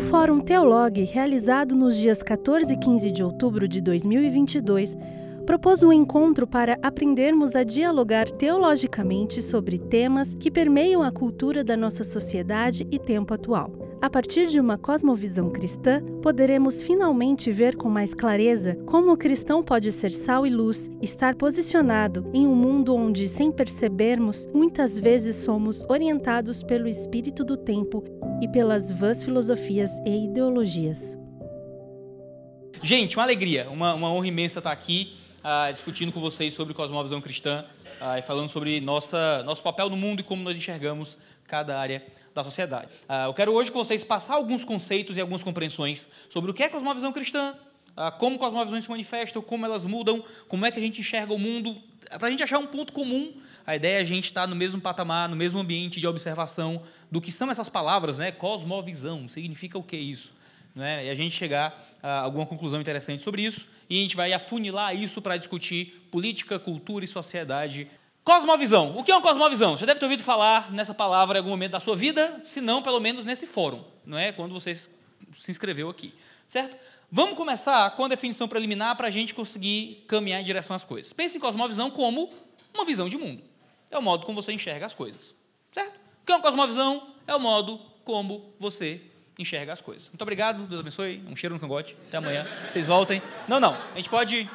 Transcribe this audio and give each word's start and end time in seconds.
O 0.00 0.02
Fórum 0.02 0.40
Teolog, 0.40 0.98
realizado 1.04 1.76
nos 1.76 1.94
dias 1.98 2.22
14 2.22 2.72
e 2.72 2.76
15 2.78 3.12
de 3.12 3.22
outubro 3.22 3.68
de 3.68 3.82
2022, 3.82 4.96
propôs 5.46 5.82
um 5.82 5.92
encontro 5.92 6.46
para 6.46 6.78
aprendermos 6.82 7.56
a 7.56 7.62
dialogar 7.62 8.30
teologicamente 8.30 9.42
sobre 9.42 9.78
temas 9.78 10.34
que 10.34 10.50
permeiam 10.50 11.02
a 11.02 11.10
cultura 11.10 11.64
da 11.64 11.76
nossa 11.76 12.04
sociedade 12.04 12.86
e 12.90 12.98
tempo 12.98 13.34
atual. 13.34 13.90
A 14.02 14.08
partir 14.08 14.46
de 14.46 14.58
uma 14.58 14.78
cosmovisão 14.78 15.50
cristã, 15.50 16.02
poderemos 16.22 16.82
finalmente 16.82 17.52
ver 17.52 17.76
com 17.76 17.90
mais 17.90 18.14
clareza 18.14 18.74
como 18.86 19.12
o 19.12 19.16
cristão 19.16 19.62
pode 19.62 19.92
ser 19.92 20.10
sal 20.10 20.46
e 20.46 20.50
luz, 20.50 20.88
estar 21.02 21.34
posicionado 21.34 22.24
em 22.32 22.46
um 22.46 22.54
mundo 22.54 22.94
onde, 22.94 23.28
sem 23.28 23.52
percebermos, 23.52 24.48
muitas 24.54 24.98
vezes 24.98 25.36
somos 25.36 25.84
orientados 25.86 26.62
pelo 26.62 26.88
espírito 26.88 27.44
do 27.44 27.58
tempo 27.58 28.02
e 28.40 28.48
pelas 28.48 28.90
vãs 28.90 29.22
filosofias 29.22 29.90
e 30.06 30.24
ideologias. 30.24 31.18
Gente, 32.82 33.18
uma 33.18 33.24
alegria, 33.24 33.68
uma, 33.70 33.92
uma 33.92 34.10
honra 34.10 34.28
imensa 34.28 34.60
estar 34.60 34.72
aqui 34.72 35.12
uh, 35.40 35.72
discutindo 35.72 36.12
com 36.12 36.20
vocês 36.20 36.54
sobre 36.54 36.74
cosmovisão 36.74 37.20
cristã 37.20 37.64
uh, 38.00 38.18
e 38.18 38.22
falando 38.22 38.48
sobre 38.48 38.80
nossa, 38.80 39.42
nosso 39.44 39.62
papel 39.62 39.88
no 39.88 39.96
mundo 39.96 40.20
e 40.20 40.22
como 40.22 40.42
nós 40.42 40.56
enxergamos 40.56 41.18
cada 41.46 41.78
área 41.78 42.04
da 42.34 42.44
sociedade. 42.44 42.88
Uh, 43.08 43.26
eu 43.26 43.34
quero 43.34 43.52
hoje 43.52 43.72
com 43.72 43.78
vocês 43.78 44.04
passar 44.04 44.34
alguns 44.34 44.64
conceitos 44.64 45.16
e 45.16 45.20
algumas 45.20 45.42
compreensões 45.42 46.06
sobre 46.28 46.50
o 46.50 46.54
que 46.54 46.62
é 46.62 46.68
cosmovisão 46.68 47.12
cristã, 47.12 47.54
como 48.18 48.38
cosmovisões 48.38 48.84
se 48.84 48.90
manifestam, 48.90 49.42
como 49.42 49.66
elas 49.66 49.84
mudam, 49.84 50.24
como 50.48 50.64
é 50.64 50.70
que 50.70 50.78
a 50.78 50.82
gente 50.82 51.00
enxerga 51.00 51.34
o 51.34 51.38
mundo, 51.38 51.76
para 52.18 52.28
a 52.28 52.30
gente 52.30 52.42
achar 52.42 52.58
um 52.58 52.66
ponto 52.66 52.94
comum. 52.94 53.34
A 53.66 53.76
ideia 53.76 53.98
é 53.98 54.00
a 54.00 54.04
gente 54.04 54.24
estar 54.24 54.46
no 54.46 54.56
mesmo 54.56 54.80
patamar, 54.80 55.28
no 55.28 55.36
mesmo 55.36 55.58
ambiente 55.58 56.00
de 56.00 56.06
observação 56.06 56.82
do 57.10 57.20
que 57.20 57.30
são 57.30 57.50
essas 57.50 57.68
palavras, 57.68 58.16
né? 58.16 58.32
Cosmovisão, 58.32 59.28
significa 59.28 59.76
o 59.76 59.82
que 59.82 59.96
isso? 59.96 60.32
Né? 60.74 61.06
E 61.06 61.10
a 61.10 61.14
gente 61.14 61.34
chegar 61.34 61.78
a 62.02 62.20
alguma 62.20 62.46
conclusão 62.46 62.80
interessante 62.80 63.22
sobre 63.22 63.42
isso 63.42 63.66
e 63.88 63.98
a 63.98 64.02
gente 64.02 64.14
vai 64.16 64.32
afunilar 64.32 64.94
isso 64.94 65.20
para 65.20 65.36
discutir 65.36 66.06
política, 66.10 66.58
cultura 66.58 67.04
e 67.04 67.08
sociedade. 67.08 67.88
Cosmovisão. 68.22 68.96
O 68.96 69.02
que 69.02 69.10
é 69.10 69.14
uma 69.14 69.22
cosmovisão? 69.22 69.76
Você 69.76 69.84
deve 69.84 69.98
ter 69.98 70.06
ouvido 70.06 70.22
falar 70.22 70.70
nessa 70.72 70.94
palavra 70.94 71.38
em 71.38 71.40
algum 71.40 71.50
momento 71.50 71.72
da 71.72 71.80
sua 71.80 71.96
vida, 71.96 72.40
se 72.44 72.60
não, 72.60 72.82
pelo 72.82 73.00
menos 73.00 73.24
nesse 73.24 73.46
fórum, 73.46 73.82
não 74.06 74.16
é? 74.16 74.30
Quando 74.30 74.52
você 74.52 74.74
se 74.74 74.90
inscreveu 75.48 75.88
aqui, 75.88 76.14
certo? 76.46 76.76
Vamos 77.10 77.36
começar 77.36 77.90
com 77.96 78.04
a 78.04 78.08
definição 78.08 78.46
preliminar 78.46 78.96
para 78.96 79.08
a 79.08 79.10
gente 79.10 79.34
conseguir 79.34 80.04
caminhar 80.06 80.40
em 80.40 80.44
direção 80.44 80.76
às 80.76 80.84
coisas. 80.84 81.12
Pense 81.12 81.36
em 81.36 81.40
cosmovisão 81.40 81.90
como 81.90 82.30
uma 82.72 82.84
visão 82.84 83.08
de 83.08 83.16
mundo. 83.16 83.42
É 83.90 83.98
o 83.98 84.02
modo 84.02 84.24
como 84.24 84.40
você 84.40 84.52
enxerga 84.52 84.86
as 84.86 84.94
coisas, 84.94 85.34
certo? 85.72 85.94
O 86.22 86.26
que 86.26 86.30
é 86.30 86.36
uma 86.36 86.42
cosmovisão? 86.42 87.08
É 87.26 87.34
o 87.34 87.40
modo 87.40 87.78
como 88.04 88.54
você 88.60 89.00
enxerga 89.40 89.72
as 89.72 89.80
coisas. 89.80 90.08
Muito 90.08 90.22
obrigado, 90.22 90.64
Deus 90.64 90.80
abençoe. 90.80 91.22
Um 91.28 91.34
cheiro 91.34 91.54
no 91.54 91.60
cangote. 91.60 91.96
Até 92.08 92.18
amanhã. 92.18 92.46
Vocês 92.70 92.86
voltem. 92.86 93.22
Não, 93.48 93.58
não. 93.58 93.76
A 93.94 93.96
gente 93.96 94.08
pode 94.08 94.48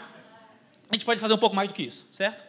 a 0.89 0.95
gente 0.95 1.05
pode 1.05 1.19
fazer 1.19 1.33
um 1.33 1.37
pouco 1.37 1.55
mais 1.55 1.67
do 1.67 1.73
que 1.73 1.83
isso, 1.83 2.05
certo? 2.11 2.43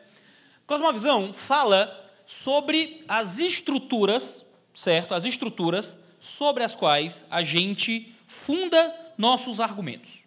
Cosmovisão 0.67 1.33
fala 1.33 2.05
sobre 2.27 3.03
as 3.09 3.39
estruturas, 3.39 4.45
certo? 4.75 5.14
As 5.14 5.25
estruturas 5.25 5.98
sobre 6.20 6.62
as 6.62 6.75
quais 6.75 7.25
a 7.31 7.42
gente 7.42 8.14
funda 8.27 8.95
nossos 9.17 9.61
argumentos. 9.61 10.19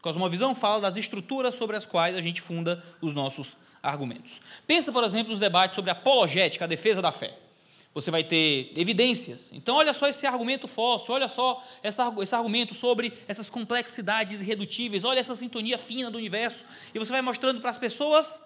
Cosmovisão 0.00 0.54
fala 0.54 0.82
das 0.82 0.96
estruturas 0.96 1.54
sobre 1.54 1.76
as 1.76 1.84
quais 1.84 2.14
a 2.14 2.20
gente 2.20 2.40
funda 2.40 2.82
os 3.00 3.12
nossos 3.12 3.56
argumentos. 3.82 4.40
Pensa, 4.66 4.92
por 4.92 5.02
exemplo, 5.02 5.30
nos 5.30 5.40
debates 5.40 5.74
sobre 5.74 5.90
apologética, 5.90 6.66
a 6.66 6.68
defesa 6.68 7.02
da 7.02 7.10
fé 7.10 7.34
você 7.94 8.10
vai 8.10 8.24
ter 8.24 8.72
evidências. 8.76 9.50
Então, 9.52 9.76
olha 9.76 9.94
só 9.94 10.08
esse 10.08 10.26
argumento 10.26 10.66
fóssil, 10.66 11.14
olha 11.14 11.28
só 11.28 11.64
essa, 11.80 12.12
esse 12.20 12.34
argumento 12.34 12.74
sobre 12.74 13.12
essas 13.28 13.48
complexidades 13.48 14.42
irredutíveis, 14.42 15.04
olha 15.04 15.20
essa 15.20 15.36
sintonia 15.36 15.78
fina 15.78 16.10
do 16.10 16.18
universo. 16.18 16.64
E 16.92 16.98
você 16.98 17.12
vai 17.12 17.22
mostrando 17.22 17.60
para 17.60 17.70
as 17.70 17.78
pessoas 17.78 18.42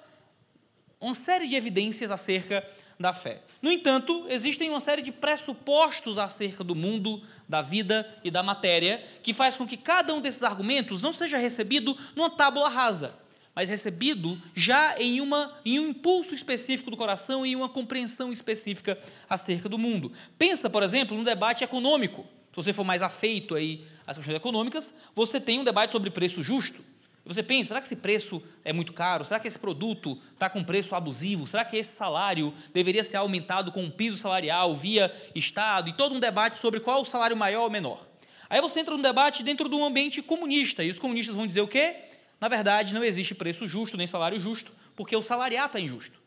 uma 1.00 1.14
série 1.14 1.48
de 1.48 1.54
evidências 1.54 2.10
acerca 2.10 2.62
da 3.00 3.12
fé. 3.14 3.40
No 3.62 3.70
entanto, 3.70 4.26
existem 4.28 4.68
uma 4.68 4.80
série 4.80 5.00
de 5.00 5.12
pressupostos 5.12 6.18
acerca 6.18 6.62
do 6.62 6.74
mundo, 6.74 7.22
da 7.48 7.62
vida 7.62 8.06
e 8.22 8.30
da 8.30 8.42
matéria, 8.42 9.02
que 9.22 9.32
faz 9.32 9.56
com 9.56 9.66
que 9.66 9.76
cada 9.76 10.12
um 10.12 10.20
desses 10.20 10.42
argumentos 10.42 11.00
não 11.00 11.12
seja 11.12 11.38
recebido 11.38 11.96
numa 12.14 12.28
tábula 12.28 12.68
rasa 12.68 13.27
mas 13.58 13.68
recebido 13.68 14.40
já 14.54 14.94
em, 15.00 15.20
uma, 15.20 15.52
em 15.64 15.80
um 15.80 15.88
impulso 15.88 16.32
específico 16.32 16.92
do 16.92 16.96
coração 16.96 17.44
e 17.44 17.56
uma 17.56 17.68
compreensão 17.68 18.32
específica 18.32 18.96
acerca 19.28 19.68
do 19.68 19.76
mundo. 19.76 20.12
Pensa, 20.38 20.70
por 20.70 20.80
exemplo, 20.84 21.18
no 21.18 21.24
debate 21.24 21.64
econômico. 21.64 22.24
Se 22.52 22.54
você 22.54 22.72
for 22.72 22.84
mais 22.84 23.02
afeito 23.02 23.56
aí 23.56 23.84
às 24.06 24.16
questões 24.16 24.36
econômicas, 24.36 24.94
você 25.12 25.40
tem 25.40 25.58
um 25.58 25.64
debate 25.64 25.90
sobre 25.90 26.08
preço 26.08 26.40
justo. 26.40 26.80
Você 27.26 27.42
pensa, 27.42 27.68
será 27.68 27.80
que 27.80 27.88
esse 27.88 27.96
preço 27.96 28.40
é 28.64 28.72
muito 28.72 28.92
caro? 28.92 29.24
Será 29.24 29.40
que 29.40 29.48
esse 29.48 29.58
produto 29.58 30.16
está 30.34 30.48
com 30.48 30.62
preço 30.62 30.94
abusivo? 30.94 31.44
Será 31.44 31.64
que 31.64 31.76
esse 31.76 31.96
salário 31.96 32.54
deveria 32.72 33.02
ser 33.02 33.16
aumentado 33.16 33.72
com 33.72 33.82
um 33.82 33.90
piso 33.90 34.18
salarial 34.18 34.72
via 34.72 35.12
Estado? 35.34 35.88
E 35.88 35.92
todo 35.94 36.14
um 36.14 36.20
debate 36.20 36.60
sobre 36.60 36.78
qual 36.78 37.02
o 37.02 37.04
salário 37.04 37.36
maior 37.36 37.64
ou 37.64 37.70
menor. 37.70 38.06
Aí 38.48 38.60
você 38.60 38.78
entra 38.78 38.94
num 38.96 39.02
debate 39.02 39.42
dentro 39.42 39.68
de 39.68 39.74
um 39.74 39.84
ambiente 39.84 40.22
comunista, 40.22 40.84
e 40.84 40.90
os 40.90 41.00
comunistas 41.00 41.34
vão 41.34 41.44
dizer 41.44 41.60
o 41.60 41.66
quê? 41.66 42.07
Na 42.40 42.48
verdade, 42.48 42.94
não 42.94 43.04
existe 43.04 43.34
preço 43.34 43.66
justo 43.66 43.96
nem 43.96 44.06
salário 44.06 44.38
justo, 44.38 44.72
porque 44.94 45.16
o 45.16 45.22
salariato 45.22 45.76
é 45.76 45.80
injusto. 45.80 46.18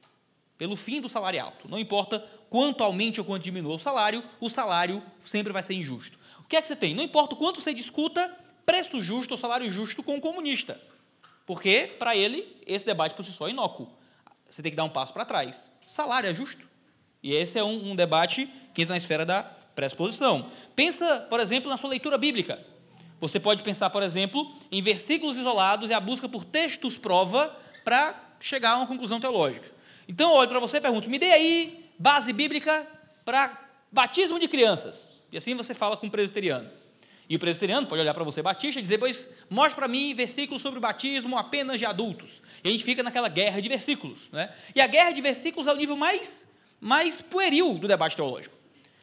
Pelo 0.58 0.76
fim 0.76 1.02
do 1.02 1.10
salariato. 1.10 1.68
Não 1.68 1.80
importa 1.80 2.20
quanto 2.50 2.84
aumente 2.84 3.20
ou 3.20 3.26
quanto 3.26 3.44
diminua 3.44 3.76
o 3.76 3.80
salário, 3.80 4.24
o 4.40 4.50
salário 4.50 5.02
sempre 5.20 5.52
vai 5.52 5.64
ser 5.64 5.74
injusto. 5.74 6.20
O 6.44 6.48
que 6.48 6.56
é 6.56 6.62
que 6.62 6.68
você 6.68 6.76
tem? 6.76 6.94
Não 6.94 7.04
importa 7.04 7.34
o 7.34 7.38
quanto 7.38 7.62
você 7.62 7.74
discuta 7.74 8.30
preço 8.66 9.02
justo 9.02 9.32
ou 9.32 9.38
salário 9.38 9.70
justo 9.70 10.04
com 10.04 10.16
o 10.16 10.22
comunista. 10.22 10.80
Porque, 11.46 11.94
para 11.98 12.16
ele, 12.16 12.58
esse 12.66 12.86
debate 12.86 13.16
por 13.16 13.24
si 13.24 13.32
só 13.32 13.48
é 13.48 13.52
inócuo. 13.52 13.90
Você 14.50 14.62
tem 14.62 14.72
que 14.72 14.76
dar 14.76 14.84
um 14.84 14.90
passo 14.90 15.14
para 15.14 15.26
trás. 15.26 15.72
Salário 15.88 16.30
é 16.30 16.34
justo? 16.34 16.70
E 17.24 17.34
esse 17.34 17.58
é 17.58 17.64
um, 17.64 17.92
um 17.92 17.96
debate 17.96 18.48
que 18.74 18.82
entra 18.82 18.94
na 18.94 18.98
esfera 18.98 19.26
da 19.26 19.44
pressuposição. 19.44 20.48
Pensa, 20.76 21.26
por 21.30 21.40
exemplo, 21.40 21.70
na 21.70 21.78
sua 21.78 21.90
leitura 21.90 22.18
bíblica. 22.18 22.64
Você 23.22 23.40
pode 23.40 23.62
pensar, 23.62 23.92
por 23.92 24.02
exemplo, 24.02 24.52
em 24.72 24.82
versículos 24.82 25.38
isolados 25.38 25.92
e 25.92 25.94
a 25.94 26.00
busca 26.00 26.28
por 26.28 26.44
textos 26.44 26.98
prova 26.98 27.56
para 27.86 28.20
chegar 28.40 28.72
a 28.72 28.78
uma 28.78 28.88
conclusão 28.88 29.20
teológica. 29.20 29.72
Então, 30.08 30.32
eu 30.32 30.38
olho 30.38 30.50
para 30.50 30.60
você 30.60 30.78
e 30.78 30.82
pergunto: 30.82 31.08
me 31.08 31.20
dê 31.20 31.32
aí 31.32 31.86
base 32.00 32.34
bíblica 32.34 32.86
para 33.24 33.70
batismo 33.92 34.40
de 34.40 34.48
crianças. 34.48 35.12
E 35.32 35.38
assim 35.38 35.54
você 35.54 35.76
fala 35.76 35.96
com 35.96 36.08
o 36.08 36.12
presbiteriano. 36.12 36.68
E 37.30 37.36
o 37.36 37.40
presbiteriano 37.40 37.86
pode 37.86 38.02
olhar 38.02 38.14
para 38.14 38.24
você, 38.24 38.42
batista, 38.42 38.80
e 38.80 38.84
dizer: 38.84 38.98
Pois, 38.98 39.30
mostre 39.48 39.76
para 39.76 39.88
mim 39.88 40.16
versículos 40.16 40.60
sobre 40.60 40.80
o 40.80 40.82
batismo 40.82 41.38
apenas 41.38 41.78
de 41.78 41.86
adultos. 41.86 42.42
E 42.64 42.70
a 42.70 42.72
gente 42.72 42.84
fica 42.84 43.04
naquela 43.04 43.30
guerra 43.30 43.62
de 43.62 43.70
versículos. 43.70 44.30
Né? 44.32 44.52
E 44.76 44.82
a 44.82 44.88
guerra 44.88 45.12
de 45.12 45.22
versículos 45.22 45.68
é 45.68 45.72
o 45.72 45.78
nível 45.78 45.96
mais, 45.96 46.48
mais 46.80 47.22
pueril 47.22 47.76
do 47.76 47.88
debate 47.88 48.16
teológico. 48.16 48.61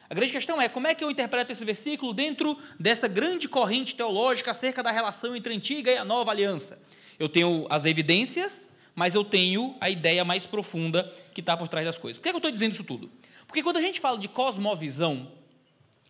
A 0.09 0.13
grande 0.15 0.31
questão 0.31 0.59
é 0.59 0.67
como 0.67 0.87
é 0.87 0.95
que 0.95 1.03
eu 1.03 1.11
interpreto 1.11 1.51
esse 1.51 1.63
versículo 1.63 2.13
dentro 2.13 2.57
dessa 2.79 3.07
grande 3.07 3.47
corrente 3.47 3.95
teológica 3.95 4.51
acerca 4.51 4.81
da 4.81 4.89
relação 4.89 5.35
entre 5.35 5.53
a 5.53 5.55
antiga 5.55 5.91
e 5.91 5.97
a 5.97 6.03
nova 6.03 6.31
aliança. 6.31 6.81
Eu 7.19 7.29
tenho 7.29 7.67
as 7.69 7.85
evidências, 7.85 8.69
mas 8.95 9.13
eu 9.13 9.23
tenho 9.23 9.75
a 9.79 9.87
ideia 9.87 10.25
mais 10.25 10.47
profunda 10.47 11.03
que 11.33 11.41
está 11.41 11.55
por 11.55 11.67
trás 11.67 11.85
das 11.85 11.97
coisas. 11.97 12.17
Por 12.17 12.23
que, 12.23 12.29
é 12.29 12.31
que 12.31 12.35
eu 12.37 12.39
estou 12.39 12.51
dizendo 12.51 12.73
isso 12.73 12.83
tudo? 12.83 13.11
Porque 13.45 13.61
quando 13.61 13.77
a 13.77 13.81
gente 13.81 13.99
fala 13.99 14.17
de 14.17 14.27
cosmovisão, 14.27 15.31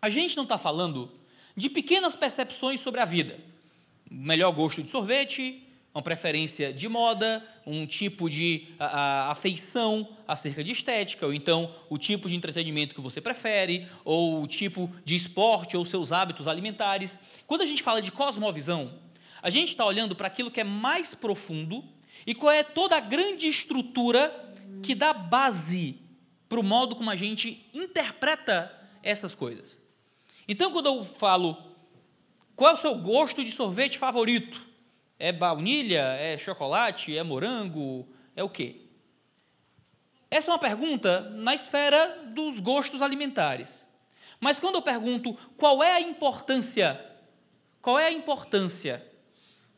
a 0.00 0.08
gente 0.08 0.34
não 0.34 0.44
está 0.44 0.56
falando 0.56 1.12
de 1.54 1.68
pequenas 1.68 2.14
percepções 2.14 2.80
sobre 2.80 3.00
a 3.00 3.04
vida. 3.04 3.38
Melhor 4.10 4.50
gosto 4.52 4.82
de 4.82 4.88
sorvete, 4.88 5.62
uma 5.92 6.02
preferência 6.02 6.72
de 6.72 6.88
moda, 6.88 7.44
um 7.66 7.84
tipo 7.84 8.30
de 8.30 8.68
a, 8.78 8.86
a, 8.86 9.30
afeição 9.30 10.08
acerca 10.26 10.62
de 10.62 10.70
estética, 10.70 11.26
ou 11.26 11.34
então 11.34 11.74
o 11.88 11.98
tipo 11.98 12.28
de 12.28 12.36
entretenimento 12.36 12.94
que 12.94 13.00
você 13.00 13.20
prefere, 13.20 13.88
ou 14.04 14.42
o 14.42 14.46
tipo 14.46 14.90
de 15.04 15.16
esporte 15.16 15.76
ou 15.76 15.84
seus 15.84 16.12
hábitos 16.12 16.46
alimentares. 16.46 17.18
Quando 17.46 17.62
a 17.62 17.66
gente 17.66 17.82
fala 17.82 18.00
de 18.00 18.12
cosmovisão, 18.12 18.92
a 19.42 19.50
gente 19.50 19.70
está 19.70 19.84
olhando 19.84 20.14
para 20.14 20.28
aquilo 20.28 20.50
que 20.50 20.60
é 20.60 20.64
mais 20.64 21.14
profundo 21.14 21.82
e 22.26 22.34
qual 22.34 22.52
é 22.52 22.62
toda 22.62 22.96
a 22.96 23.00
grande 23.00 23.48
estrutura 23.48 24.32
que 24.82 24.94
dá 24.94 25.12
base 25.12 25.98
para 26.48 26.60
o 26.60 26.62
modo 26.62 26.94
como 26.94 27.10
a 27.10 27.16
gente 27.16 27.66
interpreta 27.74 28.72
essas 29.02 29.34
coisas. 29.34 29.78
Então, 30.46 30.70
quando 30.70 30.86
eu 30.86 31.04
falo 31.04 31.56
qual 32.54 32.72
é 32.72 32.74
o 32.74 32.76
seu 32.76 32.94
gosto 32.96 33.42
de 33.42 33.50
sorvete 33.50 33.98
favorito, 33.98 34.69
é 35.20 35.30
baunilha? 35.30 36.00
É 36.00 36.36
chocolate? 36.38 37.16
É 37.16 37.22
morango? 37.22 38.08
É 38.34 38.42
o 38.42 38.48
quê? 38.48 38.80
Essa 40.30 40.50
é 40.50 40.52
uma 40.54 40.58
pergunta 40.58 41.20
na 41.30 41.54
esfera 41.54 42.24
dos 42.28 42.58
gostos 42.58 43.02
alimentares. 43.02 43.86
Mas 44.40 44.58
quando 44.58 44.76
eu 44.76 44.82
pergunto 44.82 45.36
qual 45.56 45.82
é 45.82 45.92
a 45.92 46.00
importância, 46.00 46.98
qual 47.82 47.98
é 47.98 48.06
a 48.06 48.12
importância 48.12 49.06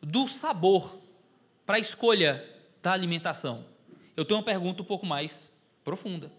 do 0.00 0.28
sabor 0.28 0.96
para 1.66 1.76
a 1.76 1.80
escolha 1.80 2.48
da 2.80 2.92
alimentação, 2.92 3.64
eu 4.16 4.24
tenho 4.24 4.38
uma 4.38 4.44
pergunta 4.44 4.82
um 4.82 4.86
pouco 4.86 5.04
mais 5.04 5.50
profunda. 5.82 6.30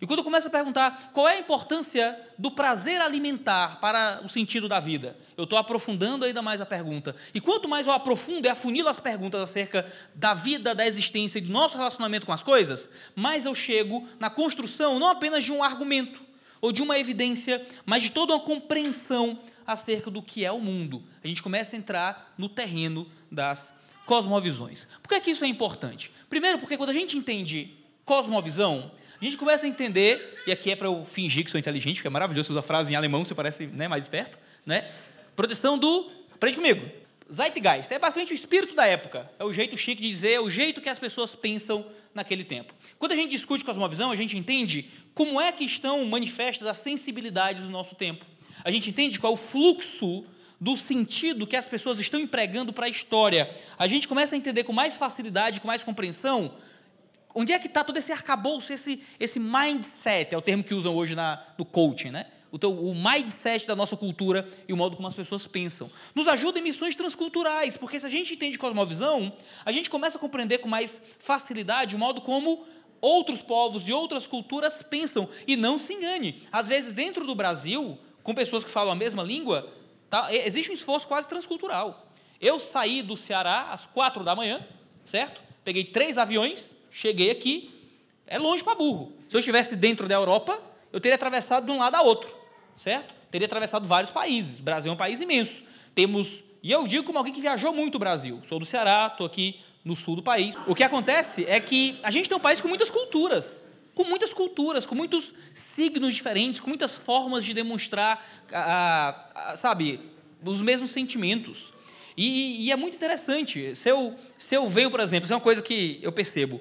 E 0.00 0.06
quando 0.06 0.18
eu 0.18 0.24
começo 0.24 0.48
a 0.48 0.50
perguntar 0.50 1.10
qual 1.12 1.28
é 1.28 1.34
a 1.34 1.38
importância 1.38 2.18
do 2.36 2.50
prazer 2.50 3.00
alimentar 3.00 3.80
para 3.80 4.20
o 4.24 4.28
sentido 4.28 4.68
da 4.68 4.80
vida, 4.80 5.16
eu 5.36 5.44
estou 5.44 5.58
aprofundando 5.58 6.24
ainda 6.24 6.42
mais 6.42 6.60
a 6.60 6.66
pergunta. 6.66 7.14
E 7.32 7.40
quanto 7.40 7.68
mais 7.68 7.86
eu 7.86 7.92
aprofundo 7.92 8.46
e 8.46 8.50
afunilo 8.50 8.88
as 8.88 8.98
perguntas 8.98 9.40
acerca 9.40 9.86
da 10.14 10.34
vida, 10.34 10.74
da 10.74 10.86
existência 10.86 11.38
e 11.38 11.42
do 11.42 11.52
nosso 11.52 11.76
relacionamento 11.76 12.26
com 12.26 12.32
as 12.32 12.42
coisas, 12.42 12.90
mais 13.14 13.46
eu 13.46 13.54
chego 13.54 14.06
na 14.18 14.28
construção 14.28 14.98
não 14.98 15.08
apenas 15.08 15.44
de 15.44 15.52
um 15.52 15.62
argumento 15.62 16.22
ou 16.60 16.72
de 16.72 16.82
uma 16.82 16.98
evidência, 16.98 17.64
mas 17.84 18.02
de 18.02 18.10
toda 18.10 18.34
uma 18.34 18.40
compreensão 18.40 19.38
acerca 19.66 20.10
do 20.10 20.22
que 20.22 20.44
é 20.44 20.50
o 20.50 20.60
mundo. 20.60 21.02
A 21.22 21.28
gente 21.28 21.42
começa 21.42 21.76
a 21.76 21.78
entrar 21.78 22.34
no 22.36 22.48
terreno 22.48 23.06
das 23.30 23.72
cosmovisões. 24.06 24.86
Por 25.02 25.08
que, 25.08 25.14
é 25.14 25.20
que 25.20 25.30
isso 25.30 25.44
é 25.44 25.48
importante? 25.48 26.10
Primeiro, 26.28 26.58
porque 26.58 26.76
quando 26.76 26.90
a 26.90 26.94
gente 26.94 27.16
entende 27.16 27.83
cosmovisão, 28.04 28.90
a 29.20 29.24
gente 29.24 29.36
começa 29.36 29.64
a 29.64 29.68
entender, 29.68 30.42
e 30.46 30.52
aqui 30.52 30.70
é 30.70 30.76
para 30.76 30.86
eu 30.86 31.04
fingir 31.04 31.44
que 31.44 31.50
sou 31.50 31.58
inteligente, 31.58 31.96
porque 31.96 32.08
é 32.08 32.10
maravilhoso, 32.10 32.48
você 32.48 32.52
usa 32.52 32.60
a 32.60 32.62
frase 32.62 32.92
em 32.92 32.96
alemão, 32.96 33.24
você 33.24 33.34
parece 33.34 33.66
né, 33.66 33.88
mais 33.88 34.04
esperto, 34.04 34.38
né? 34.66 34.84
Proteção 35.34 35.78
do. 35.78 36.10
Aprende 36.32 36.56
comigo. 36.56 36.86
Zeitgeist 37.32 37.90
é 37.92 37.98
basicamente 37.98 38.32
o 38.32 38.34
espírito 38.34 38.74
da 38.74 38.86
época. 38.86 39.30
É 39.38 39.44
o 39.44 39.52
jeito 39.52 39.76
chique 39.76 40.02
de 40.02 40.08
dizer, 40.08 40.32
é 40.32 40.40
o 40.40 40.50
jeito 40.50 40.80
que 40.80 40.88
as 40.88 40.98
pessoas 40.98 41.34
pensam 41.34 41.84
naquele 42.14 42.44
tempo. 42.44 42.74
Quando 42.98 43.12
a 43.12 43.16
gente 43.16 43.30
discute 43.30 43.64
cosmovisão, 43.64 44.10
a 44.10 44.16
gente 44.16 44.36
entende 44.36 44.90
como 45.14 45.40
é 45.40 45.50
que 45.50 45.64
estão 45.64 46.04
manifestas 46.04 46.68
as 46.68 46.76
sensibilidades 46.78 47.62
do 47.62 47.70
nosso 47.70 47.94
tempo. 47.94 48.26
A 48.62 48.70
gente 48.70 48.90
entende 48.90 49.18
qual 49.18 49.32
é 49.32 49.34
o 49.34 49.38
fluxo 49.38 50.24
do 50.60 50.76
sentido 50.76 51.46
que 51.46 51.56
as 51.56 51.66
pessoas 51.66 51.98
estão 51.98 52.20
empregando 52.20 52.72
para 52.72 52.86
a 52.86 52.88
história. 52.88 53.50
A 53.78 53.86
gente 53.86 54.06
começa 54.06 54.34
a 54.34 54.38
entender 54.38 54.64
com 54.64 54.72
mais 54.72 54.96
facilidade, 54.96 55.60
com 55.60 55.66
mais 55.66 55.82
compreensão, 55.82 56.54
onde 57.34 57.52
é 57.52 57.58
que 57.58 57.66
está 57.66 57.82
todo 57.82 57.96
esse 57.96 58.12
arcabouço, 58.12 58.72
esse, 58.72 59.02
esse 59.18 59.38
mindset, 59.38 60.34
é 60.34 60.38
o 60.38 60.42
termo 60.42 60.62
que 60.62 60.72
usam 60.72 60.94
hoje 60.94 61.14
na, 61.14 61.42
no 61.58 61.64
coaching, 61.64 62.10
né? 62.10 62.26
O, 62.52 62.58
teu, 62.58 62.70
o 62.70 62.94
mindset 62.94 63.66
da 63.66 63.74
nossa 63.74 63.96
cultura 63.96 64.48
e 64.68 64.72
o 64.72 64.76
modo 64.76 64.94
como 64.94 65.08
as 65.08 65.14
pessoas 65.14 65.44
pensam. 65.44 65.90
Nos 66.14 66.28
ajuda 66.28 66.60
em 66.60 66.62
missões 66.62 66.94
transculturais, 66.94 67.76
porque 67.76 67.98
se 67.98 68.06
a 68.06 68.08
gente 68.08 68.34
entende 68.34 68.56
cosmovisão, 68.56 69.32
a 69.64 69.72
gente 69.72 69.90
começa 69.90 70.16
a 70.16 70.20
compreender 70.20 70.58
com 70.58 70.68
mais 70.68 71.02
facilidade 71.18 71.96
o 71.96 71.98
modo 71.98 72.20
como 72.20 72.64
outros 73.00 73.42
povos 73.42 73.84
de 73.84 73.92
outras 73.92 74.28
culturas 74.28 74.82
pensam. 74.82 75.28
E 75.48 75.56
não 75.56 75.80
se 75.80 75.92
engane, 75.94 76.40
às 76.52 76.68
vezes 76.68 76.94
dentro 76.94 77.26
do 77.26 77.34
Brasil, 77.34 77.98
com 78.22 78.32
pessoas 78.32 78.62
que 78.62 78.70
falam 78.70 78.92
a 78.92 78.96
mesma 78.96 79.24
língua, 79.24 79.68
tá, 80.08 80.32
existe 80.32 80.70
um 80.70 80.74
esforço 80.74 81.08
quase 81.08 81.28
transcultural. 81.28 82.06
Eu 82.40 82.60
saí 82.60 83.02
do 83.02 83.16
Ceará 83.16 83.70
às 83.72 83.84
quatro 83.84 84.22
da 84.22 84.36
manhã, 84.36 84.64
certo? 85.04 85.42
Peguei 85.64 85.82
três 85.82 86.18
aviões, 86.18 86.74
cheguei 86.94 87.30
aqui, 87.32 87.70
é 88.24 88.38
longe 88.38 88.62
para 88.62 88.76
burro. 88.76 89.12
Se 89.28 89.36
eu 89.36 89.40
estivesse 89.40 89.74
dentro 89.74 90.06
da 90.06 90.14
Europa, 90.14 90.58
eu 90.92 91.00
teria 91.00 91.16
atravessado 91.16 91.66
de 91.66 91.72
um 91.72 91.78
lado 91.78 91.96
a 91.96 92.02
outro, 92.02 92.32
certo? 92.76 93.12
Teria 93.32 93.46
atravessado 93.46 93.84
vários 93.86 94.12
países. 94.12 94.60
O 94.60 94.62
Brasil 94.62 94.90
é 94.90 94.94
um 94.94 94.96
país 94.96 95.20
imenso. 95.20 95.64
Temos, 95.92 96.44
e 96.62 96.70
eu 96.70 96.86
digo 96.86 97.02
como 97.02 97.18
alguém 97.18 97.34
que 97.34 97.40
viajou 97.40 97.72
muito 97.72 97.96
o 97.96 97.98
Brasil. 97.98 98.40
Sou 98.48 98.60
do 98.60 98.64
Ceará, 98.64 99.08
estou 99.10 99.26
aqui 99.26 99.60
no 99.84 99.96
sul 99.96 100.14
do 100.14 100.22
país. 100.22 100.54
O 100.68 100.74
que 100.74 100.84
acontece 100.84 101.44
é 101.46 101.58
que 101.58 101.98
a 102.00 102.12
gente 102.12 102.28
tem 102.28 102.38
um 102.38 102.40
país 102.40 102.60
com 102.60 102.68
muitas 102.68 102.88
culturas, 102.88 103.68
com 103.92 104.04
muitas 104.04 104.32
culturas, 104.32 104.86
com 104.86 104.94
muitos 104.94 105.34
signos 105.52 106.14
diferentes, 106.14 106.60
com 106.60 106.68
muitas 106.68 106.92
formas 106.92 107.44
de 107.44 107.52
demonstrar, 107.52 108.24
sabe, 109.56 110.00
os 110.44 110.62
mesmos 110.62 110.92
sentimentos. 110.92 111.74
E, 112.16 112.66
e, 112.66 112.72
é 112.72 112.76
muito 112.76 112.94
interessante. 112.94 113.74
Se 113.74 113.90
eu, 113.90 114.14
se 114.38 114.54
eu 114.54 114.68
venho, 114.68 114.92
por 114.92 115.00
exemplo, 115.00 115.24
isso 115.24 115.32
é 115.32 115.36
uma 115.36 115.42
coisa 115.42 115.60
que 115.60 115.98
eu 116.00 116.12
percebo. 116.12 116.60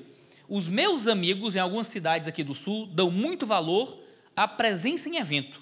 Os 0.56 0.68
meus 0.68 1.08
amigos 1.08 1.56
em 1.56 1.60
algumas 1.60 1.88
cidades 1.88 2.28
aqui 2.28 2.44
do 2.44 2.54
sul 2.54 2.86
dão 2.86 3.10
muito 3.10 3.44
valor 3.44 3.98
à 4.36 4.48
presença 4.48 5.10
em 5.10 5.18
evento. 5.18 5.60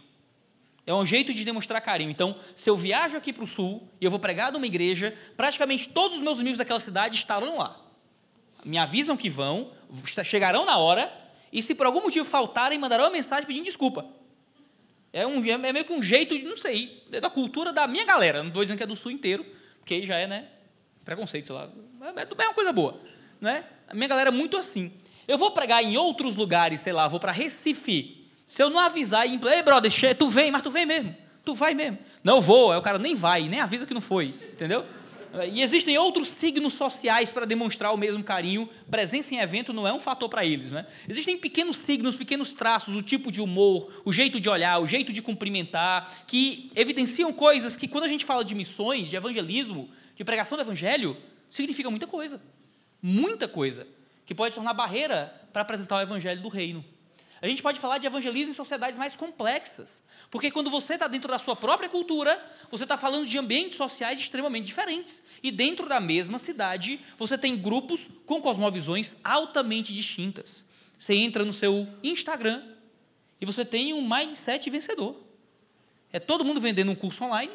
É 0.86 0.94
um 0.94 1.06
jeito 1.06 1.34
de 1.34 1.46
demonstrar 1.46 1.80
carinho. 1.80 2.12
Então, 2.12 2.36
se 2.58 2.70
eu 2.70 2.76
viajo 2.76 3.16
aqui 3.16 3.32
para 3.32 3.46
o 3.46 3.48
sul 3.48 3.88
e 4.02 4.04
eu 4.04 4.12
vou 4.12 4.20
pregar 4.20 4.52
numa 4.52 4.66
igreja, 4.66 5.18
praticamente 5.38 5.88
todos 5.88 6.18
os 6.18 6.22
meus 6.22 6.42
amigos 6.42 6.58
daquela 6.58 6.82
cidade 6.82 7.16
estarão 7.16 7.58
lá. 7.58 7.80
Me 8.66 8.78
avisam 8.78 9.16
que 9.16 9.30
vão, 9.30 9.72
chegarão 10.26 10.66
na 10.66 10.76
hora, 10.76 11.10
e 11.54 11.64
se 11.64 11.74
por 11.74 11.86
algum 11.86 12.02
motivo 12.02 12.26
faltarem, 12.26 12.78
mandarão 12.78 13.06
uma 13.06 13.12
mensagem 13.12 13.48
pedindo 13.48 13.64
desculpa. 13.64 14.06
É, 15.14 15.26
um, 15.26 15.42
é 15.46 15.72
meio 15.72 15.86
que 15.86 15.94
um 15.94 16.04
jeito, 16.04 16.38
não 16.40 16.58
sei, 16.58 17.02
é 17.14 17.22
da 17.22 17.30
cultura 17.30 17.72
da 17.72 17.88
minha 17.88 18.04
galera. 18.04 18.40
Não 18.40 18.50
estou 18.50 18.62
dizendo 18.62 18.76
que 18.76 18.84
é 18.84 18.88
do 18.88 18.98
sul 18.98 19.12
inteiro, 19.12 19.46
porque 19.80 19.94
aí 19.94 20.06
já 20.06 20.18
é, 20.18 20.28
né? 20.28 20.50
Preconceito, 21.06 21.46
sei 21.46 21.56
lá. 21.56 21.70
É, 22.14 22.24
é 22.24 22.46
uma 22.46 22.54
coisa 22.54 22.74
boa. 22.74 23.00
Não 23.40 23.50
é? 23.50 23.64
A 23.92 23.96
minha 23.96 24.08
galera 24.08 24.30
é 24.30 24.32
muito 24.32 24.56
assim. 24.56 24.90
Eu 25.28 25.38
vou 25.38 25.52
pregar 25.52 25.84
em 25.84 25.98
outros 25.98 26.38
lugares, 26.38 26.80
sei 26.80 26.94
lá, 26.94 27.10
vou 27.10 27.20
para 27.20 27.32
Recife. 27.34 28.26
Se 28.46 28.64
eu 28.64 28.70
não 28.70 28.80
avisar 28.80 29.28
e 29.28 29.34
ei, 29.34 29.64
brother, 29.64 29.92
tu 30.18 30.30
vem, 30.30 30.50
mas 30.50 30.62
tu 30.62 30.72
vem 30.72 30.86
mesmo. 30.86 31.16
Tu 31.44 31.54
vai 31.54 31.74
mesmo. 31.74 32.00
Não 32.24 32.40
vou, 32.40 32.72
aí 32.72 32.78
o 32.78 32.82
cara 32.82 32.98
nem 32.98 33.16
vai, 33.16 33.50
nem 33.50 33.60
avisa 33.60 33.86
que 33.86 33.94
não 33.94 34.00
foi, 34.00 34.28
entendeu? 34.54 34.86
E 35.52 35.62
existem 35.62 35.98
outros 35.98 36.30
signos 36.30 36.74
sociais 36.74 37.32
para 37.32 37.46
demonstrar 37.46 37.94
o 37.94 37.98
mesmo 37.98 38.24
carinho. 38.24 38.70
Presença 38.90 39.34
em 39.34 39.40
evento 39.40 39.74
não 39.74 39.86
é 39.86 39.92
um 39.92 40.00
fator 40.00 40.30
para 40.30 40.46
eles. 40.46 40.72
Né? 40.72 40.86
Existem 41.08 41.38
pequenos 41.38 41.78
signos, 41.78 42.16
pequenos 42.16 42.54
traços, 42.54 42.96
o 42.96 43.02
tipo 43.02 43.30
de 43.32 43.42
humor, 43.42 43.90
o 44.06 44.12
jeito 44.12 44.40
de 44.40 44.50
olhar, 44.50 44.80
o 44.80 44.88
jeito 44.88 45.12
de 45.12 45.22
cumprimentar, 45.22 46.26
que 46.28 46.70
evidenciam 46.76 47.32
coisas 47.34 47.76
que, 47.76 47.88
quando 47.88 48.06
a 48.06 48.10
gente 48.10 48.24
fala 48.24 48.44
de 48.44 48.56
missões, 48.56 49.10
de 49.10 49.16
evangelismo, 49.16 49.90
de 50.16 50.24
pregação 50.24 50.58
do 50.58 50.62
evangelho, 50.62 51.18
significa 51.50 51.90
muita 51.90 52.08
coisa 52.08 52.42
muita 53.02 53.48
coisa 53.48 53.88
que 54.26 54.36
pode 54.36 54.56
tornar 54.56 54.74
barreira 54.74 55.34
para 55.52 55.62
apresentar 55.62 55.98
o 55.98 56.02
evangelho 56.02 56.42
do 56.42 56.48
reino. 56.48 56.84
A 57.42 57.48
gente 57.48 57.64
pode 57.64 57.80
falar 57.80 57.98
de 57.98 58.06
evangelismo 58.06 58.52
em 58.52 58.54
sociedades 58.54 59.00
mais 59.00 59.16
complexas, 59.16 60.04
porque 60.30 60.52
quando 60.52 60.70
você 60.70 60.94
está 60.94 61.08
dentro 61.08 61.28
da 61.28 61.40
sua 61.40 61.56
própria 61.56 61.90
cultura, 61.90 62.40
você 62.70 62.84
está 62.84 62.98
falando 62.98 63.26
de 63.26 63.36
ambientes 63.36 63.78
sociais 63.78 64.20
extremamente 64.20 64.68
diferentes. 64.68 65.24
E 65.42 65.52
dentro 65.52 65.90
da 65.90 66.00
mesma 66.00 66.38
cidade, 66.38 67.00
você 67.18 67.38
tem 67.40 67.58
grupos 67.58 68.08
com 68.28 68.40
cosmovisões 68.40 69.18
altamente 69.24 69.92
distintas. 69.92 70.64
Você 71.00 71.16
entra 71.16 71.44
no 71.44 71.52
seu 71.52 71.88
Instagram 72.04 72.62
e 73.42 73.46
você 73.46 73.66
tem 73.66 73.92
um 73.92 74.08
mindset 74.08 74.70
vencedor. 74.70 75.20
É 76.14 76.20
todo 76.20 76.46
mundo 76.46 76.62
vendendo 76.62 76.92
um 76.92 76.96
curso 76.96 77.24
online, 77.24 77.52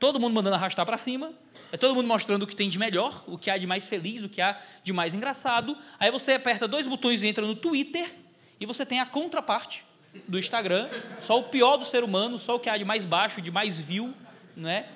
todo 0.00 0.18
mundo 0.18 0.32
mandando 0.32 0.56
arrastar 0.56 0.84
para 0.86 0.96
cima, 0.96 1.32
é 1.70 1.76
todo 1.76 1.94
mundo 1.94 2.08
mostrando 2.08 2.42
o 2.42 2.46
que 2.46 2.56
tem 2.56 2.68
de 2.68 2.78
melhor, 2.78 3.22
o 3.28 3.38
que 3.38 3.50
há 3.50 3.58
de 3.58 3.66
mais 3.66 3.86
feliz, 3.86 4.24
o 4.24 4.28
que 4.28 4.40
há 4.40 4.58
de 4.82 4.92
mais 4.92 5.14
engraçado. 5.14 5.76
Aí 6.00 6.10
você 6.10 6.32
aperta 6.32 6.66
dois 6.66 6.86
botões 6.86 7.22
e 7.22 7.28
entra 7.28 7.46
no 7.46 7.54
Twitter 7.54 8.10
e 8.58 8.66
você 8.66 8.84
tem 8.84 8.98
a 8.98 9.06
contraparte 9.06 9.84
do 10.26 10.38
Instagram, 10.38 10.88
só 11.20 11.38
o 11.38 11.44
pior 11.44 11.76
do 11.76 11.84
ser 11.84 12.02
humano, 12.02 12.38
só 12.38 12.56
o 12.56 12.58
que 12.58 12.68
há 12.68 12.76
de 12.76 12.84
mais 12.84 13.04
baixo, 13.04 13.40
de 13.40 13.50
mais 13.50 13.80
vil, 13.80 14.12
né? 14.56 14.88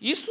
Isso 0.00 0.30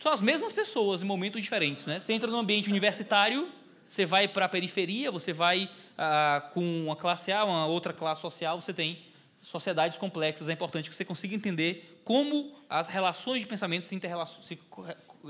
são 0.00 0.10
as 0.10 0.22
mesmas 0.22 0.52
pessoas 0.52 1.02
em 1.02 1.04
momentos 1.04 1.42
diferentes, 1.42 1.84
né? 1.84 1.98
Você 1.98 2.12
entra 2.12 2.30
no 2.30 2.38
ambiente 2.38 2.70
universitário, 2.70 3.50
você 3.86 4.06
vai 4.06 4.26
para 4.26 4.46
a 4.46 4.48
periferia, 4.48 5.10
você 5.10 5.32
vai 5.32 5.68
ah, 5.98 6.48
com 6.54 6.84
uma 6.84 6.96
classe 6.96 7.30
A, 7.30 7.44
uma 7.44 7.66
outra 7.66 7.92
classe 7.92 8.22
social, 8.22 8.58
você 8.58 8.72
tem 8.72 9.11
sociedades 9.42 9.98
complexas, 9.98 10.48
é 10.48 10.52
importante 10.52 10.88
que 10.88 10.94
você 10.94 11.04
consiga 11.04 11.34
entender 11.34 12.00
como 12.04 12.54
as 12.70 12.86
relações 12.86 13.40
de 13.40 13.46
pensamento 13.46 13.82
se, 13.82 14.00
se, 14.40 14.58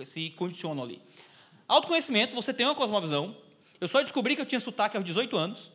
se 0.05 0.31
condicionam 0.37 0.83
ali. 0.83 1.01
Autoconhecimento, 1.67 2.35
você 2.37 2.53
tem 2.53 2.67
uma 2.67 2.75
cosmovisão. 2.75 3.35
Eu 3.81 3.89
só 3.89 4.03
descobri 4.03 4.37
que 4.37 4.43
eu 4.43 4.47
tinha 4.47 4.61
sotaque 4.61 4.97
aos 4.97 5.05
18 5.05 5.37
anos, 5.37 5.71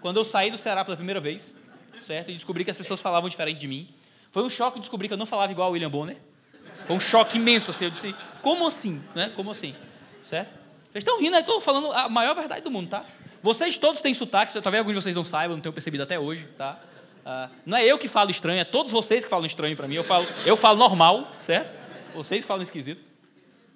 quando 0.00 0.16
eu 0.16 0.24
saí 0.24 0.50
do 0.50 0.56
Ceará 0.56 0.84
pela 0.84 0.96
primeira 0.96 1.20
vez, 1.20 1.54
certo? 2.00 2.30
E 2.30 2.34
descobri 2.34 2.64
que 2.64 2.70
as 2.70 2.78
pessoas 2.78 3.00
falavam 3.00 3.28
diferente 3.28 3.58
de 3.58 3.68
mim. 3.68 3.88
Foi 4.30 4.42
um 4.42 4.48
choque 4.48 4.78
descobrir 4.78 5.08
que 5.08 5.14
eu 5.14 5.18
não 5.18 5.26
falava 5.26 5.50
igual 5.50 5.70
o 5.70 5.72
William 5.72 5.90
Bonner. 5.90 6.16
Foi 6.86 6.96
um 6.96 7.00
choque 7.00 7.36
imenso, 7.36 7.70
assim. 7.70 7.86
Eu 7.86 7.90
disse, 7.90 8.14
como 8.40 8.66
assim? 8.66 9.02
Né? 9.14 9.30
Como 9.34 9.50
assim? 9.50 9.74
Certo? 10.22 10.50
Vocês 10.90 11.02
estão 11.02 11.20
rindo, 11.20 11.36
eu 11.36 11.40
estou 11.40 11.60
falando 11.60 11.92
a 11.92 12.08
maior 12.08 12.34
verdade 12.34 12.62
do 12.62 12.70
mundo, 12.70 12.88
tá? 12.88 13.04
Vocês 13.42 13.76
todos 13.76 14.00
têm 14.00 14.14
sotaque, 14.14 14.52
talvez 14.60 14.78
alguns 14.78 14.94
de 14.94 15.02
vocês 15.02 15.16
não 15.16 15.24
saibam, 15.24 15.56
não 15.56 15.62
tenham 15.62 15.72
percebido 15.72 16.02
até 16.02 16.18
hoje, 16.18 16.46
tá? 16.56 16.80
Ah, 17.24 17.48
não 17.64 17.76
é 17.76 17.84
eu 17.84 17.98
que 17.98 18.08
falo 18.08 18.30
estranho, 18.30 18.60
é 18.60 18.64
todos 18.64 18.92
vocês 18.92 19.24
que 19.24 19.30
falam 19.30 19.46
estranho 19.46 19.76
para 19.76 19.86
mim. 19.86 19.94
Eu 19.94 20.04
falo, 20.04 20.26
eu 20.44 20.56
falo 20.56 20.78
normal, 20.78 21.30
certo? 21.40 21.70
Vocês 22.14 22.42
que 22.42 22.48
falam 22.48 22.62
esquisito. 22.62 23.00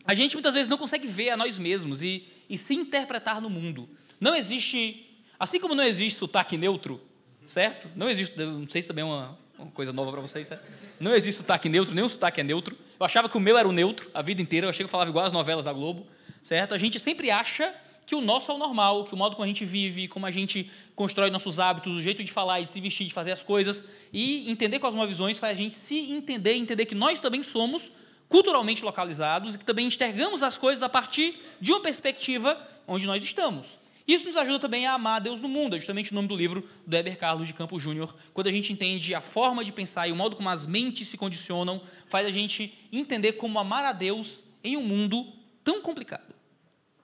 A 0.07 0.15
gente 0.15 0.35
muitas 0.35 0.55
vezes 0.55 0.69
não 0.69 0.79
consegue 0.79 1.07
ver 1.07 1.31
a 1.31 1.37
nós 1.37 1.59
mesmos 1.59 2.03
e, 2.03 2.27
e 2.49 2.57
se 2.57 2.75
interpretar 2.75 3.41
no 3.41 3.51
mundo. 3.51 3.89
Não 4.21 4.35
existe, 4.35 5.05
assim 5.39 5.59
como 5.59 5.75
não 5.75 5.85
existe 5.85 6.19
sotaque 6.19 6.57
neutro, 6.57 7.01
certo? 7.47 7.89
Não 7.97 8.09
existe, 8.09 8.39
não 8.39 8.69
sei 8.69 8.83
se 8.83 8.89
também 8.89 9.03
é 9.03 9.07
uma, 9.07 9.39
uma 9.59 9.71
coisa 9.71 9.93
nova 9.93 10.13
para 10.13 10.21
vocês, 10.21 10.47
certo? 10.47 10.67
Não 11.01 11.13
existe 11.15 11.39
sotaque 11.39 11.69
neutro, 11.69 11.95
nenhum 11.95 12.09
sotaque 12.09 12.41
é 12.41 12.45
neutro. 12.45 12.77
Eu 12.99 13.07
achava 13.07 13.29
que 13.29 13.37
o 13.37 13.41
meu 13.41 13.59
era 13.59 13.69
o 13.69 13.73
neutro 13.73 14.11
a 14.15 14.23
vida 14.23 14.41
inteira, 14.41 14.67
eu 14.67 14.71
achei 14.71 14.85
que 14.85 14.85
eu 14.85 14.91
falava 14.91 15.11
igual 15.11 15.27
as 15.27 15.33
novelas 15.33 15.65
da 15.65 15.73
Globo, 15.73 16.07
certo? 16.43 16.75
A 16.75 16.79
gente 16.79 16.99
sempre 17.01 17.31
acha 17.31 17.75
que 18.07 18.15
o 18.15 18.21
nosso 18.21 18.53
é 18.53 18.55
o 18.55 18.59
normal, 18.59 19.05
que 19.05 19.13
o 19.13 19.17
modo 19.17 19.35
como 19.35 19.45
a 19.45 19.49
gente 19.49 19.65
vive, 19.65 20.07
como 20.07 20.25
a 20.25 20.31
gente 20.31 20.71
constrói 20.95 21.29
nossos 21.29 21.59
hábitos, 21.59 21.99
o 21.99 22.01
jeito 22.01 22.23
de 22.23 22.33
falar, 22.33 22.61
de 22.61 22.71
se 22.71 22.81
vestir, 22.81 23.09
de 23.09 23.13
fazer 23.13 23.33
as 23.33 23.43
coisas, 23.43 23.83
e 24.13 24.49
entender 24.49 24.79
cosmovisões 24.79 25.41
faz 25.41 25.59
a 25.59 25.61
gente 25.61 25.75
se 25.75 26.13
entender, 26.13 26.55
entender 26.55 26.87
que 26.87 26.95
nós 26.95 27.19
também 27.19 27.43
somos 27.43 27.91
culturalmente 28.29 28.85
localizados 28.85 29.55
e 29.55 29.59
que 29.59 29.65
também 29.65 29.87
enxergamos 29.87 30.43
as 30.45 30.57
coisas 30.57 30.85
a 30.85 30.89
partir 30.89 31.35
de 31.61 31.73
uma 31.73 31.81
perspectiva 31.81 32.57
onde 32.87 33.07
nós 33.07 33.25
estamos. 33.25 33.77
Isso 34.07 34.25
nos 34.25 34.37
ajuda 34.37 34.61
também 34.61 34.87
a 34.87 34.95
amar 34.95 35.21
Deus 35.21 35.41
no 35.41 35.49
mundo, 35.49 35.75
é 35.75 35.79
justamente 35.79 36.13
o 36.13 36.15
nome 36.15 36.29
do 36.29 36.37
livro 36.37 36.69
do 36.87 36.97
Eber 36.97 37.19
Carlos 37.19 37.49
de 37.49 37.55
Campos 37.55 37.83
Júnior. 37.83 38.15
Quando 38.33 38.47
a 38.47 38.53
gente 38.53 38.73
entende 38.73 39.17
a 39.17 39.21
forma 39.21 39.65
de 39.65 39.73
pensar 39.73 40.07
e 40.07 40.13
o 40.13 40.17
modo 40.17 40.37
como 40.37 40.49
as 40.49 40.65
mentes 40.65 41.09
se 41.09 41.17
condicionam, 41.17 41.83
faz 42.07 42.25
a 42.25 42.31
gente 42.31 42.73
entender 42.93 43.33
como 43.33 43.59
amar 43.59 43.85
a 43.85 43.93
Deus 43.93 44.45
em 44.63 44.77
um 44.77 44.83
mundo 44.83 45.27
tão 45.65 45.83
complicado. 45.83 46.33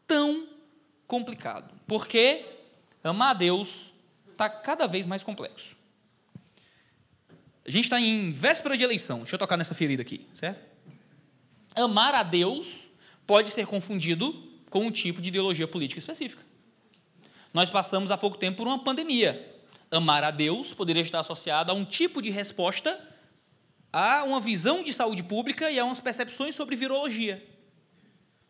Tão 0.06 0.51
complicado. 1.12 1.70
Porque 1.86 2.42
amar 3.04 3.32
a 3.32 3.34
Deus 3.34 3.92
está 4.30 4.48
cada 4.48 4.86
vez 4.86 5.04
mais 5.04 5.22
complexo. 5.22 5.76
A 7.66 7.70
gente 7.70 7.84
está 7.84 8.00
em 8.00 8.32
véspera 8.32 8.78
de 8.78 8.82
eleição. 8.82 9.18
Deixa 9.18 9.34
eu 9.34 9.38
tocar 9.38 9.58
nessa 9.58 9.74
ferida 9.74 10.00
aqui, 10.00 10.26
certo? 10.32 10.58
Amar 11.76 12.14
a 12.14 12.22
Deus 12.22 12.88
pode 13.26 13.50
ser 13.50 13.66
confundido 13.66 14.32
com 14.70 14.86
um 14.86 14.90
tipo 14.90 15.20
de 15.20 15.28
ideologia 15.28 15.68
política 15.68 15.98
específica. 15.98 16.42
Nós 17.52 17.68
passamos 17.68 18.10
há 18.10 18.16
pouco 18.16 18.38
tempo 18.38 18.56
por 18.56 18.66
uma 18.66 18.78
pandemia. 18.78 19.54
Amar 19.90 20.24
a 20.24 20.30
Deus 20.30 20.72
poderia 20.72 21.02
estar 21.02 21.20
associado 21.20 21.70
a 21.70 21.74
um 21.74 21.84
tipo 21.84 22.22
de 22.22 22.30
resposta 22.30 22.98
a 23.92 24.24
uma 24.24 24.40
visão 24.40 24.82
de 24.82 24.94
saúde 24.94 25.22
pública 25.22 25.70
e 25.70 25.78
a 25.78 25.84
umas 25.84 26.00
percepções 26.00 26.54
sobre 26.54 26.74
virologia. 26.74 27.46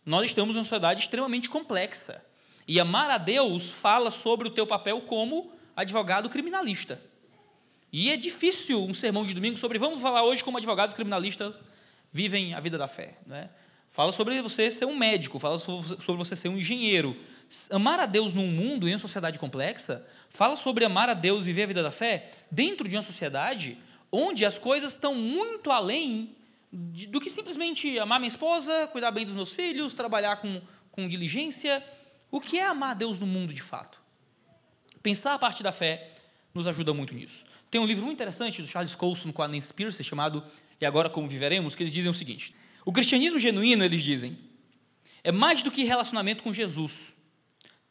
Nós 0.06 0.28
estamos 0.28 0.54
numa 0.54 0.62
sociedade 0.62 1.00
extremamente 1.00 1.50
complexa. 1.50 2.24
E 2.72 2.80
amar 2.80 3.10
a 3.10 3.18
Deus 3.18 3.70
fala 3.70 4.10
sobre 4.10 4.48
o 4.48 4.50
teu 4.50 4.66
papel 4.66 5.02
como 5.02 5.52
advogado 5.76 6.30
criminalista. 6.30 6.98
E 7.92 8.08
é 8.08 8.16
difícil 8.16 8.82
um 8.82 8.94
sermão 8.94 9.26
de 9.26 9.34
domingo 9.34 9.58
sobre 9.58 9.78
vamos 9.78 10.00
falar 10.00 10.24
hoje 10.24 10.42
como 10.42 10.56
advogados 10.56 10.94
criminalistas 10.94 11.54
vivem 12.10 12.54
a 12.54 12.60
vida 12.60 12.78
da 12.78 12.88
fé. 12.88 13.18
Né? 13.26 13.50
Fala 13.90 14.10
sobre 14.10 14.40
você 14.40 14.70
ser 14.70 14.86
um 14.86 14.96
médico, 14.96 15.38
fala 15.38 15.58
sobre 15.58 16.16
você 16.16 16.34
ser 16.34 16.48
um 16.48 16.56
engenheiro, 16.56 17.14
amar 17.68 18.00
a 18.00 18.06
Deus 18.06 18.32
num 18.32 18.46
mundo 18.46 18.88
em 18.88 18.94
uma 18.94 18.98
sociedade 18.98 19.38
complexa, 19.38 20.02
fala 20.30 20.56
sobre 20.56 20.86
amar 20.86 21.10
a 21.10 21.14
Deus 21.14 21.42
e 21.42 21.48
viver 21.48 21.64
a 21.64 21.66
vida 21.66 21.82
da 21.82 21.90
fé 21.90 22.30
dentro 22.50 22.88
de 22.88 22.96
uma 22.96 23.02
sociedade 23.02 23.76
onde 24.10 24.46
as 24.46 24.58
coisas 24.58 24.92
estão 24.92 25.14
muito 25.14 25.70
além 25.70 26.34
do 26.72 27.20
que 27.20 27.28
simplesmente 27.28 27.98
amar 27.98 28.18
minha 28.18 28.30
esposa, 28.30 28.86
cuidar 28.86 29.10
bem 29.10 29.26
dos 29.26 29.34
meus 29.34 29.52
filhos, 29.52 29.92
trabalhar 29.92 30.36
com, 30.36 30.58
com 30.90 31.06
diligência. 31.06 31.84
O 32.32 32.40
que 32.40 32.58
é 32.58 32.66
amar 32.66 32.96
Deus 32.96 33.20
no 33.20 33.26
mundo 33.26 33.54
de 33.54 33.62
fato? 33.62 34.00
Pensar 35.00 35.34
a 35.34 35.38
parte 35.38 35.62
da 35.62 35.70
fé 35.70 36.10
nos 36.52 36.66
ajuda 36.66 36.92
muito 36.92 37.14
nisso. 37.14 37.44
Tem 37.70 37.80
um 37.80 37.86
livro 37.86 38.04
muito 38.04 38.16
interessante 38.16 38.60
do 38.60 38.66
Charles 38.66 38.96
Colson 38.96 39.30
com 39.30 39.42
a 39.42 39.46
Nancy 39.46 39.72
Pierce 39.72 40.02
chamado 40.02 40.42
E 40.80 40.84
Agora 40.84 41.08
Como 41.08 41.28
Viveremos, 41.28 41.76
que 41.76 41.84
eles 41.84 41.92
dizem 41.92 42.10
o 42.10 42.14
seguinte: 42.14 42.52
O 42.84 42.92
cristianismo 42.92 43.38
genuíno, 43.38 43.84
eles 43.84 44.02
dizem, 44.02 44.36
é 45.22 45.30
mais 45.30 45.62
do 45.62 45.70
que 45.70 45.84
relacionamento 45.84 46.42
com 46.42 46.52
Jesus 46.52 47.12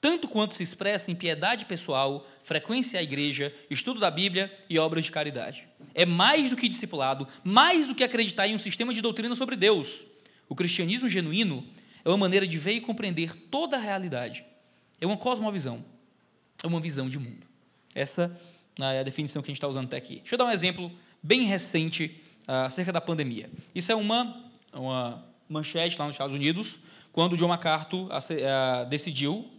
tanto 0.01 0.27
quanto 0.27 0.55
se 0.55 0.63
expressa 0.63 1.11
em 1.11 1.15
piedade 1.15 1.65
pessoal, 1.65 2.27
frequência 2.41 2.99
à 2.99 3.03
igreja, 3.03 3.53
estudo 3.69 3.99
da 3.99 4.09
Bíblia 4.09 4.51
e 4.67 4.79
obras 4.79 5.05
de 5.05 5.11
caridade. 5.11 5.67
É 5.93 6.07
mais 6.07 6.49
do 6.49 6.55
que 6.55 6.67
discipulado, 6.67 7.27
mais 7.43 7.87
do 7.87 7.93
que 7.93 8.03
acreditar 8.03 8.47
em 8.47 8.55
um 8.55 8.59
sistema 8.59 8.95
de 8.95 9.01
doutrina 9.01 9.35
sobre 9.35 9.55
Deus. 9.55 10.01
O 10.49 10.55
cristianismo 10.55 11.07
genuíno 11.07 11.63
é 12.03 12.09
uma 12.09 12.17
maneira 12.17 12.47
de 12.47 12.57
ver 12.57 12.73
e 12.73 12.81
compreender 12.81 13.33
toda 13.33 13.77
a 13.77 13.79
realidade. 13.79 14.43
É 14.99 15.05
uma 15.05 15.17
cosmovisão, 15.17 15.83
é 16.63 16.67
uma 16.67 16.79
visão 16.79 17.09
de 17.09 17.19
mundo. 17.19 17.45
Essa 17.93 18.35
é 18.79 18.99
a 18.99 19.03
definição 19.03 19.41
que 19.41 19.47
a 19.47 19.51
gente 19.51 19.57
está 19.57 19.67
usando 19.67 19.85
até 19.85 19.97
aqui. 19.97 20.17
Deixa 20.17 20.35
eu 20.35 20.37
dar 20.39 20.45
um 20.45 20.51
exemplo 20.51 20.91
bem 21.21 21.43
recente 21.43 22.21
uh, 22.47 22.65
acerca 22.65 22.91
da 22.91 23.01
pandemia. 23.01 23.49
Isso 23.75 23.91
é 23.91 23.95
uma, 23.95 24.43
uma 24.73 25.25
manchete 25.47 25.97
lá 25.97 26.05
nos 26.05 26.15
Estados 26.15 26.35
Unidos, 26.35 26.79
quando 27.11 27.35
John 27.35 27.47
MacArthur 27.47 28.07
uh, 28.07 28.89
decidiu 28.89 29.49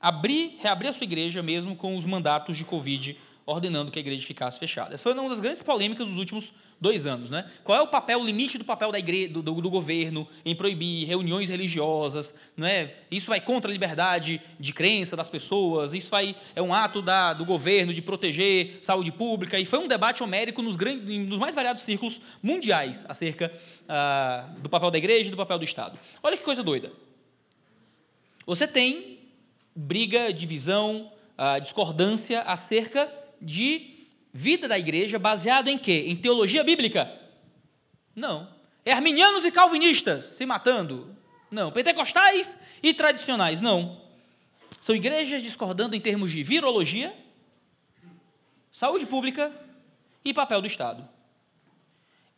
abrir, 0.00 0.56
reabrir 0.60 0.88
a 0.88 0.92
sua 0.92 1.04
igreja 1.04 1.42
mesmo 1.42 1.76
com 1.76 1.96
os 1.96 2.04
mandatos 2.04 2.56
de 2.56 2.64
Covid 2.64 3.16
ordenando 3.50 3.90
que 3.90 3.98
a 3.98 4.00
igreja 4.00 4.24
ficasse 4.26 4.58
fechada. 4.58 4.94
Essa 4.94 5.02
foi 5.02 5.12
uma 5.12 5.28
das 5.28 5.40
grandes 5.40 5.60
polêmicas 5.60 6.06
dos 6.06 6.18
últimos 6.18 6.52
dois 6.80 7.04
anos. 7.04 7.30
Né? 7.30 7.48
Qual 7.64 7.76
é 7.76 7.82
o 7.82 7.86
papel, 7.88 8.20
o 8.20 8.24
limite 8.24 8.56
do 8.56 8.64
papel 8.64 8.92
da 8.92 8.98
igreja, 8.98 9.32
do, 9.32 9.42
do, 9.42 9.60
do, 9.60 9.70
governo 9.70 10.26
em 10.44 10.54
proibir 10.54 11.06
reuniões 11.06 11.48
religiosas? 11.48 12.32
Não 12.56 12.66
é? 12.66 12.94
Isso 13.10 13.28
vai 13.28 13.40
contra 13.40 13.70
a 13.70 13.72
liberdade 13.72 14.40
de 14.58 14.72
crença 14.72 15.16
das 15.16 15.28
pessoas, 15.28 15.92
isso 15.92 16.08
vai, 16.10 16.34
é 16.54 16.62
um 16.62 16.72
ato 16.72 17.02
da, 17.02 17.32
do 17.32 17.44
governo 17.44 17.92
de 17.92 18.00
proteger 18.00 18.78
saúde 18.82 19.10
pública. 19.10 19.58
E 19.58 19.64
foi 19.64 19.80
um 19.80 19.88
debate 19.88 20.22
homérico 20.22 20.62
nos, 20.62 20.76
grandes, 20.76 21.04
nos 21.28 21.38
mais 21.38 21.54
variados 21.54 21.82
círculos 21.82 22.20
mundiais 22.42 23.04
acerca 23.08 23.52
ah, 23.88 24.48
do 24.58 24.68
papel 24.68 24.90
da 24.90 24.98
igreja 24.98 25.28
e 25.28 25.30
do 25.30 25.36
papel 25.36 25.58
do 25.58 25.64
Estado. 25.64 25.98
Olha 26.22 26.36
que 26.36 26.44
coisa 26.44 26.62
doida. 26.62 26.92
Você 28.46 28.66
tem 28.66 29.18
briga, 29.74 30.32
divisão, 30.32 31.10
discordância 31.62 32.42
acerca 32.42 33.08
de 33.40 34.08
vida 34.32 34.68
da 34.68 34.78
igreja 34.78 35.18
baseado 35.18 35.68
em 35.68 35.78
quê? 35.78 36.04
Em 36.06 36.16
teologia 36.16 36.62
bíblica? 36.62 37.10
Não. 38.14 38.48
É 38.84 38.92
arminianos 38.92 39.44
e 39.44 39.50
calvinistas 39.50 40.24
se 40.24 40.46
matando? 40.46 41.16
Não. 41.50 41.70
Pentecostais 41.72 42.56
e 42.82 42.94
tradicionais? 42.94 43.60
Não. 43.60 44.00
São 44.80 44.94
igrejas 44.94 45.42
discordando 45.42 45.94
em 45.94 46.00
termos 46.00 46.30
de 46.30 46.42
virologia, 46.42 47.14
saúde 48.72 49.06
pública 49.06 49.52
e 50.24 50.32
papel 50.32 50.60
do 50.60 50.66
Estado. 50.66 51.06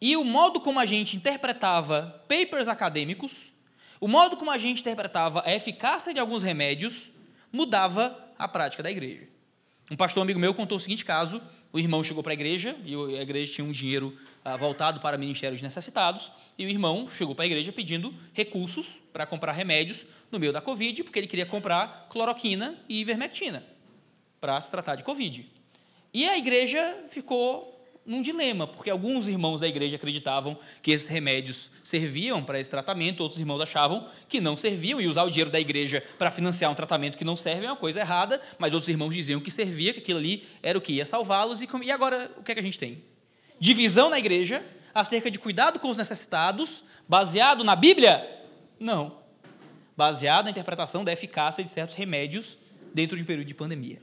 E 0.00 0.16
o 0.16 0.25
modo 0.25 0.61
como 0.61 0.80
a 0.80 0.87
gente 0.87 1.16
interpretava 1.16 2.25
papers 2.28 2.66
acadêmicos, 2.66 3.32
o 4.00 4.09
modo 4.09 4.37
como 4.37 4.50
a 4.50 4.59
gente 4.59 4.80
interpretava 4.80 5.42
a 5.47 5.54
eficácia 5.54 6.12
de 6.12 6.18
alguns 6.18 6.42
remédios, 6.42 7.11
mudava 7.52 8.18
a 8.37 8.49
prática 8.49 8.82
da 8.82 8.90
igreja. 8.90 9.32
Um 9.93 9.97
pastor 9.97 10.23
amigo 10.23 10.41
meu 10.41 10.55
contou 10.55 10.79
o 10.79 10.81
seguinte 10.81 11.05
caso: 11.05 11.39
o 11.71 11.79
irmão 11.79 12.03
chegou 12.03 12.23
para 12.23 12.33
a 12.33 12.35
igreja 12.35 12.75
e 12.83 12.95
a 12.95 13.21
igreja 13.21 13.53
tinha 13.53 13.65
um 13.67 13.71
dinheiro 13.71 14.17
ah, 14.43 14.57
voltado 14.57 15.01
para 15.01 15.19
ministérios 15.19 15.61
necessitados 15.61 16.33
e 16.57 16.65
o 16.65 16.69
irmão 16.71 17.07
chegou 17.11 17.35
para 17.35 17.45
a 17.45 17.47
igreja 17.47 17.71
pedindo 17.73 18.15
recursos 18.33 19.03
para 19.13 19.27
comprar 19.27 19.53
remédios 19.53 20.07
no 20.31 20.39
meio 20.39 20.51
da 20.51 20.63
Covid, 20.63 21.05
porque 21.05 21.19
ele 21.19 21.27
queria 21.27 21.45
comprar 21.45 22.07
cloroquina 22.09 22.75
e 22.89 23.03
ivermectina 23.03 23.63
para 24.41 24.59
se 24.63 24.71
tratar 24.71 24.95
de 24.95 25.05
Covid. 25.05 25.47
E 26.15 26.27
a 26.27 26.39
igreja 26.39 27.05
ficou 27.11 27.72
num 28.04 28.21
dilema, 28.21 28.66
porque 28.66 28.90
alguns 28.90 29.28
irmãos 29.28 29.61
da 29.61 29.68
igreja 29.68 29.97
acreditavam 29.97 30.59
que 30.82 30.90
esses 30.90 31.06
remédios 31.06 31.71
serviam 31.82 32.42
para 32.42 32.59
esse 32.59 32.68
tratamento, 32.68 33.21
outros 33.21 33.38
irmãos 33.38 33.61
achavam 33.61 34.09
que 34.28 34.40
não 34.40 34.56
serviam, 34.56 35.00
e 35.00 35.06
usar 35.06 35.23
o 35.23 35.30
dinheiro 35.30 35.50
da 35.50 35.61
igreja 35.61 36.02
para 36.18 36.30
financiar 36.30 36.71
um 36.71 36.75
tratamento 36.75 37.16
que 37.16 37.25
não 37.25 37.37
serve 37.37 37.66
é 37.66 37.71
uma 37.71 37.76
coisa 37.76 38.00
errada, 38.00 38.40
mas 38.59 38.73
outros 38.73 38.88
irmãos 38.88 39.14
diziam 39.14 39.40
que 39.40 39.50
servia, 39.50 39.92
que 39.92 40.00
aquilo 40.00 40.18
ali 40.18 40.44
era 40.62 40.76
o 40.76 40.80
que 40.80 40.94
ia 40.94 41.06
salvá-los, 41.06 41.62
e, 41.62 41.90
agora 41.90 42.30
o 42.37 42.42
que 42.42 42.50
é 42.50 42.54
que 42.54 42.61
a 42.61 42.64
gente 42.64 42.78
tem? 42.78 43.02
Divisão 43.61 44.11
na 44.11 44.18
igreja 44.18 44.64
acerca 44.92 45.30
de 45.30 45.38
cuidado 45.38 45.78
com 45.78 45.88
os 45.88 45.97
necessitados, 45.97 46.85
baseado 47.09 47.62
na 47.62 47.76
Bíblia? 47.76 48.26
Não. 48.80 49.16
Baseado 49.97 50.47
na 50.47 50.50
interpretação 50.50 51.04
da 51.04 51.12
eficácia 51.12 51.62
de 51.62 51.71
certos 51.71 51.94
remédios 51.94 52.56
dentro 52.92 53.16
de 53.16 53.23
um 53.23 53.26
período 53.26 53.47
de 53.47 53.54
pandemia. 53.54 54.00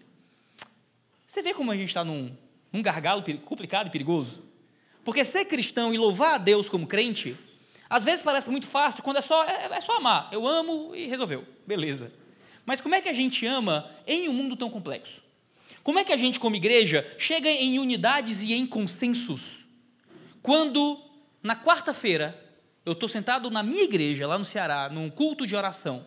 Você 1.27 1.41
vê 1.41 1.53
como 1.53 1.71
a 1.71 1.75
gente 1.75 1.89
está 1.89 2.03
num 2.03 2.35
um 2.73 2.81
gargalo 2.81 3.23
complicado 3.45 3.87
e 3.87 3.89
perigoso. 3.89 4.43
Porque 5.03 5.25
ser 5.25 5.45
cristão 5.45 5.93
e 5.93 5.97
louvar 5.97 6.35
a 6.35 6.37
Deus 6.37 6.69
como 6.69 6.85
crente, 6.85 7.35
às 7.89 8.03
vezes 8.03 8.21
parece 8.21 8.49
muito 8.49 8.67
fácil 8.67 9.01
quando 9.01 9.17
é 9.17 9.21
só, 9.21 9.43
é, 9.45 9.69
é 9.71 9.81
só 9.81 9.97
amar. 9.97 10.29
Eu 10.31 10.47
amo 10.47 10.93
e 10.93 11.07
resolveu. 11.07 11.43
Beleza. 11.65 12.11
Mas 12.65 12.81
como 12.81 12.93
é 12.93 13.01
que 13.01 13.09
a 13.09 13.13
gente 13.13 13.45
ama 13.45 13.89
em 14.05 14.29
um 14.29 14.33
mundo 14.33 14.55
tão 14.55 14.69
complexo? 14.69 15.21
Como 15.83 15.97
é 15.97 16.03
que 16.03 16.13
a 16.13 16.17
gente, 16.17 16.39
como 16.39 16.55
igreja, 16.55 17.05
chega 17.17 17.49
em 17.49 17.79
unidades 17.79 18.41
e 18.41 18.53
em 18.53 18.67
consensos? 18.67 19.65
Quando, 20.41 20.99
na 21.41 21.55
quarta-feira, 21.55 22.39
eu 22.85 22.93
estou 22.93 23.09
sentado 23.09 23.49
na 23.49 23.63
minha 23.63 23.83
igreja, 23.83 24.27
lá 24.27 24.37
no 24.37 24.45
Ceará, 24.45 24.89
num 24.89 25.09
culto 25.09 25.47
de 25.47 25.55
oração, 25.55 26.05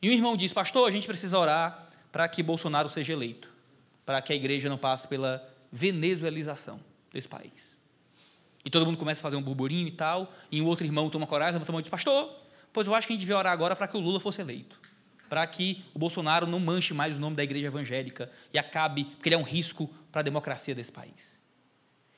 e 0.00 0.08
um 0.08 0.12
irmão 0.12 0.36
diz: 0.36 0.52
Pastor, 0.52 0.88
a 0.88 0.90
gente 0.90 1.06
precisa 1.06 1.38
orar 1.38 1.88
para 2.10 2.28
que 2.28 2.42
Bolsonaro 2.42 2.88
seja 2.88 3.12
eleito, 3.12 3.48
para 4.04 4.20
que 4.20 4.32
a 4.32 4.36
igreja 4.36 4.68
não 4.68 4.76
passe 4.76 5.06
pela 5.06 5.51
venezuelização 5.72 6.78
desse 7.10 7.26
país. 7.26 7.80
E 8.64 8.70
todo 8.70 8.86
mundo 8.86 8.98
começa 8.98 9.20
a 9.20 9.22
fazer 9.22 9.36
um 9.36 9.42
burburinho 9.42 9.88
e 9.88 9.90
tal, 9.90 10.32
e 10.50 10.60
um 10.60 10.66
outro 10.66 10.86
irmão 10.86 11.08
toma 11.08 11.26
coragem, 11.26 11.54
levanta 11.54 11.70
a 11.70 11.72
mão 11.72 11.80
e 11.80 11.82
diz, 11.82 11.90
pastor, 11.90 12.30
pois 12.72 12.86
eu 12.86 12.94
acho 12.94 13.06
que 13.06 13.12
a 13.12 13.14
gente 13.14 13.20
devia 13.20 13.36
orar 13.36 13.52
agora 13.52 13.74
para 13.74 13.88
que 13.88 13.96
o 13.96 14.00
Lula 14.00 14.20
fosse 14.20 14.40
eleito. 14.40 14.78
Para 15.28 15.46
que 15.46 15.82
o 15.94 15.98
Bolsonaro 15.98 16.46
não 16.46 16.60
manche 16.60 16.92
mais 16.92 17.16
o 17.16 17.20
nome 17.20 17.34
da 17.34 17.42
igreja 17.42 17.66
evangélica 17.68 18.30
e 18.52 18.58
acabe, 18.58 19.04
porque 19.04 19.30
ele 19.30 19.36
é 19.36 19.38
um 19.38 19.42
risco 19.42 19.90
para 20.12 20.20
a 20.20 20.22
democracia 20.22 20.74
desse 20.74 20.92
país. 20.92 21.38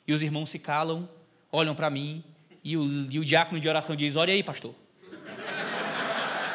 E 0.06 0.12
os 0.12 0.20
irmãos 0.20 0.50
se 0.50 0.58
calam, 0.58 1.08
olham 1.50 1.74
para 1.74 1.88
mim, 1.88 2.22
e 2.62 2.76
o, 2.76 3.10
e 3.10 3.18
o 3.18 3.24
diácono 3.24 3.60
de 3.60 3.68
oração 3.68 3.94
diz, 3.94 4.16
olha 4.16 4.34
aí, 4.34 4.42
pastor. 4.42 4.74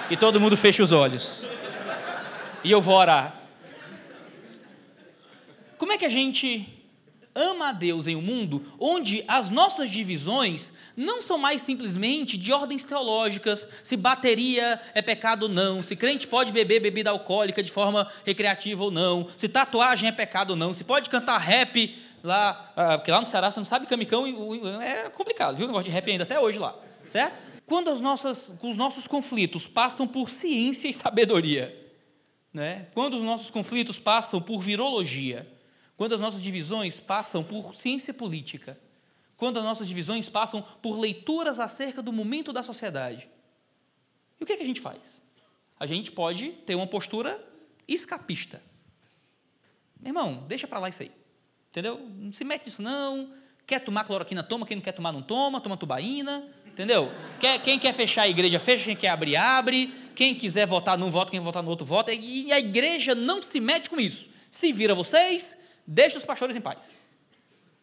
E 0.09 0.17
todo 0.17 0.39
mundo 0.39 0.57
fecha 0.57 0.83
os 0.83 0.91
olhos. 0.91 1.43
E 2.63 2.69
eu 2.69 2.81
vou 2.81 2.95
orar. 2.95 3.35
Como 5.77 5.93
é 5.93 5.97
que 5.97 6.05
a 6.05 6.09
gente 6.09 6.78
ama 7.39 7.69
a 7.69 7.71
Deus 7.71 8.05
em 8.07 8.15
um 8.15 8.21
mundo 8.21 8.61
onde 8.77 9.23
as 9.27 9.49
nossas 9.49 9.89
divisões 9.89 10.73
não 10.95 11.21
são 11.21 11.37
mais 11.37 11.61
simplesmente 11.61 12.37
de 12.37 12.51
ordens 12.51 12.83
teológicas, 12.83 13.67
se 13.81 13.95
bateria 13.95 14.79
é 14.93 15.01
pecado 15.01 15.43
ou 15.43 15.49
não, 15.49 15.81
se 15.81 15.95
crente 15.95 16.27
pode 16.27 16.51
beber 16.51 16.81
bebida 16.81 17.09
alcoólica 17.09 17.63
de 17.63 17.71
forma 17.71 18.07
recreativa 18.25 18.83
ou 18.83 18.91
não, 18.91 19.27
se 19.37 19.47
tatuagem 19.47 20.09
é 20.09 20.11
pecado 20.11 20.51
ou 20.51 20.55
não, 20.55 20.73
se 20.73 20.83
pode 20.83 21.09
cantar 21.09 21.37
rap 21.37 21.97
lá, 22.21 22.71
ah, 22.75 22.97
porque 22.97 23.11
lá 23.11 23.19
no 23.19 23.25
Ceará 23.25 23.49
você 23.49 23.59
não 23.59 23.65
sabe 23.65 23.87
camicão, 23.87 24.25
é 24.81 25.09
complicado, 25.09 25.55
viu? 25.55 25.65
O 25.65 25.67
negócio 25.67 25.89
de 25.89 25.91
rap 25.91 26.11
ainda 26.11 26.23
até 26.23 26.39
hoje 26.39 26.59
lá, 26.59 26.75
certo? 27.05 27.49
Quando 27.65 27.89
as 27.89 28.01
nossas, 28.01 28.51
os 28.61 28.77
nossos 28.77 29.07
conflitos 29.07 29.67
passam 29.67 30.07
por 30.07 30.29
ciência 30.29 30.89
e 30.89 30.93
sabedoria, 30.93 31.75
né? 32.51 32.87
quando 32.93 33.15
os 33.15 33.23
nossos 33.23 33.49
conflitos 33.49 33.99
passam 33.99 34.41
por 34.41 34.59
virologia, 34.59 35.47
quando 35.99 36.13
as 36.13 36.21
nossas 36.21 36.41
divisões 36.41 36.97
passam 36.97 37.43
por 37.43 37.75
ciência 37.75 38.13
política, 38.13 38.79
quando 39.35 39.57
as 39.57 39.65
nossas 39.65 39.85
divisões 39.85 40.29
passam 40.29 40.61
por 40.81 40.97
leituras 40.97 41.59
acerca 41.59 42.01
do 42.01 42.13
momento 42.13 42.53
da 42.53 42.63
sociedade. 42.63 43.27
E 44.39 44.43
o 44.45 44.47
que, 44.47 44.53
é 44.53 44.55
que 44.55 44.63
a 44.63 44.65
gente 44.65 44.79
faz? 44.79 45.21
A 45.77 45.85
gente 45.85 46.09
pode 46.09 46.51
ter 46.65 46.73
uma 46.73 46.87
postura 46.87 47.37
escapista. 47.85 48.63
Irmão, 50.01 50.45
deixa 50.47 50.69
para 50.69 50.79
lá 50.79 50.87
isso 50.87 51.01
aí. 51.01 51.11
Entendeu? 51.69 51.99
Não 51.99 52.31
se 52.31 52.45
mete 52.45 52.67
nisso, 52.67 52.81
não. 52.81 53.33
Quer 53.67 53.81
tomar 53.81 54.05
cloroquina, 54.05 54.41
toma. 54.41 54.65
Quem 54.65 54.77
não 54.77 54.81
quer 54.81 54.93
tomar, 54.93 55.11
não 55.11 55.21
toma. 55.21 55.59
Toma 55.59 55.75
tubaína. 55.75 56.47
Entendeu? 56.65 57.11
Quer, 57.41 57.61
quem 57.61 57.77
quer 57.77 57.93
fechar 57.93 58.21
a 58.21 58.29
igreja, 58.29 58.57
fecha. 58.57 58.85
Quem 58.85 58.95
quer 58.95 59.09
abrir, 59.09 59.35
abre. 59.35 59.93
Quem 60.15 60.33
quiser 60.33 60.65
votar 60.65 60.97
num 60.97 61.09
voto, 61.09 61.29
quem 61.29 61.41
votar 61.41 61.61
no 61.61 61.69
outro, 61.69 61.85
vota. 61.85 62.13
E 62.13 62.53
a 62.53 62.59
igreja 62.59 63.13
não 63.13 63.41
se 63.41 63.59
mete 63.59 63.89
com 63.89 63.99
isso. 63.99 64.29
Se 64.49 64.71
vira 64.71 64.95
vocês, 64.95 65.58
Deixa 65.91 66.19
os 66.19 66.23
pastores 66.23 66.55
em 66.55 66.61
paz. 66.61 66.99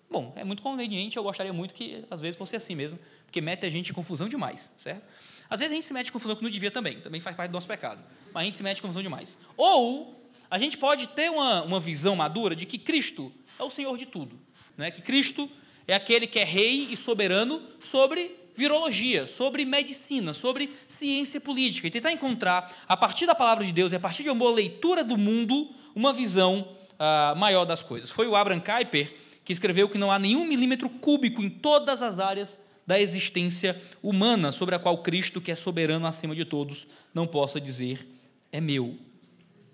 Bom, 0.08 0.32
é 0.36 0.44
muito 0.44 0.62
conveniente, 0.62 1.16
eu 1.16 1.25
gostaria 1.25 1.52
muito 1.52 1.75
que 1.75 2.04
às 2.08 2.20
vezes 2.20 2.36
fosse 2.36 2.54
assim 2.54 2.76
mesmo, 2.76 2.96
porque 3.25 3.40
mete 3.40 3.66
a 3.66 3.68
gente 3.70 3.90
em 3.90 3.92
confusão 3.92 4.28
demais, 4.28 4.70
certo? 4.78 5.02
Às 5.50 5.58
vezes 5.58 5.72
a 5.72 5.75
gente 5.75 5.84
se 5.86 5.92
mete 5.92 6.10
em 6.10 6.12
confusão 6.12 6.36
que 6.36 6.42
não 6.44 6.48
devia 6.48 6.70
também, 6.70 7.00
também 7.00 7.20
faz 7.20 7.34
parte 7.34 7.50
do 7.50 7.54
nosso 7.54 7.66
pecado, 7.66 8.00
mas 8.32 8.42
a 8.42 8.44
gente 8.44 8.56
se 8.56 8.62
mete 8.62 8.78
em 8.78 8.82
confusão 8.82 9.02
demais. 9.02 9.36
Ou 9.56 10.25
a 10.48 10.56
gente 10.56 10.78
pode 10.78 11.08
ter 11.08 11.32
uma, 11.32 11.64
uma 11.64 11.80
visão 11.80 12.14
madura 12.14 12.54
de 12.54 12.64
que 12.64 12.78
Cristo 12.78 13.32
é 13.58 13.64
o 13.64 13.70
Senhor 13.70 13.98
de 13.98 14.06
tudo, 14.06 14.38
né? 14.76 14.92
que 14.92 15.02
Cristo 15.02 15.50
é 15.88 15.94
aquele 15.94 16.28
que 16.28 16.38
é 16.38 16.44
rei 16.44 16.86
e 16.88 16.96
soberano 16.96 17.60
sobre 17.80 18.36
virologia, 18.54 19.26
sobre 19.26 19.64
medicina, 19.64 20.32
sobre 20.32 20.72
ciência 20.86 21.40
política, 21.40 21.88
e 21.88 21.90
tentar 21.90 22.12
encontrar, 22.12 22.72
a 22.86 22.96
partir 22.96 23.26
da 23.26 23.34
palavra 23.34 23.64
de 23.64 23.72
Deus 23.72 23.92
e 23.92 23.96
a 23.96 24.00
partir 24.00 24.22
de 24.22 24.30
uma 24.30 24.48
leitura 24.48 25.02
do 25.02 25.18
mundo, 25.18 25.75
uma 25.92 26.12
visão 26.12 26.75
uh, 26.99 27.37
maior 27.37 27.65
das 27.65 27.83
coisas. 27.83 28.11
Foi 28.11 28.26
o 28.26 28.37
Abraham 28.37 28.61
Kuyper 28.61 29.12
que 29.45 29.53
escreveu 29.53 29.88
que 29.88 29.97
não 29.97 30.11
há 30.11 30.19
nenhum 30.19 30.45
milímetro 30.45 30.88
cúbico 30.88 31.41
em 31.41 31.49
todas 31.49 32.03
as 32.03 32.19
áreas 32.19 32.59
da 32.85 33.00
existência 33.00 33.81
humana 34.03 34.50
sobre 34.50 34.75
a 34.75 34.79
qual 34.79 34.99
Cristo, 34.99 35.41
que 35.41 35.53
é 35.53 35.55
soberano 35.55 36.05
acima 36.05 36.35
de 36.35 36.45
todos, 36.45 36.87
não 37.15 37.26
possa 37.26 37.61
dizer 37.61 38.07
é 38.50 38.61
meu. 38.61 38.97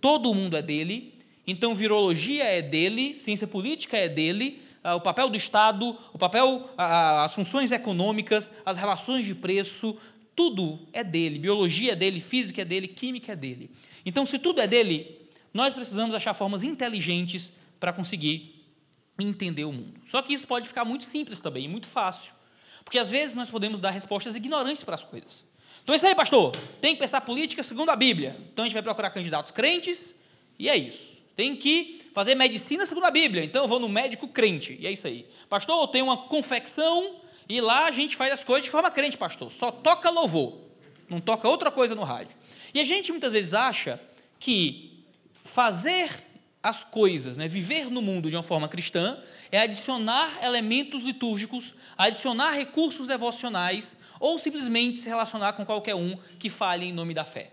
Todo 0.00 0.34
mundo 0.34 0.56
é 0.56 0.62
dele, 0.62 1.14
então 1.46 1.74
virologia 1.74 2.44
é 2.44 2.60
dele, 2.60 3.14
ciência 3.14 3.46
política 3.46 3.96
é 3.96 4.08
dele, 4.08 4.60
uh, 4.84 4.96
o 4.96 5.00
papel 5.00 5.30
do 5.30 5.36
Estado, 5.36 5.96
o 6.12 6.18
papel, 6.18 6.68
uh, 6.72 7.22
as 7.24 7.34
funções 7.34 7.70
econômicas, 7.70 8.50
as 8.66 8.76
relações 8.76 9.24
de 9.24 9.34
preço, 9.34 9.96
tudo 10.34 10.80
é 10.92 11.04
dele. 11.04 11.38
Biologia 11.38 11.92
é 11.92 11.96
dele, 11.96 12.20
física 12.20 12.62
é 12.62 12.64
dele, 12.64 12.88
química 12.88 13.32
é 13.32 13.36
dele. 13.36 13.70
Então, 14.04 14.26
se 14.26 14.38
tudo 14.38 14.60
é 14.60 14.66
dele, 14.66 15.21
nós 15.52 15.74
precisamos 15.74 16.14
achar 16.14 16.34
formas 16.34 16.62
inteligentes 16.62 17.52
para 17.78 17.92
conseguir 17.92 18.64
entender 19.18 19.64
o 19.64 19.72
mundo. 19.72 20.00
Só 20.08 20.22
que 20.22 20.32
isso 20.32 20.46
pode 20.46 20.68
ficar 20.68 20.84
muito 20.84 21.04
simples 21.04 21.40
também, 21.40 21.68
muito 21.68 21.86
fácil. 21.86 22.32
Porque 22.84 22.98
às 22.98 23.10
vezes 23.10 23.34
nós 23.34 23.50
podemos 23.50 23.80
dar 23.80 23.90
respostas 23.90 24.34
ignorantes 24.34 24.82
para 24.82 24.94
as 24.94 25.04
coisas. 25.04 25.44
Então 25.82 25.92
é 25.92 25.96
isso 25.96 26.06
aí, 26.06 26.14
pastor. 26.14 26.52
Tem 26.80 26.94
que 26.94 27.00
pensar 27.00 27.20
política 27.20 27.62
segundo 27.62 27.90
a 27.90 27.96
Bíblia. 27.96 28.36
Então 28.52 28.64
a 28.64 28.66
gente 28.66 28.74
vai 28.74 28.82
procurar 28.82 29.10
candidatos 29.10 29.50
crentes 29.50 30.14
e 30.58 30.68
é 30.68 30.76
isso. 30.76 31.12
Tem 31.34 31.56
que 31.56 32.02
fazer 32.14 32.34
medicina 32.34 32.86
segundo 32.86 33.04
a 33.04 33.10
Bíblia. 33.10 33.44
Então 33.44 33.62
eu 33.62 33.68
vou 33.68 33.78
no 33.78 33.88
médico 33.88 34.28
crente 34.28 34.76
e 34.80 34.86
é 34.86 34.92
isso 34.92 35.06
aí. 35.06 35.26
Pastor, 35.48 35.82
eu 35.82 35.88
tenho 35.88 36.04
uma 36.06 36.16
confecção 36.16 37.16
e 37.48 37.60
lá 37.60 37.86
a 37.86 37.90
gente 37.90 38.16
faz 38.16 38.32
as 38.32 38.44
coisas 38.44 38.64
de 38.64 38.70
forma 38.70 38.90
crente, 38.90 39.16
pastor. 39.16 39.50
Só 39.50 39.70
toca 39.70 40.10
louvor. 40.10 40.58
Não 41.08 41.20
toca 41.20 41.48
outra 41.48 41.70
coisa 41.70 41.94
no 41.94 42.02
rádio. 42.02 42.36
E 42.72 42.80
a 42.80 42.84
gente 42.84 43.10
muitas 43.10 43.32
vezes 43.32 43.52
acha 43.52 44.00
que 44.38 44.91
fazer 45.52 46.10
as 46.62 46.82
coisas, 46.82 47.36
né, 47.36 47.46
viver 47.46 47.90
no 47.90 48.00
mundo 48.00 48.30
de 48.30 48.36
uma 48.36 48.42
forma 48.42 48.68
cristã, 48.68 49.18
é 49.50 49.58
adicionar 49.58 50.42
elementos 50.42 51.02
litúrgicos, 51.02 51.74
adicionar 51.98 52.52
recursos 52.52 53.06
devocionais 53.06 53.96
ou 54.18 54.38
simplesmente 54.38 54.96
se 54.96 55.08
relacionar 55.08 55.52
com 55.52 55.66
qualquer 55.66 55.94
um 55.94 56.16
que 56.38 56.48
fale 56.48 56.86
em 56.86 56.92
nome 56.92 57.12
da 57.12 57.24
fé. 57.24 57.50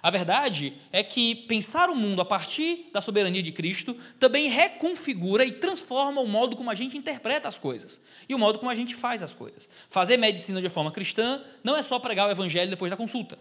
A 0.00 0.10
verdade 0.10 0.74
é 0.92 1.02
que 1.02 1.34
pensar 1.34 1.90
o 1.90 1.96
mundo 1.96 2.20
a 2.20 2.24
partir 2.24 2.90
da 2.92 3.00
soberania 3.00 3.42
de 3.42 3.50
Cristo 3.50 3.96
também 4.20 4.48
reconfigura 4.48 5.44
e 5.44 5.50
transforma 5.50 6.20
o 6.20 6.28
modo 6.28 6.54
como 6.54 6.70
a 6.70 6.74
gente 6.74 6.96
interpreta 6.96 7.48
as 7.48 7.58
coisas 7.58 8.00
e 8.28 8.34
o 8.36 8.38
modo 8.38 8.60
como 8.60 8.70
a 8.70 8.74
gente 8.74 8.94
faz 8.94 9.20
as 9.20 9.34
coisas. 9.34 9.68
Fazer 9.88 10.16
medicina 10.16 10.60
de 10.60 10.68
forma 10.68 10.92
cristã 10.92 11.42
não 11.64 11.76
é 11.76 11.82
só 11.82 11.98
pregar 11.98 12.28
o 12.28 12.30
evangelho 12.30 12.70
depois 12.70 12.90
da 12.90 12.96
consulta 12.96 13.36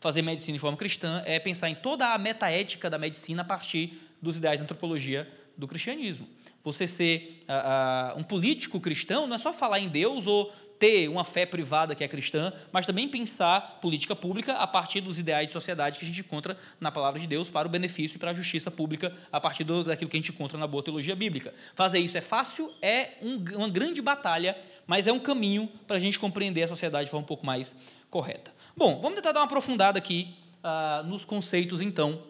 fazer 0.00 0.22
medicina 0.22 0.56
de 0.56 0.60
forma 0.60 0.76
cristã 0.76 1.22
é 1.26 1.38
pensar 1.38 1.68
em 1.68 1.74
toda 1.74 2.12
a 2.12 2.18
metaética 2.18 2.88
da 2.88 2.98
medicina 2.98 3.42
a 3.42 3.44
partir 3.44 4.00
dos 4.20 4.36
ideais 4.36 4.60
da 4.60 4.64
antropologia 4.64 5.28
do 5.56 5.66
cristianismo. 5.66 6.28
Você 6.62 6.86
ser 6.86 7.42
uh, 7.48 8.16
uh, 8.16 8.20
um 8.20 8.22
político 8.22 8.80
cristão 8.80 9.26
não 9.26 9.36
é 9.36 9.38
só 9.38 9.52
falar 9.52 9.80
em 9.80 9.88
Deus 9.88 10.26
ou 10.26 10.52
ter 10.78 11.08
uma 11.08 11.24
fé 11.24 11.44
privada 11.44 11.94
que 11.94 12.04
é 12.04 12.08
cristã, 12.08 12.52
mas 12.70 12.86
também 12.86 13.08
pensar 13.08 13.78
política 13.80 14.14
pública 14.14 14.54
a 14.54 14.66
partir 14.66 15.00
dos 15.00 15.18
ideais 15.18 15.48
de 15.48 15.52
sociedade 15.52 15.98
que 15.98 16.04
a 16.04 16.08
gente 16.08 16.20
encontra 16.20 16.56
na 16.80 16.92
palavra 16.92 17.20
de 17.20 17.26
Deus 17.26 17.50
para 17.50 17.66
o 17.66 17.70
benefício 17.70 18.16
e 18.16 18.18
para 18.18 18.30
a 18.30 18.34
justiça 18.34 18.70
pública 18.70 19.12
a 19.32 19.40
partir 19.40 19.64
do, 19.64 19.82
daquilo 19.82 20.08
que 20.08 20.16
a 20.16 20.20
gente 20.20 20.30
encontra 20.30 20.56
na 20.56 20.66
boa 20.66 20.82
teologia 20.82 21.16
bíblica. 21.16 21.52
Fazer 21.74 21.98
isso 21.98 22.16
é 22.16 22.20
fácil, 22.20 22.72
é 22.80 23.10
um, 23.20 23.42
uma 23.56 23.68
grande 23.68 24.00
batalha, 24.00 24.56
mas 24.86 25.06
é 25.06 25.12
um 25.12 25.18
caminho 25.18 25.68
para 25.86 25.96
a 25.96 26.00
gente 26.00 26.18
compreender 26.18 26.62
a 26.62 26.68
sociedade 26.68 27.06
de 27.06 27.10
forma 27.10 27.24
um 27.24 27.26
pouco 27.28 27.44
mais 27.44 27.74
correta. 28.08 28.52
Bom, 28.78 29.00
vamos 29.00 29.16
tentar 29.16 29.32
dar 29.32 29.40
uma 29.40 29.46
aprofundada 29.46 29.98
aqui 29.98 30.36
uh, 30.62 31.04
nos 31.04 31.24
conceitos, 31.24 31.80
então, 31.80 32.22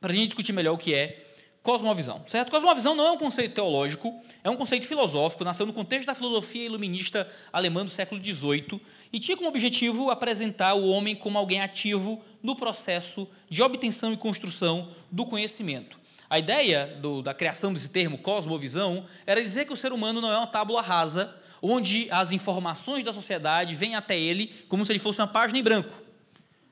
para 0.00 0.12
a 0.12 0.14
gente 0.14 0.26
discutir 0.26 0.52
melhor 0.52 0.74
o 0.74 0.78
que 0.78 0.94
é 0.94 1.34
cosmovisão, 1.60 2.22
certo? 2.28 2.52
Cosmovisão 2.52 2.94
não 2.94 3.08
é 3.08 3.10
um 3.10 3.18
conceito 3.18 3.56
teológico, 3.56 4.14
é 4.44 4.48
um 4.48 4.54
conceito 4.54 4.86
filosófico, 4.86 5.42
nasceu 5.42 5.66
no 5.66 5.72
contexto 5.72 6.06
da 6.06 6.14
filosofia 6.14 6.66
iluminista 6.66 7.28
alemã 7.52 7.84
do 7.84 7.90
século 7.90 8.22
XVIII 8.22 8.80
e 9.12 9.18
tinha 9.18 9.36
como 9.36 9.48
objetivo 9.48 10.08
apresentar 10.08 10.74
o 10.74 10.86
homem 10.86 11.16
como 11.16 11.36
alguém 11.36 11.60
ativo 11.60 12.22
no 12.40 12.54
processo 12.54 13.26
de 13.50 13.60
obtenção 13.60 14.12
e 14.12 14.16
construção 14.16 14.88
do 15.10 15.26
conhecimento. 15.26 15.98
A 16.30 16.38
ideia 16.38 16.96
do, 17.02 17.22
da 17.22 17.34
criação 17.34 17.72
desse 17.72 17.88
termo, 17.88 18.16
cosmovisão, 18.18 19.04
era 19.26 19.42
dizer 19.42 19.66
que 19.66 19.72
o 19.72 19.76
ser 19.76 19.92
humano 19.92 20.20
não 20.20 20.32
é 20.32 20.36
uma 20.36 20.46
tábula 20.46 20.80
rasa, 20.80 21.41
onde 21.62 22.08
as 22.10 22.32
informações 22.32 23.04
da 23.04 23.12
sociedade 23.12 23.74
vêm 23.74 23.94
até 23.94 24.18
ele 24.18 24.52
como 24.68 24.84
se 24.84 24.90
ele 24.90 24.98
fosse 24.98 25.20
uma 25.20 25.28
página 25.28 25.60
em 25.60 25.62
branco. 25.62 25.94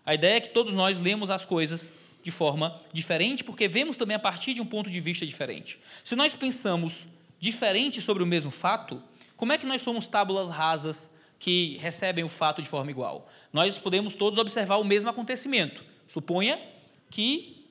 A 0.05 0.14
ideia 0.14 0.38
é 0.38 0.40
que 0.40 0.48
todos 0.48 0.74
nós 0.74 1.00
lemos 1.00 1.31
as 1.31 1.44
coisas 1.44 1.92
de 2.22 2.31
forma 2.31 2.79
diferente, 2.92 3.44
porque 3.44 3.68
vemos 3.68 3.96
também 3.96 4.16
a 4.16 4.18
partir 4.18 4.53
de 4.53 4.61
um 4.61 4.66
ponto 4.66 4.90
de 4.90 5.00
vista 5.00 5.24
diferente. 5.24 5.79
Se 6.05 6.16
nós 6.16 6.35
pensamos 6.35 7.07
diferente 7.38 8.00
sobre 8.00 8.22
o 8.22 8.26
mesmo 8.26 8.50
fato, 8.50 9.03
como 9.37 9.53
é 9.53 9.59
que 9.59 9.64
nós 9.64 9.81
somos 9.81 10.07
tábulas 10.07 10.50
rasas 10.50 11.09
que 11.38 11.79
recebem 11.81 12.24
o 12.24 12.29
fato 12.29 12.61
de 12.61 12.68
forma 12.68 12.90
igual? 12.90 13.31
Nós 13.53 13.79
podemos 13.79 14.14
todos 14.14 14.38
observar 14.38 14.76
o 14.76 14.85
mesmo 14.85 15.09
acontecimento. 15.09 15.83
Suponha 16.07 16.61
que 17.09 17.64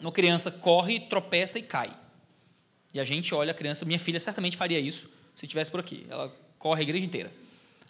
uma 0.00 0.10
criança 0.10 0.50
corre, 0.50 1.00
tropeça 1.00 1.58
e 1.58 1.62
cai. 1.62 1.90
E 2.92 2.98
a 2.98 3.04
gente 3.04 3.34
olha 3.34 3.52
a 3.52 3.54
criança, 3.54 3.84
minha 3.84 3.98
filha 3.98 4.18
certamente 4.18 4.56
faria 4.56 4.80
isso, 4.80 5.08
se 5.36 5.44
estivesse 5.44 5.70
por 5.70 5.78
aqui. 5.78 6.06
Ela 6.08 6.34
corre 6.58 6.80
a 6.80 6.82
igreja 6.82 7.06
inteira. 7.06 7.32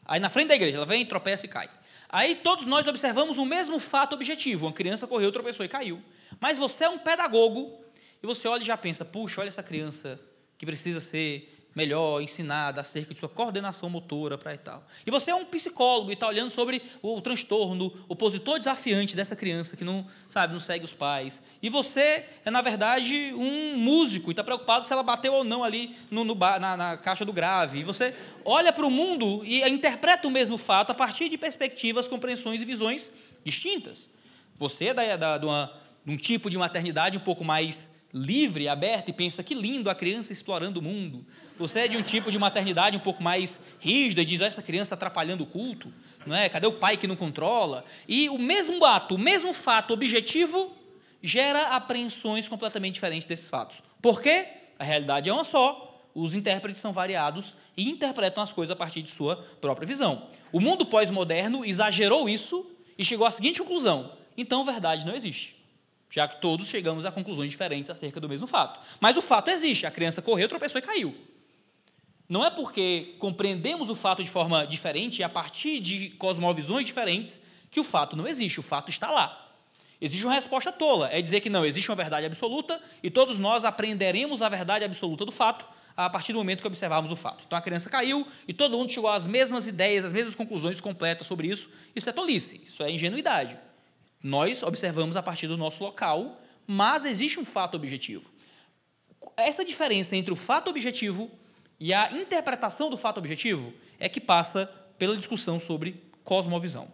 Aí 0.05 0.21
na 0.21 0.29
frente 0.29 0.49
da 0.49 0.57
igreja, 0.57 0.77
ela 0.77 0.87
vem, 0.87 1.07
tropeça 1.07 1.47
e 1.47 1.49
cai. 1.49 1.71
Aí 2.09 2.37
todos 2.37 2.67
nós 2.67 2.87
observamos 2.87 3.39
o 3.39 3.47
mesmo 3.47 3.79
fato 3.79 4.15
objetivo. 4.15 4.67
Uma 4.67 4.73
criança 4.73 5.07
correu, 5.07 5.33
tropeçou 5.33 5.65
e 5.65 5.69
caiu. 5.69 6.03
Mas 6.39 6.59
você 6.59 6.85
é 6.85 6.89
um 6.89 6.99
pedagogo 6.99 7.81
e 8.23 8.27
você 8.27 8.47
olha 8.47 8.63
e 8.63 8.67
já 8.67 8.77
pensa: 8.77 9.05
puxa, 9.05 9.41
olha 9.41 9.49
essa 9.49 9.63
criança 9.63 10.21
que 10.59 10.67
precisa 10.67 11.01
ser 11.01 11.56
melhor 11.77 12.23
ensinada 12.23 12.81
acerca 12.81 13.13
de 13.13 13.21
sua 13.21 13.29
coordenação 13.29 13.91
motora 13.91 14.39
para 14.39 14.55
e 14.55 14.59
tal. 14.59 14.83
E 15.07 15.11
você 15.11 15.31
é 15.31 15.35
um 15.35 15.45
psicólogo 15.45 16.11
e 16.11 16.15
está 16.15 16.27
olhando 16.27 16.49
sobre 16.49 16.81
o, 17.03 17.15
o 17.15 17.21
transtorno 17.21 17.93
opositor 18.09 18.59
desafiante 18.59 19.15
dessa 19.15 19.37
criança 19.37 19.77
que 19.77 19.85
não 19.85 20.07
sabe, 20.27 20.55
não 20.55 20.61
segue 20.61 20.87
os 20.87 20.95
pais. 20.95 21.43
E 21.63 21.69
você 21.69 22.25
é 22.47 22.51
na 22.51 22.63
verdade 22.63 23.35
um 23.35 23.77
músico 23.77 24.31
e 24.31 24.33
está 24.33 24.43
preocupado 24.43 24.87
se 24.87 24.93
ela 24.93 25.03
bateu 25.03 25.35
ou 25.35 25.45
não 25.45 25.63
ali 25.63 25.95
no, 26.11 26.25
no 26.25 26.35
na, 26.35 26.77
na, 26.79 26.97
caixa 26.97 27.27
do 27.27 27.33
grave. 27.33 27.81
E 27.81 27.85
você 27.85 28.15
olha 28.43 28.73
para 28.73 28.87
o 28.87 28.91
mundo 28.91 29.43
e 29.45 29.63
interpreta 29.69 30.27
o 30.27 30.31
mesmo 30.31 30.57
fato 30.57 30.93
a 30.93 30.95
partir 30.95 31.29
de 31.29 31.37
perspectivas, 31.37 32.09
compreensões 32.09 32.63
e 32.63 32.65
visões 32.65 33.11
distintas. 33.45 34.09
Você 34.57 34.87
é 34.87 34.95
da, 34.95 35.17
da, 35.17 35.39
de, 35.39 35.45
uma, 35.45 35.71
de 36.07 36.13
um 36.15 36.17
tipo 36.17 36.49
de 36.49 36.57
maternidade 36.57 37.19
um 37.19 37.21
pouco 37.21 37.45
mais 37.45 37.91
livre, 38.17 38.67
aberta 38.67 39.11
e 39.11 39.13
pensa 39.13 39.43
que 39.43 39.55
lindo 39.55 39.91
a 39.91 39.95
criança 39.95 40.33
explorando 40.33 40.81
o 40.81 40.83
mundo. 40.83 41.25
Você 41.59 41.81
é 41.81 41.89
de 41.89 41.97
um 41.99 42.03
tipo 42.03 42.31
de 42.31 42.39
maternidade 42.39 42.97
um 42.97 43.01
pouco 43.01 43.23
mais 43.23 43.61
rígida 43.79 44.23
e 44.23 44.25
diz 44.25 44.41
essa 44.41 44.63
criança 44.63 44.95
atrapalhando 44.95 45.45
o 45.45 45.47
culto, 45.47 45.93
não 46.25 46.35
é? 46.35 46.49
Cadê 46.49 46.67
o 46.67 46.73
pai 46.73 46.97
que 46.97 47.07
não 47.07 47.15
controla? 47.15 47.85
E 48.09 48.31
o 48.31 48.39
mesmo 48.39 48.83
ato, 48.85 49.17
o 49.17 49.19
mesmo 49.19 49.53
fato 49.53 49.93
objetivo 49.93 50.75
gera 51.23 51.77
apreensões 51.77 52.49
completamente 52.49 52.95
diferentes 52.95 53.27
desses 53.27 53.51
fatos. 53.51 53.83
Por 54.01 54.23
quê? 54.23 54.47
A 54.79 54.85
realidade 54.85 55.29
é 55.29 55.33
uma 55.33 55.45
só. 55.45 55.83
Os 56.15 56.35
intérpretes 56.35 56.81
são 56.81 56.95
variados 56.95 57.55
e 57.77 57.91
interpretam 57.91 58.43
as 58.43 58.51
coisas 58.51 58.73
a 58.73 58.77
partir 58.77 59.03
de 59.03 59.11
sua 59.11 59.37
própria 59.61 59.87
visão. 59.87 60.29
O 60.51 60.61
mundo 60.61 60.87
pós-moderno 60.87 61.65
exagerou 61.65 62.27
isso 62.29 62.65
e 62.97 63.05
chegou 63.05 63.27
à 63.27 63.31
seguinte 63.31 63.61
conclusão: 63.61 64.11
então 64.39 64.65
verdade 64.65 65.05
não 65.05 65.15
existe 65.15 65.56
já 66.17 66.27
que 66.27 66.41
todos 66.41 66.67
chegamos 66.67 67.05
a 67.05 67.13
conclusões 67.13 67.51
diferentes 67.51 67.91
acerca 67.91 68.19
do 68.19 68.27
mesmo 68.27 68.47
fato. 68.47 68.81
Mas 68.99 69.19
o 69.19 69.23
fato 69.23 69.51
existe, 69.51 69.85
a 69.85 69.91
criança 69.91 70.23
correu, 70.23 70.49
tropeçou 70.49 70.79
e 70.79 70.83
caiu. 70.83 71.15
Não 72.27 72.43
é 72.43 72.49
porque 72.49 73.15
compreendemos 73.19 73.91
o 73.91 73.95
fato 73.95 74.25
de 74.25 74.31
forma 74.31 74.67
diferente 74.67 75.23
a 75.23 75.29
partir 75.29 75.79
de 75.79 76.09
cosmovisões 76.13 76.87
diferentes 76.87 77.43
que 77.71 77.79
o 77.79 77.85
fato 77.85 78.17
não 78.17 78.27
existe, 78.27 78.59
o 78.59 78.63
fato 78.63 78.89
está 78.89 79.11
lá. 79.11 79.47
Existe 80.01 80.25
uma 80.25 80.33
resposta 80.33 80.73
tola, 80.73 81.11
é 81.13 81.21
dizer 81.21 81.41
que 81.41 81.51
não 81.51 81.67
existe 81.67 81.91
uma 81.91 81.97
verdade 81.97 82.25
absoluta 82.25 82.81
e 83.03 83.11
todos 83.11 83.39
nós 83.39 83.63
aprenderemos 83.63 84.41
a 84.41 84.49
verdade 84.49 84.87
absoluta 84.87 85.23
do 85.23 85.31
fato 85.31 85.69
a 85.95 86.09
partir 86.09 86.33
do 86.33 86.39
momento 86.39 86.63
que 86.63 86.67
observarmos 86.67 87.11
o 87.11 87.17
fato. 87.17 87.45
Então 87.47 87.59
a 87.59 87.61
criança 87.61 87.91
caiu 87.91 88.27
e 88.49 88.55
todo 88.55 88.79
mundo 88.79 88.91
chegou 88.91 89.11
às 89.11 89.27
mesmas 89.27 89.67
ideias, 89.67 90.03
às 90.03 90.15
mesmas 90.15 90.35
conclusões 90.35 90.81
completas 90.81 91.27
sobre 91.27 91.49
isso. 91.49 91.69
Isso 91.95 92.09
é 92.09 92.13
tolice, 92.13 92.63
isso 92.67 92.83
é 92.83 92.91
ingenuidade. 92.91 93.66
Nós 94.27 94.65
observamos 94.65 95.15
a 95.15 95.23
partir 95.23 95.47
do 95.47 95.57
nosso 95.57 95.85
local, 95.85 96.41
mas 96.67 97.05
existe 97.05 97.39
um 97.39 97.45
fato 97.45 97.77
objetivo. 97.77 98.29
Essa 99.37 99.65
diferença 99.65 100.17
entre 100.17 100.33
o 100.33 100.37
fato 100.37 100.69
objetivo 100.69 101.31
e 101.79 101.95
a 101.95 102.11
interpretação 102.11 102.91
do 102.91 102.97
fato 102.97 103.19
objetivo 103.19 103.73
é 104.01 104.09
que 104.09 104.21
passa 104.21 104.67
pela 104.99 105.17
discussão 105.17 105.61
sobre 105.61 106.03
cosmovisão. 106.25 106.89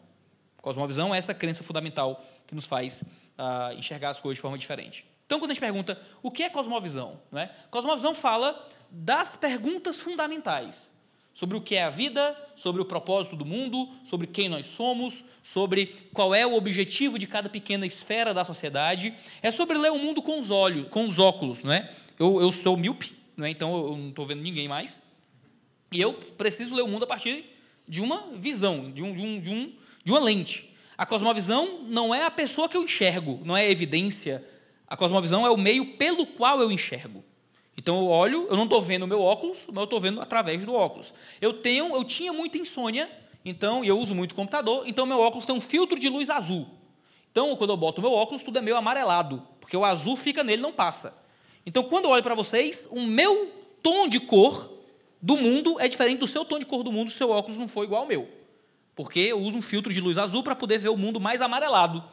Cosmovisão 0.61 1.15
é 1.15 1.17
essa 1.17 1.33
crença 1.33 1.63
fundamental 1.63 2.23
que 2.47 2.55
nos 2.55 2.67
faz 2.67 3.01
uh, 3.01 3.73
enxergar 3.79 4.11
as 4.11 4.21
coisas 4.21 4.37
de 4.37 4.43
forma 4.43 4.59
diferente. 4.59 5.07
Então, 5.25 5.39
quando 5.39 5.53
a 5.53 5.55
gente 5.55 5.63
pergunta 5.63 5.99
o 6.23 6.31
que 6.31 6.43
é 6.43 6.51
cosmovisão, 6.51 7.19
é? 7.33 7.49
cosmovisão 7.71 8.15
fala 8.15 8.69
das 8.91 9.37
perguntas 9.37 9.99
fundamentais 9.99 10.92
sobre 11.35 11.57
o 11.57 11.61
que 11.61 11.75
é 11.75 11.85
a 11.85 11.91
vida, 11.91 12.37
sobre 12.55 12.83
o 12.83 12.85
propósito 12.85 13.37
do 13.37 13.45
mundo, 13.45 13.89
sobre 14.05 14.27
quem 14.27 14.49
nós 14.49 14.67
somos, 14.67 15.25
sobre 15.43 15.87
qual 16.13 16.35
é 16.35 16.47
o 16.47 16.55
objetivo 16.55 17.19
de 17.19 17.27
cada 17.27 17.49
pequena 17.49 17.87
esfera 17.87 18.35
da 18.35 18.45
sociedade. 18.45 19.15
É 19.43 19.51
sobre 19.51 19.79
ler 19.79 19.91
o 19.91 19.99
mundo 19.99 20.21
com 20.21 20.39
os 20.39 20.51
olhos, 20.51 20.89
com 20.89 21.07
os 21.07 21.19
óculos, 21.19 21.65
não 21.65 21.73
é? 21.73 21.91
Eu, 22.19 22.41
eu 22.41 22.53
sou 22.53 22.77
míope, 22.77 23.17
não 23.37 23.47
é? 23.47 23.51
então 23.51 23.75
eu 23.75 23.97
não 23.97 24.09
estou 24.11 24.25
vendo 24.27 24.43
ninguém 24.43 24.69
mais. 24.69 25.03
E 25.91 26.01
eu 26.01 26.15
preciso 26.15 26.75
ler 26.75 26.83
o 26.83 26.89
mundo 26.89 27.05
a 27.05 27.07
partir 27.07 27.45
de 27.89 28.01
uma 28.01 28.29
visão, 28.35 28.91
de, 28.91 29.03
um, 29.03 29.15
de, 29.15 29.21
um, 29.21 29.41
de, 29.41 29.51
um, 29.51 29.73
de 30.05 30.13
uma 30.13 30.21
lente. 30.21 30.71
A 30.97 31.05
cosmovisão 31.05 31.81
não 31.85 32.15
é 32.15 32.25
a 32.25 32.31
pessoa 32.31 32.69
que 32.69 32.77
eu 32.77 32.85
enxergo, 32.85 33.41
não 33.45 33.57
é 33.57 33.63
a 33.63 33.71
evidência. 33.71 34.45
A 34.87 34.97
cosmovisão 34.97 35.47
é 35.47 35.51
o 35.51 35.57
meio 35.57 35.97
pelo 35.97 36.27
qual 36.27 36.61
eu 36.61 36.71
enxergo. 36.71 37.25
Então 37.83 37.99
eu 37.99 38.07
olho, 38.07 38.47
eu 38.49 38.57
não 38.57 38.63
estou 38.63 38.81
vendo 38.81 39.03
o 39.03 39.09
meu 39.09 39.21
óculos, 39.21 39.65
mas 39.67 39.79
eu 39.79 39.85
estou 39.85 39.99
vendo 39.99 40.21
através 40.21 40.65
do 40.65 40.73
óculos. 40.73 41.13
Eu 41.41 41.53
tenho, 41.53 41.97
eu 41.97 42.05
tinha 42.05 42.33
muita 42.33 42.57
insônia, 42.57 43.11
então 43.45 43.85
eu 43.85 43.99
uso 43.99 44.15
muito 44.15 44.37
computador, 44.37 44.85
então 44.87 45.05
meu 45.05 45.19
óculos 45.19 45.45
tem 45.45 45.53
um 45.53 45.61
filtro 45.61 45.99
de 45.99 46.09
luz 46.09 46.31
azul. 46.31 46.65
Então 47.33 47.57
quando 47.57 47.71
eu 47.71 47.77
boto 47.77 48.01
o 48.01 48.05
meu 48.05 48.13
óculos, 48.13 48.45
tudo 48.45 48.57
é 48.57 48.63
meio 48.63 48.77
amarelado, 48.77 49.43
porque 49.59 49.77
o 49.77 49.85
azul 49.85 50.15
fica 50.15 50.45
nele, 50.45 50.63
não 50.63 50.73
passa. 50.73 51.13
Então 51.67 51.83
quando 51.83 52.05
eu 52.05 52.13
olho 52.13 52.23
para 52.23 52.37
vocês, 52.37 52.87
o 52.89 53.01
meu 53.03 53.51
tom 53.83 54.07
de 54.07 54.21
cor 54.21 54.73
do 55.21 55.37
mundo 55.37 55.81
é 55.81 55.89
diferente 55.89 56.21
do 56.21 56.29
seu 56.29 56.45
tom 56.45 56.61
de 56.61 56.67
cor 56.67 56.85
do 56.85 56.93
mundo 56.93 57.11
se 57.11 57.17
o 57.17 57.19
seu 57.19 57.31
óculos 57.31 57.59
não 57.59 57.67
for 57.67 57.83
igual 57.83 58.03
ao 58.03 58.07
meu. 58.07 58.29
Porque 58.95 59.19
eu 59.19 59.41
uso 59.41 59.59
um 59.59 59.63
filtro 59.63 59.93
de 59.93 60.01
luz 60.01 60.19
azul 60.19 60.45
para 60.45 60.55
poder 60.55 60.79
ver 60.79 60.91
o 60.91 60.97
mundo 60.97 61.19
mais 61.19 61.43
amarelado. 61.43 62.05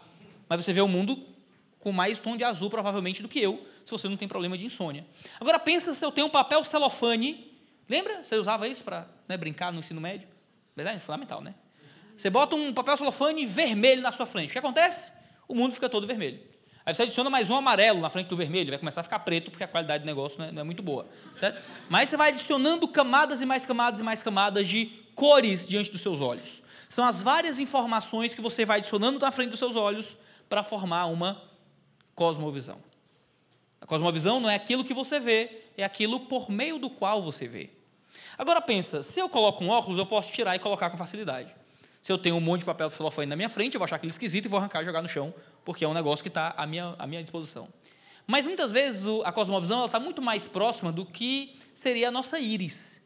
Mas 0.49 0.65
você 0.65 0.73
vê 0.73 0.81
o 0.81 0.87
mundo 0.87 1.15
com 1.79 1.91
mais 1.91 2.17
tom 2.17 2.35
de 2.35 2.43
azul, 2.43 2.71
provavelmente, 2.71 3.21
do 3.21 3.29
que 3.29 3.39
eu, 3.39 3.63
se 3.89 3.91
você 3.91 4.07
não 4.07 4.15
tem 4.15 4.27
problema 4.27 4.57
de 4.57 4.65
insônia. 4.65 5.05
Agora 5.39 5.59
pensa 5.59 5.93
se 5.93 6.05
eu 6.05 6.11
tenho 6.11 6.27
um 6.27 6.29
papel 6.29 6.63
celofane. 6.63 7.51
Lembra? 7.89 8.23
Você 8.23 8.35
usava 8.35 8.67
isso 8.67 8.83
para 8.83 9.07
né, 9.27 9.35
brincar 9.35 9.73
no 9.73 9.79
ensino 9.79 9.99
médio? 9.99 10.27
Verdade? 10.75 10.97
É 10.97 10.99
fundamental, 10.99 11.41
né? 11.41 11.55
Você 12.15 12.29
bota 12.29 12.55
um 12.55 12.73
papel 12.73 12.95
celofane 12.97 13.45
vermelho 13.45 14.01
na 14.01 14.11
sua 14.11 14.25
frente. 14.25 14.49
O 14.49 14.53
que 14.53 14.59
acontece? 14.59 15.11
O 15.47 15.55
mundo 15.55 15.73
fica 15.73 15.89
todo 15.89 16.05
vermelho. 16.05 16.39
Aí 16.85 16.93
você 16.93 17.03
adiciona 17.03 17.29
mais 17.29 17.49
um 17.49 17.55
amarelo 17.55 17.99
na 17.99 18.09
frente 18.09 18.27
do 18.27 18.35
vermelho, 18.35 18.69
vai 18.69 18.79
começar 18.79 19.01
a 19.01 19.03
ficar 19.03 19.19
preto, 19.19 19.51
porque 19.51 19.63
a 19.63 19.67
qualidade 19.67 20.03
do 20.03 20.07
negócio 20.07 20.39
não 20.39 20.45
é, 20.45 20.51
não 20.51 20.61
é 20.61 20.63
muito 20.63 20.81
boa. 20.81 21.07
Certo? 21.35 21.61
Mas 21.89 22.09
você 22.09 22.17
vai 22.17 22.29
adicionando 22.29 22.87
camadas 22.87 23.41
e 23.41 23.45
mais 23.45 23.65
camadas 23.65 23.99
e 23.99 24.03
mais 24.03 24.23
camadas 24.23 24.67
de 24.67 24.85
cores 25.15 25.67
diante 25.67 25.91
dos 25.91 26.01
seus 26.01 26.21
olhos. 26.21 26.61
São 26.87 27.03
as 27.03 27.21
várias 27.21 27.59
informações 27.59 28.33
que 28.33 28.41
você 28.41 28.65
vai 28.65 28.77
adicionando 28.77 29.19
na 29.19 29.31
frente 29.31 29.49
dos 29.49 29.59
seus 29.59 29.75
olhos 29.75 30.15
para 30.47 30.63
formar 30.63 31.05
uma 31.05 31.41
cosmovisão. 32.15 32.88
A 33.81 33.85
cosmovisão 33.85 34.39
não 34.39 34.49
é 34.49 34.55
aquilo 34.55 34.83
que 34.83 34.93
você 34.93 35.19
vê, 35.19 35.63
é 35.77 35.83
aquilo 35.83 36.21
por 36.21 36.49
meio 36.49 36.77
do 36.77 36.89
qual 36.89 37.21
você 37.21 37.47
vê. 37.47 37.69
Agora 38.37 38.61
pensa, 38.61 39.01
se 39.03 39.19
eu 39.19 39.29
coloco 39.29 39.63
um 39.63 39.69
óculos, 39.69 39.97
eu 39.97 40.05
posso 40.05 40.31
tirar 40.31 40.55
e 40.55 40.59
colocar 40.59 40.89
com 40.89 40.97
facilidade. 40.97 41.55
Se 42.01 42.11
eu 42.11 42.17
tenho 42.17 42.35
um 42.35 42.41
monte 42.41 42.59
de 42.59 42.65
papel 42.65 42.89
celofane 42.89 43.27
na 43.27 43.35
minha 43.35 43.49
frente, 43.49 43.75
eu 43.75 43.79
vou 43.79 43.85
achar 43.85 43.97
aquilo 43.97 44.09
esquisito 44.09 44.45
e 44.45 44.47
vou 44.47 44.57
arrancar 44.57 44.81
e 44.81 44.85
jogar 44.85 45.01
no 45.01 45.07
chão, 45.07 45.33
porque 45.65 45.83
é 45.83 45.87
um 45.87 45.93
negócio 45.93 46.23
que 46.23 46.29
está 46.29 46.53
à 46.57 46.65
minha, 46.65 46.95
à 46.97 47.05
minha 47.05 47.21
disposição. 47.21 47.67
Mas 48.25 48.45
muitas 48.45 48.71
vezes 48.71 49.05
a 49.23 49.31
cosmovisão 49.31 49.85
está 49.85 49.99
muito 49.99 50.21
mais 50.21 50.45
próxima 50.45 50.91
do 50.91 51.05
que 51.05 51.57
seria 51.73 52.09
a 52.09 52.11
nossa 52.11 52.39
íris. 52.39 53.01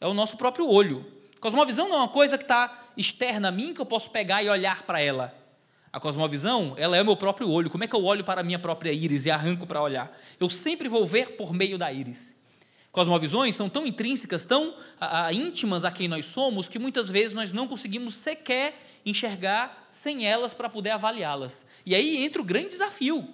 É 0.00 0.06
o 0.06 0.14
nosso 0.14 0.36
próprio 0.36 0.68
olho. 0.68 1.04
Cosmovisão 1.38 1.88
não 1.88 1.96
é 1.96 1.98
uma 1.98 2.08
coisa 2.08 2.38
que 2.38 2.44
está 2.44 2.88
externa 2.96 3.48
a 3.48 3.52
mim, 3.52 3.74
que 3.74 3.80
eu 3.80 3.86
posso 3.86 4.10
pegar 4.10 4.42
e 4.42 4.48
olhar 4.48 4.82
para 4.82 5.00
ela. 5.00 5.34
A 5.94 6.00
cosmovisão, 6.00 6.74
ela 6.76 6.96
é 6.96 7.02
o 7.02 7.04
meu 7.04 7.14
próprio 7.14 7.48
olho. 7.48 7.70
Como 7.70 7.84
é 7.84 7.86
que 7.86 7.94
eu 7.94 8.04
olho 8.04 8.24
para 8.24 8.40
a 8.40 8.44
minha 8.44 8.58
própria 8.58 8.92
íris 8.92 9.26
e 9.26 9.30
arranco 9.30 9.64
para 9.64 9.80
olhar? 9.80 10.12
Eu 10.40 10.50
sempre 10.50 10.88
vou 10.88 11.06
ver 11.06 11.36
por 11.36 11.52
meio 11.52 11.78
da 11.78 11.92
íris. 11.92 12.34
Cosmovisões 12.90 13.54
são 13.54 13.68
tão 13.68 13.86
intrínsecas, 13.86 14.44
tão 14.44 14.74
a, 15.00 15.26
a, 15.26 15.32
íntimas 15.32 15.84
a 15.84 15.92
quem 15.92 16.08
nós 16.08 16.26
somos, 16.26 16.68
que 16.68 16.80
muitas 16.80 17.08
vezes 17.08 17.32
nós 17.32 17.52
não 17.52 17.68
conseguimos 17.68 18.14
sequer 18.14 18.74
enxergar 19.06 19.86
sem 19.88 20.26
elas 20.26 20.52
para 20.52 20.68
poder 20.68 20.90
avaliá-las. 20.90 21.64
E 21.86 21.94
aí 21.94 22.24
entra 22.24 22.42
o 22.42 22.44
grande 22.44 22.70
desafio. 22.70 23.28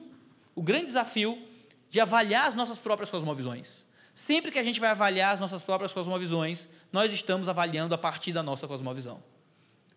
O 0.55 0.63
grande 0.63 0.85
desafio 0.85 1.43
de 1.89 1.99
avaliar 1.99 2.47
as 2.47 2.55
nossas 2.55 2.79
próprias 2.79 3.11
cosmovisões. 3.11 3.87
Sempre 4.15 4.51
que 4.51 4.59
a 4.59 4.63
gente 4.63 4.81
vai 4.81 4.91
avaliar 4.91 5.33
as 5.33 5.41
nossas 5.41 5.63
próprias 5.63 5.95
cosmovisões, 5.95 6.69
nós 6.93 7.11
estamos 7.11 7.49
avaliando 7.49 7.95
a 7.95 7.99
partir 7.99 8.35
da 8.35 8.43
nossa 8.43 8.69
cosmovisão. 8.69 9.23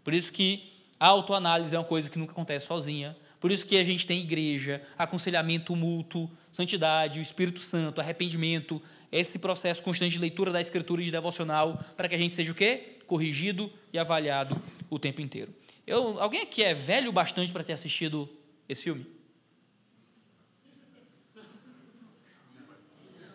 Por 0.02 0.13
isso 0.13 0.32
que 0.32 0.73
autoanálise 1.08 1.76
é 1.76 1.80
uma 1.80 1.86
coisa 1.86 2.10
que 2.10 2.18
nunca 2.18 2.32
acontece 2.32 2.66
sozinha. 2.66 3.16
Por 3.39 3.52
isso 3.52 3.66
que 3.66 3.76
a 3.76 3.84
gente 3.84 4.08
tem 4.08 4.22
igreja, 4.22 4.82
aconselhamento 4.98 5.76
mútuo, 5.76 6.30
santidade, 6.52 7.20
o 7.20 7.22
Espírito 7.22 7.60
Santo, 7.60 8.00
arrependimento, 8.00 8.82
esse 9.12 9.38
processo 9.38 9.84
constante 9.84 10.13
de 10.13 10.20
leitura 10.20 10.52
da 10.52 10.62
Escritura 10.62 11.02
e 11.02 11.06
de 11.06 11.12
devocional, 11.12 11.78
para 11.98 12.08
que 12.08 12.16
a 12.16 12.18
gente 12.18 12.34
seja 12.34 12.52
o 12.52 12.56
quê? 12.56 13.00
Corrigido 13.06 13.72
e 13.92 14.00
avaliado 14.00 14.56
o 14.89 14.98
tempo 14.98 15.22
inteiro. 15.22 15.54
Eu, 15.86 16.20
alguém 16.22 16.42
aqui 16.42 16.63
é 16.63 16.74
velho 16.74 17.12
bastante 17.12 17.52
para 17.52 17.63
ter 17.63 17.74
assistido 17.74 18.30
esse 18.70 18.84
filme? 18.84 19.06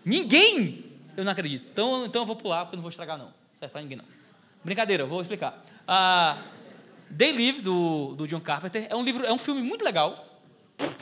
Ninguém! 0.04 0.84
Eu 1.14 1.24
não 1.24 1.32
acredito. 1.32 1.66
Então, 1.70 2.06
então 2.06 2.22
eu 2.22 2.26
vou 2.26 2.36
pular, 2.36 2.64
porque 2.64 2.76
eu 2.76 2.78
não 2.78 2.82
vou 2.82 2.88
estragar, 2.88 3.18
não. 3.18 3.34
Certo 3.58 3.72
para 3.72 3.82
ninguém, 3.82 3.98
não. 3.98 4.04
Brincadeira, 4.64 5.02
eu 5.02 5.06
vou 5.06 5.20
explicar. 5.20 5.62
Ah, 5.86 6.42
They 7.16 7.32
Live, 7.32 7.62
do, 7.62 8.14
do 8.14 8.26
John 8.26 8.40
Carpenter, 8.40 8.86
é 8.88 8.94
um 8.96 9.02
livro, 9.02 9.24
é 9.24 9.32
um 9.32 9.38
filme 9.38 9.62
muito 9.62 9.84
legal. 9.84 10.24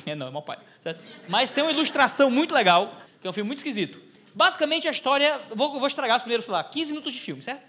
É 0.06 0.14
não, 0.14 0.28
é 0.28 0.30
mau 0.30 0.42
pai. 0.42 0.58
Certo? 0.80 1.02
Mas 1.28 1.50
tem 1.50 1.64
uma 1.64 1.72
ilustração 1.72 2.30
muito 2.30 2.54
legal, 2.54 2.94
que 3.20 3.26
é 3.26 3.30
um 3.30 3.32
filme 3.32 3.48
muito 3.48 3.58
esquisito. 3.58 4.00
Basicamente 4.34 4.86
a 4.86 4.90
história, 4.90 5.38
vou, 5.54 5.78
vou 5.78 5.86
estragar 5.86 6.16
os 6.16 6.22
primeiros, 6.22 6.44
sei 6.44 6.52
lá, 6.52 6.62
15 6.62 6.92
minutos 6.92 7.14
de 7.14 7.20
filme, 7.20 7.42
certo? 7.42 7.64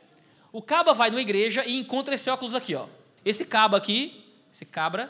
O 0.52 0.62
caba 0.62 0.93
vai 0.93 1.10
numa 1.10 1.21
igreja 1.21 1.65
e 1.65 1.78
encontra 1.78 2.13
esse 2.13 2.30
óculos 2.30 2.54
aqui, 2.54 2.76
ó. 2.76 2.88
Esse 3.26 3.45
caba 3.45 3.78
aqui, 3.78 4.23
esse 4.52 4.65
cabra, 4.65 5.10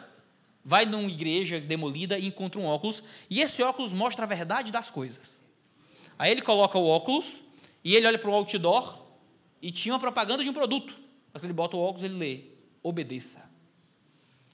vai 0.63 0.85
numa 0.85 1.09
igreja 1.09 1.59
demolida 1.59 2.17
e 2.17 2.27
encontra 2.27 2.59
um 2.59 2.65
óculos, 2.65 3.03
e 3.29 3.41
esse 3.41 3.61
óculos 3.61 3.93
mostra 3.93 4.25
a 4.25 4.27
verdade 4.27 4.71
das 4.71 4.89
coisas. 4.89 5.41
Aí 6.19 6.31
ele 6.31 6.41
coloca 6.41 6.77
o 6.77 6.85
óculos 6.85 7.35
e 7.83 7.95
ele 7.95 8.07
olha 8.07 8.17
para 8.17 8.29
o 8.29 8.33
outdoor 8.33 9.01
e 9.61 9.71
tinha 9.71 9.93
uma 9.93 9.99
propaganda 9.99 10.43
de 10.43 10.49
um 10.49 10.53
produto. 10.53 10.97
Quando 11.31 11.43
ele 11.43 11.53
bota 11.53 11.77
o 11.77 11.79
óculos, 11.79 12.03
ele 12.03 12.15
lê 12.15 12.56
obedeça. 12.83 13.49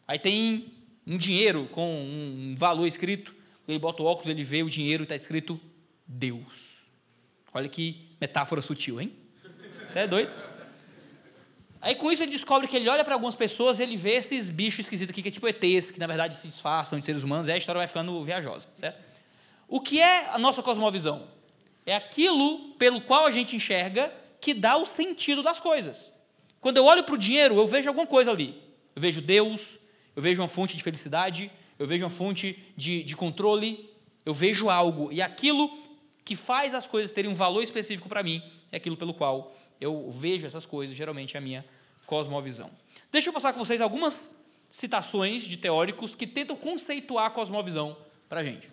Aí 0.08 0.20
tem 0.20 0.72
um 1.06 1.18
dinheiro 1.18 1.68
com 1.72 2.02
um 2.02 2.56
valor 2.58 2.86
escrito, 2.86 3.36
ele 3.68 3.80
bota 3.80 4.02
o 4.02 4.06
óculos, 4.06 4.30
ele 4.30 4.44
vê 4.44 4.64
o 4.64 4.70
dinheiro 4.70 5.04
e 5.04 5.06
está 5.06 5.16
escrito 5.16 5.60
Deus. 6.06 6.74
Olha 7.54 7.70
que 7.70 8.16
metáfora 8.20 8.62
sutil, 8.62 9.00
hein? 9.00 9.14
É 9.94 10.08
doido? 10.08 10.32
Aí 11.84 11.96
com 11.96 12.10
isso 12.10 12.24
ele 12.24 12.32
descobre 12.32 12.66
que 12.66 12.78
ele 12.78 12.88
olha 12.88 13.04
para 13.04 13.14
algumas 13.14 13.36
pessoas 13.36 13.82
ele 13.82 13.98
vê 13.98 14.12
esses 14.12 14.50
bichos 14.50 14.80
esquisitos 14.86 15.12
aqui, 15.12 15.22
que 15.22 15.28
é 15.28 15.32
tipo 15.32 15.48
ETs, 15.48 15.92
que 15.92 16.00
na 16.00 16.08
verdade 16.08 16.38
se 16.38 16.48
disfarçam 16.48 16.98
de 16.98 17.06
seres 17.06 17.24
humanos, 17.24 17.50
e 17.50 17.52
a 17.52 17.58
história 17.58 17.80
vai 17.80 17.88
ficando 17.88 18.24
viajosa, 18.24 18.68
certo? 18.78 19.04
O 19.68 19.82
que 19.82 20.00
é 20.00 20.30
a 20.30 20.40
nossa 20.40 20.64
cosmovisão? 20.64 21.28
É 21.86 21.94
aquilo 21.94 22.76
pelo 22.76 23.02
qual 23.02 23.26
a 23.26 23.32
gente 23.32 23.58
enxerga 23.58 24.14
que 24.40 24.54
dá 24.54 24.78
o 24.78 24.86
sentido 24.86 25.44
das 25.44 25.60
coisas. 25.60 26.13
Quando 26.64 26.78
eu 26.78 26.86
olho 26.86 27.04
para 27.04 27.14
o 27.14 27.18
dinheiro, 27.18 27.58
eu 27.58 27.68
vejo 27.68 27.90
alguma 27.90 28.08
coisa 28.08 28.32
ali. 28.32 28.56
Eu 28.96 29.02
vejo 29.02 29.22
Deus, 29.22 29.68
eu 30.16 30.22
vejo 30.22 30.42
uma 30.42 30.48
fonte 30.48 30.78
de 30.78 30.82
felicidade, 30.82 31.52
eu 31.78 31.86
vejo 31.86 32.06
uma 32.06 32.10
fonte 32.10 32.58
de, 32.78 33.04
de 33.04 33.18
controle, 33.18 33.90
eu 34.26 34.34
vejo 34.34 34.70
algo. 34.70 35.12
E 35.12 35.22
aquilo 35.22 35.78
que 36.24 36.38
faz 36.38 36.74
as 36.74 36.88
coisas 36.88 37.12
terem 37.12 37.30
um 37.30 37.34
valor 37.34 37.62
específico 37.64 38.08
para 38.08 38.24
mim 38.24 38.42
é 38.72 38.78
aquilo 38.78 38.96
pelo 38.96 39.14
qual 39.14 39.54
eu 39.82 40.10
vejo 40.10 40.48
essas 40.48 40.66
coisas, 40.66 40.96
geralmente 40.96 41.36
é 41.36 41.38
a 41.38 41.42
minha 41.42 41.66
cosmovisão. 42.06 42.72
Deixa 43.12 43.28
eu 43.28 43.34
passar 43.34 43.52
com 43.52 43.60
vocês 43.60 43.82
algumas 43.82 44.34
citações 44.70 45.44
de 45.44 45.58
teóricos 45.58 46.16
que 46.16 46.26
tentam 46.26 46.56
conceituar 46.56 47.26
a 47.26 47.30
cosmovisão 47.30 47.98
para 48.30 48.40
a 48.40 48.44
gente. 48.44 48.72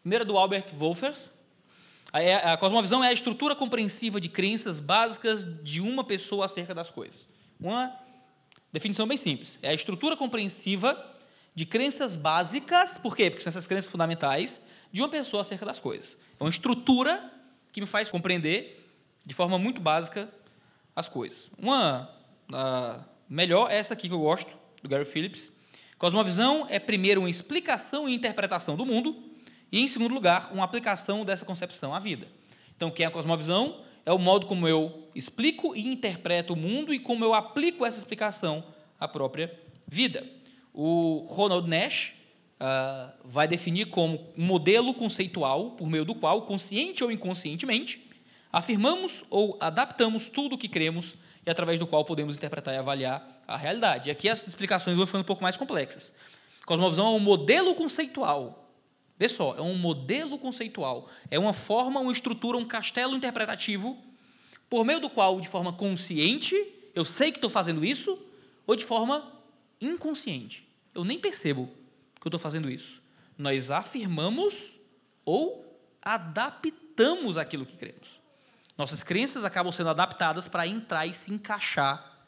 Primeira 0.00 0.24
do 0.24 0.38
Albert 0.38 0.74
Wolfers. 0.74 1.28
A 2.12 2.56
cosmovisão 2.56 3.04
é 3.04 3.08
a 3.08 3.12
estrutura 3.12 3.54
compreensiva 3.54 4.20
de 4.20 4.28
crenças 4.28 4.80
básicas 4.80 5.62
de 5.62 5.80
uma 5.80 6.02
pessoa 6.02 6.46
acerca 6.46 6.74
das 6.74 6.90
coisas. 6.90 7.28
Uma 7.60 7.94
definição 8.72 9.06
bem 9.06 9.16
simples. 9.16 9.58
É 9.62 9.68
a 9.68 9.74
estrutura 9.74 10.16
compreensiva 10.16 11.16
de 11.54 11.66
crenças 11.66 12.16
básicas, 12.16 12.96
por 12.96 13.14
quê? 13.16 13.30
Porque 13.30 13.42
são 13.42 13.50
essas 13.50 13.66
crenças 13.66 13.90
fundamentais 13.90 14.62
de 14.90 15.02
uma 15.02 15.08
pessoa 15.08 15.42
acerca 15.42 15.66
das 15.66 15.78
coisas. 15.78 16.16
É 16.38 16.42
uma 16.44 16.50
estrutura 16.50 17.32
que 17.72 17.80
me 17.80 17.86
faz 17.86 18.10
compreender 18.10 18.88
de 19.26 19.34
forma 19.34 19.58
muito 19.58 19.80
básica 19.80 20.32
as 20.96 21.08
coisas. 21.08 21.50
Uma 21.58 22.08
melhor 23.28 23.70
é 23.70 23.76
essa 23.76 23.92
aqui 23.92 24.08
que 24.08 24.14
eu 24.14 24.20
gosto, 24.20 24.50
do 24.82 24.88
Gary 24.88 25.04
Phillips. 25.04 25.52
Cosmovisão 25.98 26.66
é 26.70 26.78
primeiro 26.78 27.20
uma 27.20 27.28
explicação 27.28 28.08
e 28.08 28.14
interpretação 28.14 28.76
do 28.76 28.86
mundo, 28.86 29.27
e 29.70 29.80
em 29.80 29.88
segundo 29.88 30.14
lugar, 30.14 30.50
uma 30.52 30.64
aplicação 30.64 31.24
dessa 31.24 31.44
concepção 31.44 31.94
à 31.94 31.98
vida. 31.98 32.26
Então, 32.76 32.90
quem 32.90 33.04
é 33.04 33.06
a 33.08 33.10
cosmovisão 33.10 33.80
é 34.06 34.12
o 34.12 34.18
modo 34.18 34.46
como 34.46 34.66
eu 34.66 35.06
explico 35.14 35.76
e 35.76 35.86
interpreto 35.86 36.54
o 36.54 36.56
mundo 36.56 36.94
e 36.94 36.98
como 36.98 37.24
eu 37.24 37.34
aplico 37.34 37.84
essa 37.84 37.98
explicação 37.98 38.64
à 38.98 39.06
própria 39.06 39.52
vida. 39.86 40.24
O 40.72 41.26
Ronald 41.28 41.68
Nash 41.68 42.14
uh, 42.60 43.12
vai 43.24 43.46
definir 43.48 43.86
como 43.86 44.32
um 44.36 44.44
modelo 44.44 44.94
conceitual 44.94 45.72
por 45.72 45.88
meio 45.88 46.04
do 46.04 46.14
qual, 46.14 46.42
consciente 46.42 47.02
ou 47.02 47.10
inconscientemente, 47.10 48.08
afirmamos 48.52 49.24
ou 49.28 49.56
adaptamos 49.60 50.28
tudo 50.28 50.54
o 50.54 50.58
que 50.58 50.68
cremos 50.68 51.14
e 51.44 51.50
através 51.50 51.78
do 51.78 51.86
qual 51.86 52.04
podemos 52.04 52.36
interpretar 52.36 52.74
e 52.74 52.78
avaliar 52.78 53.42
a 53.46 53.56
realidade. 53.56 54.08
E 54.08 54.12
aqui 54.12 54.28
as 54.28 54.46
explicações 54.46 54.96
vão 54.96 55.06
ficando 55.06 55.22
um 55.22 55.26
pouco 55.26 55.42
mais 55.42 55.56
complexas. 55.56 56.12
Cosmovisão 56.64 57.06
é 57.06 57.10
um 57.10 57.20
modelo 57.20 57.74
conceitual. 57.74 58.67
Vê 59.18 59.28
só, 59.28 59.56
é 59.56 59.60
um 59.60 59.76
modelo 59.76 60.38
conceitual. 60.38 61.08
É 61.30 61.38
uma 61.38 61.52
forma, 61.52 61.98
uma 61.98 62.12
estrutura, 62.12 62.56
um 62.56 62.64
castelo 62.64 63.16
interpretativo 63.16 63.98
por 64.68 64.84
meio 64.84 65.00
do 65.00 65.08
qual, 65.08 65.40
de 65.40 65.48
forma 65.48 65.72
consciente, 65.72 66.54
eu 66.94 67.04
sei 67.04 67.32
que 67.32 67.38
estou 67.38 67.50
fazendo 67.50 67.84
isso, 67.84 68.18
ou 68.66 68.76
de 68.76 68.84
forma 68.84 69.26
inconsciente. 69.80 70.68
Eu 70.94 71.04
nem 71.04 71.18
percebo 71.18 71.68
que 72.20 72.26
eu 72.26 72.28
estou 72.28 72.38
fazendo 72.38 72.70
isso. 72.70 73.02
Nós 73.36 73.70
afirmamos 73.70 74.54
ou 75.24 75.64
adaptamos 76.02 77.36
aquilo 77.38 77.64
que 77.64 77.76
cremos. 77.76 78.20
Nossas 78.76 79.02
crenças 79.02 79.44
acabam 79.44 79.72
sendo 79.72 79.88
adaptadas 79.88 80.46
para 80.46 80.66
entrar 80.66 81.06
e 81.06 81.14
se 81.14 81.32
encaixar 81.32 82.18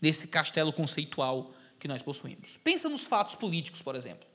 nesse 0.00 0.26
castelo 0.26 0.72
conceitual 0.72 1.52
que 1.78 1.88
nós 1.88 2.02
possuímos. 2.02 2.58
Pensa 2.62 2.88
nos 2.88 3.02
fatos 3.02 3.34
políticos, 3.34 3.82
por 3.82 3.94
exemplo. 3.94 4.27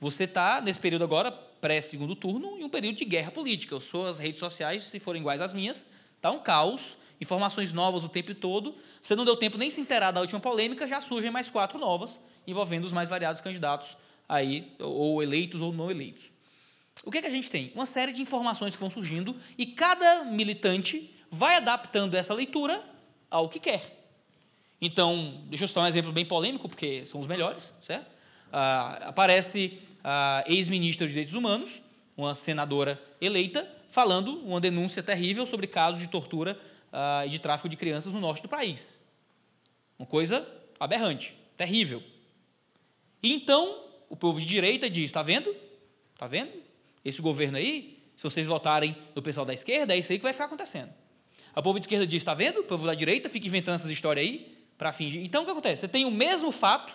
Você 0.00 0.24
está, 0.24 0.62
nesse 0.62 0.80
período 0.80 1.04
agora, 1.04 1.30
pré-segundo 1.30 2.16
turno, 2.16 2.58
em 2.58 2.64
um 2.64 2.70
período 2.70 2.96
de 2.96 3.04
guerra 3.04 3.30
política. 3.30 3.76
As 3.76 3.84
suas 3.84 4.18
redes 4.18 4.40
sociais, 4.40 4.84
se 4.84 4.98
forem 4.98 5.20
iguais 5.20 5.42
às 5.42 5.52
minhas, 5.52 5.84
está 6.16 6.30
um 6.30 6.38
caos, 6.38 6.96
informações 7.20 7.74
novas 7.74 8.02
o 8.02 8.08
tempo 8.08 8.34
todo. 8.34 8.74
Você 9.02 9.14
não 9.14 9.26
deu 9.26 9.36
tempo 9.36 9.58
nem 9.58 9.70
se 9.70 9.78
inteirar 9.78 10.10
da 10.10 10.22
última 10.22 10.40
polêmica, 10.40 10.86
já 10.86 11.02
surgem 11.02 11.30
mais 11.30 11.50
quatro 11.50 11.78
novas, 11.78 12.18
envolvendo 12.46 12.86
os 12.86 12.94
mais 12.94 13.10
variados 13.10 13.42
candidatos 13.42 13.94
aí, 14.26 14.72
ou 14.78 15.22
eleitos 15.22 15.60
ou 15.60 15.70
não 15.70 15.90
eleitos. 15.90 16.30
O 17.04 17.10
que, 17.10 17.18
é 17.18 17.20
que 17.20 17.26
a 17.26 17.30
gente 17.30 17.50
tem? 17.50 17.70
Uma 17.74 17.86
série 17.86 18.12
de 18.12 18.22
informações 18.22 18.74
que 18.74 18.80
vão 18.80 18.90
surgindo 18.90 19.36
e 19.58 19.66
cada 19.66 20.24
militante 20.24 21.14
vai 21.30 21.56
adaptando 21.56 22.14
essa 22.14 22.32
leitura 22.32 22.82
ao 23.30 23.50
que 23.50 23.60
quer. 23.60 23.98
Então, 24.80 25.42
deixa 25.48 25.64
eu 25.64 25.68
citar 25.68 25.84
um 25.84 25.86
exemplo 25.86 26.10
bem 26.10 26.24
polêmico, 26.24 26.68
porque 26.68 27.04
são 27.04 27.20
os 27.20 27.26
melhores, 27.26 27.74
certo? 27.82 28.06
Ah, 28.50 29.08
aparece 29.08 29.78
ex-ministra 30.46 31.06
de 31.06 31.12
Direitos 31.12 31.34
Humanos, 31.34 31.82
uma 32.16 32.34
senadora 32.34 33.00
eleita, 33.20 33.66
falando 33.88 34.38
uma 34.40 34.60
denúncia 34.60 35.02
terrível 35.02 35.46
sobre 35.46 35.66
casos 35.66 36.00
de 36.00 36.08
tortura 36.08 36.58
e 37.26 37.28
de 37.28 37.38
tráfico 37.38 37.68
de 37.68 37.76
crianças 37.76 38.12
no 38.12 38.20
norte 38.20 38.42
do 38.42 38.48
país. 38.48 38.98
Uma 39.98 40.06
coisa 40.06 40.46
aberrante, 40.78 41.34
terrível. 41.56 42.02
E 43.22 43.32
então, 43.32 43.84
o 44.08 44.16
povo 44.16 44.40
de 44.40 44.46
direita 44.46 44.88
diz: 44.88 45.04
está 45.04 45.22
vendo? 45.22 45.54
Está 46.14 46.26
vendo? 46.26 46.50
Esse 47.04 47.20
governo 47.20 47.58
aí, 47.58 47.98
se 48.16 48.22
vocês 48.22 48.46
votarem 48.46 48.96
no 49.14 49.22
pessoal 49.22 49.44
da 49.44 49.54
esquerda, 49.54 49.94
é 49.94 49.98
isso 49.98 50.12
aí 50.12 50.18
que 50.18 50.22
vai 50.22 50.32
ficar 50.32 50.46
acontecendo. 50.46 50.92
O 51.54 51.62
povo 51.62 51.78
de 51.78 51.84
esquerda 51.84 52.06
diz: 52.06 52.22
está 52.22 52.34
vendo? 52.34 52.60
O 52.60 52.64
povo 52.64 52.86
da 52.86 52.94
direita 52.94 53.28
fica 53.28 53.46
inventando 53.46 53.74
essas 53.74 53.90
histórias 53.90 54.26
aí 54.26 54.56
para 54.78 54.92
fingir. 54.92 55.22
Então, 55.24 55.42
o 55.42 55.44
que 55.44 55.50
acontece? 55.50 55.80
Você 55.80 55.88
tem 55.88 56.04
o 56.04 56.10
mesmo 56.10 56.50
fato 56.50 56.94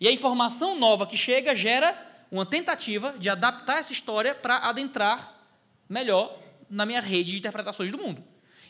e 0.00 0.06
a 0.06 0.12
informação 0.12 0.78
nova 0.78 1.06
que 1.06 1.16
chega 1.16 1.54
gera 1.54 1.96
uma 2.30 2.46
tentativa 2.46 3.14
de 3.18 3.28
adaptar 3.28 3.78
essa 3.78 3.92
história 3.92 4.34
para 4.34 4.58
adentrar 4.58 5.34
melhor 5.88 6.38
na 6.68 6.84
minha 6.84 7.00
rede 7.00 7.32
de 7.32 7.38
interpretações 7.38 7.92
do 7.92 7.98
mundo. 7.98 8.22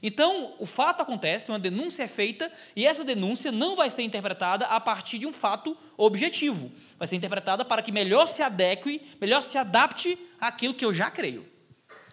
Então, 0.03 0.55
o 0.59 0.67
fato 0.67 1.01
acontece, 1.01 1.51
uma 1.51 1.59
denúncia 1.59 2.03
é 2.03 2.07
feita, 2.07 2.53
e 2.75 2.87
essa 2.87 3.03
denúncia 3.03 3.51
não 3.51 3.75
vai 3.75 3.89
ser 3.89 4.03
interpretada 4.03 4.67
a 4.67 4.79
partir 4.79 5.19
de 5.19 5.27
um 5.27 5.33
fato 5.33 5.77
objetivo. 5.97 6.71
Vai 6.99 7.09
ser 7.09 7.17
interpretada 7.17 7.65
para 7.65 7.83
que 7.83 7.91
melhor 7.91 8.27
se 8.27 8.43
adeque, 8.43 9.01
melhor 9.21 9.43
se 9.43 9.57
adapte 9.57 10.19
àquilo 10.41 10.75
que 10.75 10.85
eu 10.85 10.93
já 10.93 11.11
creio. 11.11 11.47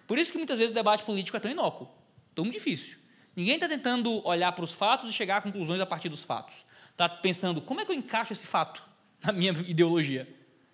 Por 0.08 0.18
isso 0.18 0.32
que 0.32 0.38
muitas 0.38 0.60
vezes 0.60 0.72
o 0.72 0.76
debate 0.76 1.04
político 1.04 1.36
é 1.38 1.40
tão 1.40 1.52
inócuo, 1.52 1.90
tão 2.34 2.50
difícil. 2.50 2.98
Ninguém 3.36 3.56
está 3.56 3.68
tentando 3.68 4.26
olhar 4.28 4.52
para 4.52 4.64
os 4.64 4.72
fatos 4.72 5.10
e 5.10 5.14
chegar 5.14 5.38
a 5.38 5.42
conclusões 5.42 5.82
a 5.82 5.86
partir 5.86 6.08
dos 6.10 6.24
fatos. 6.24 6.66
Está 6.92 7.10
pensando, 7.10 7.62
como 7.62 7.82
é 7.82 7.86
que 7.86 7.92
eu 7.92 7.96
encaixo 7.96 8.32
esse 8.32 8.46
fato 8.46 8.84
na 9.24 9.32
minha 9.32 9.52
ideologia? 9.68 10.28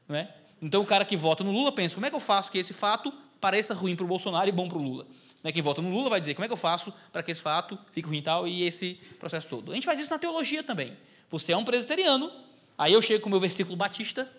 Não 0.08 0.16
é? 0.16 0.36
Então, 0.62 0.82
o 0.82 0.86
cara 0.86 1.06
que 1.06 1.16
vota 1.16 1.44
no 1.44 1.52
Lula 1.52 1.72
pensa, 1.72 1.96
como 1.96 2.06
é 2.06 2.10
que 2.10 2.16
eu 2.16 2.20
faço 2.20 2.52
que 2.52 2.58
esse 2.58 2.74
fato 2.74 3.14
pareça 3.40 3.74
ruim 3.74 3.96
para 3.96 4.04
o 4.04 4.08
Bolsonaro 4.08 4.50
e 4.50 4.52
bom 4.52 4.68
para 4.68 4.78
o 4.78 4.82
Lula? 4.82 5.08
Né? 5.44 5.52
Quem 5.52 5.62
vota 5.62 5.82
no 5.82 5.90
Lula 5.90 6.10
vai 6.10 6.20
dizer 6.20 6.34
como 6.34 6.46
é 6.46 6.48
que 6.48 6.54
eu 6.54 6.58
faço 6.58 6.94
para 7.12 7.24
que 7.24 7.32
esse 7.32 7.42
fato 7.42 7.78
fique 7.92 8.08
ruim 8.08 8.20
e 8.20 8.22
tal, 8.22 8.48
e 8.48 8.64
esse 8.64 9.00
processo 9.20 9.48
todo. 9.48 9.72
A 9.72 9.76
gente 9.76 9.86
faz 9.86 10.00
isso 10.00 10.10
na 10.10 10.20
teologia 10.20 10.64
também. 10.64 10.96
Você 11.30 11.52
é 11.52 11.58
um 11.58 11.64
presbiteriano, 11.64 12.32
aí 12.78 12.94
eu 12.94 13.02
chego 13.02 13.22
com 13.22 13.28
o 13.28 13.32
meu 13.32 13.40
versículo 13.40 13.76
batista. 13.76 14.30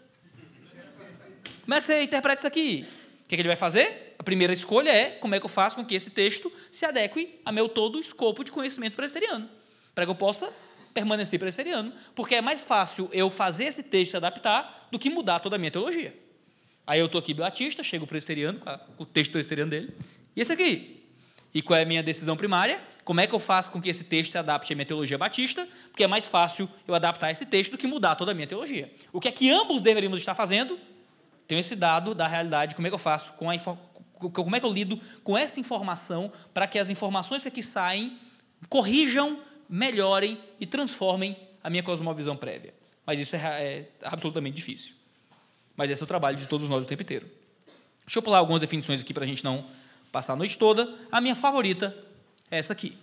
Como 1.63 1.75
é 1.75 1.79
que 1.79 1.85
você 1.85 2.03
interpreta 2.03 2.41
isso 2.41 2.47
aqui? 2.47 2.87
O 3.25 3.29
que, 3.29 3.35
é 3.35 3.37
que 3.37 3.43
ele 3.43 3.49
vai 3.49 3.57
fazer? 3.57 4.17
A 4.19 4.23
primeira 4.23 4.53
escolha 4.53 4.91
é 4.91 5.11
como 5.13 5.35
é 5.35 5.39
que 5.39 5.47
eu 5.47 5.51
faço 5.51 5.77
com 5.77 5.85
que 5.85 5.95
esse 5.95 6.11
texto 6.11 6.53
se 6.71 6.85
adeque 6.85 7.41
a 7.45 7.53
meu 7.53 7.69
todo 7.69 7.99
escopo 7.99 8.43
de 8.43 8.51
conhecimento 8.51 8.97
presbiteriano, 8.97 9.49
para 9.95 10.05
que 10.05 10.11
eu 10.11 10.17
possa 10.17 10.53
permanecer 10.93 11.39
presbiteriano, 11.39 11.93
porque 12.15 12.35
é 12.35 12.41
mais 12.41 12.65
fácil 12.65 13.09
eu 13.13 13.31
fazer 13.31 13.65
esse 13.65 13.85
texto 13.85 14.11
se 14.11 14.17
adaptar 14.17 14.80
do 14.91 14.99
que 14.99 15.11
mudar 15.11 15.41
toda 15.41 15.57
a 15.57 15.59
minha 15.59 15.71
teologia. 15.71 16.15
Aí 16.87 16.99
eu 16.99 17.07
estou 17.07 17.19
aqui 17.19 17.33
batista, 17.33 17.83
chego 17.83 18.07
presbiteriano, 18.07 18.59
com 18.97 19.03
o 19.03 19.07
texto 19.07 19.33
presbiteriano 19.33 19.71
dele, 19.71 19.95
e 20.35 20.41
esse 20.41 20.53
aqui? 20.53 21.05
E 21.53 21.63
qual 21.63 21.79
é 21.79 21.83
a 21.83 21.87
minha 21.87 22.03
decisão 22.03 22.37
primária? 22.37 22.81
Como 23.05 23.21
é 23.21 23.27
que 23.27 23.35
eu 23.35 23.39
faço 23.39 23.71
com 23.71 23.81
que 23.81 23.89
esse 23.89 24.05
texto 24.05 24.33
se 24.33 24.39
adapte 24.39 24.73
à 24.73 24.77
minha 24.77 24.87
teologia 24.87 25.19
batista? 25.19 25.67
Porque 25.89 26.05
é 26.05 26.07
mais 26.07 26.29
fácil 26.29 26.69
eu 26.87 26.95
adaptar 26.95 27.31
esse 27.31 27.45
texto 27.47 27.73
do 27.73 27.79
que 27.79 27.87
mudar 27.87 28.15
toda 28.15 28.31
a 28.31 28.35
minha 28.35 28.47
teologia. 28.47 28.93
O 29.13 29.21
que 29.21 29.29
é 29.29 29.33
que 29.33 29.51
ambos 29.51 29.83
deveríamos 29.83 30.21
estar 30.21 30.35
fazendo? 30.35 30.79
Tenho 31.49 31.61
esse 31.61 31.75
dado 31.75 32.15
da 32.15 32.29
realidade, 32.29 32.75
como 32.75 32.87
é 32.87 32.91
que 32.91 32.95
eu 32.95 32.99
faço 32.99 33.33
com 33.33 33.51
a 33.51 33.57
como 34.21 34.55
é 34.55 34.61
que 34.61 34.67
eu 34.67 34.73
lido 34.73 35.01
com 35.25 35.37
essa 35.37 35.59
informação 35.59 36.31
para 36.53 36.67
que 36.67 36.79
as 36.79 36.91
informações 36.91 37.43
que 37.43 37.49
aqui 37.49 37.63
saem 37.63 38.19
corrijam, 38.69 39.41
melhorem 39.69 40.39
e 40.61 40.67
transformem 40.67 41.35
a 41.65 41.71
minha 41.71 41.83
cosmovisão 41.83 42.37
prévia. 42.37 42.75
Mas 43.11 43.19
isso 43.19 43.35
é, 43.35 43.39
é 43.41 43.89
absolutamente 44.05 44.55
difícil. 44.55 44.95
Mas 45.75 45.91
esse 45.91 46.01
é 46.01 46.05
o 46.05 46.07
trabalho 46.07 46.37
de 46.37 46.47
todos 46.47 46.69
nós 46.69 46.85
o 46.85 46.87
tempo 46.87 47.03
inteiro. 47.03 47.29
Deixa 48.07 48.21
eu 48.21 48.23
pular 48.23 48.39
algumas 48.39 48.61
definições 48.61 49.01
aqui 49.01 49.13
para 49.13 49.25
a 49.25 49.27
gente 49.27 49.43
não 49.43 49.67
passar 50.13 50.35
a 50.35 50.37
noite 50.37 50.57
toda. 50.57 50.89
A 51.11 51.21
minha 51.21 51.35
favorita 51.35 51.93
é 52.53 52.59
essa 52.61 52.73
aqui. 52.73 52.97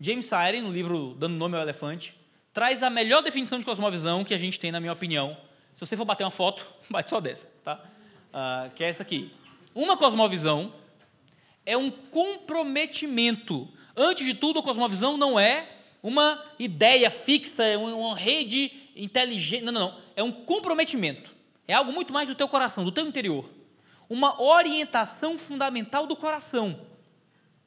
James 0.00 0.26
Siren, 0.26 0.62
no 0.62 0.72
livro 0.72 1.14
Dando 1.20 1.36
Nome 1.36 1.54
ao 1.54 1.62
Elefante, 1.62 2.16
traz 2.52 2.82
a 2.82 2.90
melhor 2.90 3.22
definição 3.22 3.60
de 3.60 3.64
cosmovisão 3.64 4.24
que 4.24 4.34
a 4.34 4.38
gente 4.38 4.58
tem, 4.58 4.72
na 4.72 4.80
minha 4.80 4.92
opinião. 4.92 5.36
Se 5.72 5.86
você 5.86 5.96
for 5.96 6.04
bater 6.04 6.24
uma 6.24 6.32
foto, 6.32 6.66
bate 6.90 7.08
só 7.08 7.20
dessa, 7.20 7.46
tá? 7.62 7.80
Uh, 8.34 8.74
que 8.74 8.82
é 8.82 8.88
essa 8.88 9.04
aqui. 9.04 9.32
Uma 9.72 9.96
cosmovisão 9.96 10.74
é 11.64 11.76
um 11.76 11.92
comprometimento. 11.92 13.68
Antes 13.96 14.26
de 14.26 14.34
tudo, 14.34 14.58
a 14.58 14.64
cosmovisão 14.64 15.16
não 15.16 15.38
é 15.38 15.64
uma 16.02 16.42
ideia 16.58 17.08
fixa, 17.08 17.62
é 17.62 17.78
uma 17.78 18.16
rede 18.16 18.84
inteligente. 18.96 19.62
Não, 19.62 19.72
não, 19.72 19.80
não. 19.80 19.98
É 20.16 20.22
um 20.22 20.32
comprometimento. 20.32 21.34
É 21.68 21.74
algo 21.74 21.92
muito 21.92 22.12
mais 22.12 22.28
do 22.28 22.34
teu 22.34 22.48
coração, 22.48 22.84
do 22.84 22.92
teu 22.92 23.06
interior. 23.06 23.48
uma 24.08 24.40
orientação 24.40 25.36
fundamental 25.36 26.06
do 26.06 26.16
coração. 26.16 26.80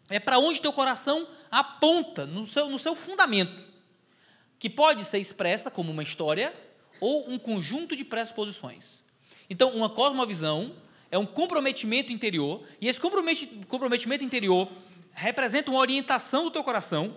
É 0.09 0.19
para 0.19 0.39
onde 0.39 0.61
teu 0.61 0.73
coração 0.73 1.27
aponta, 1.51 2.25
no 2.25 2.45
seu, 2.47 2.69
no 2.69 2.79
seu 2.79 2.95
fundamento, 2.95 3.53
que 4.57 4.69
pode 4.69 5.05
ser 5.05 5.19
expressa 5.19 5.69
como 5.69 5.91
uma 5.91 6.03
história 6.03 6.53
ou 6.99 7.29
um 7.29 7.37
conjunto 7.37 7.95
de 7.95 8.03
pressuposições. 8.03 9.03
Então, 9.49 9.71
uma 9.71 9.89
cosmovisão 9.89 10.73
é 11.11 11.17
um 11.17 11.25
comprometimento 11.25 12.13
interior, 12.13 12.63
e 12.79 12.87
esse 12.87 12.99
comprometimento 12.99 14.23
interior 14.23 14.69
representa 15.11 15.71
uma 15.71 15.79
orientação 15.79 16.43
do 16.43 16.51
teu 16.51 16.63
coração. 16.63 17.15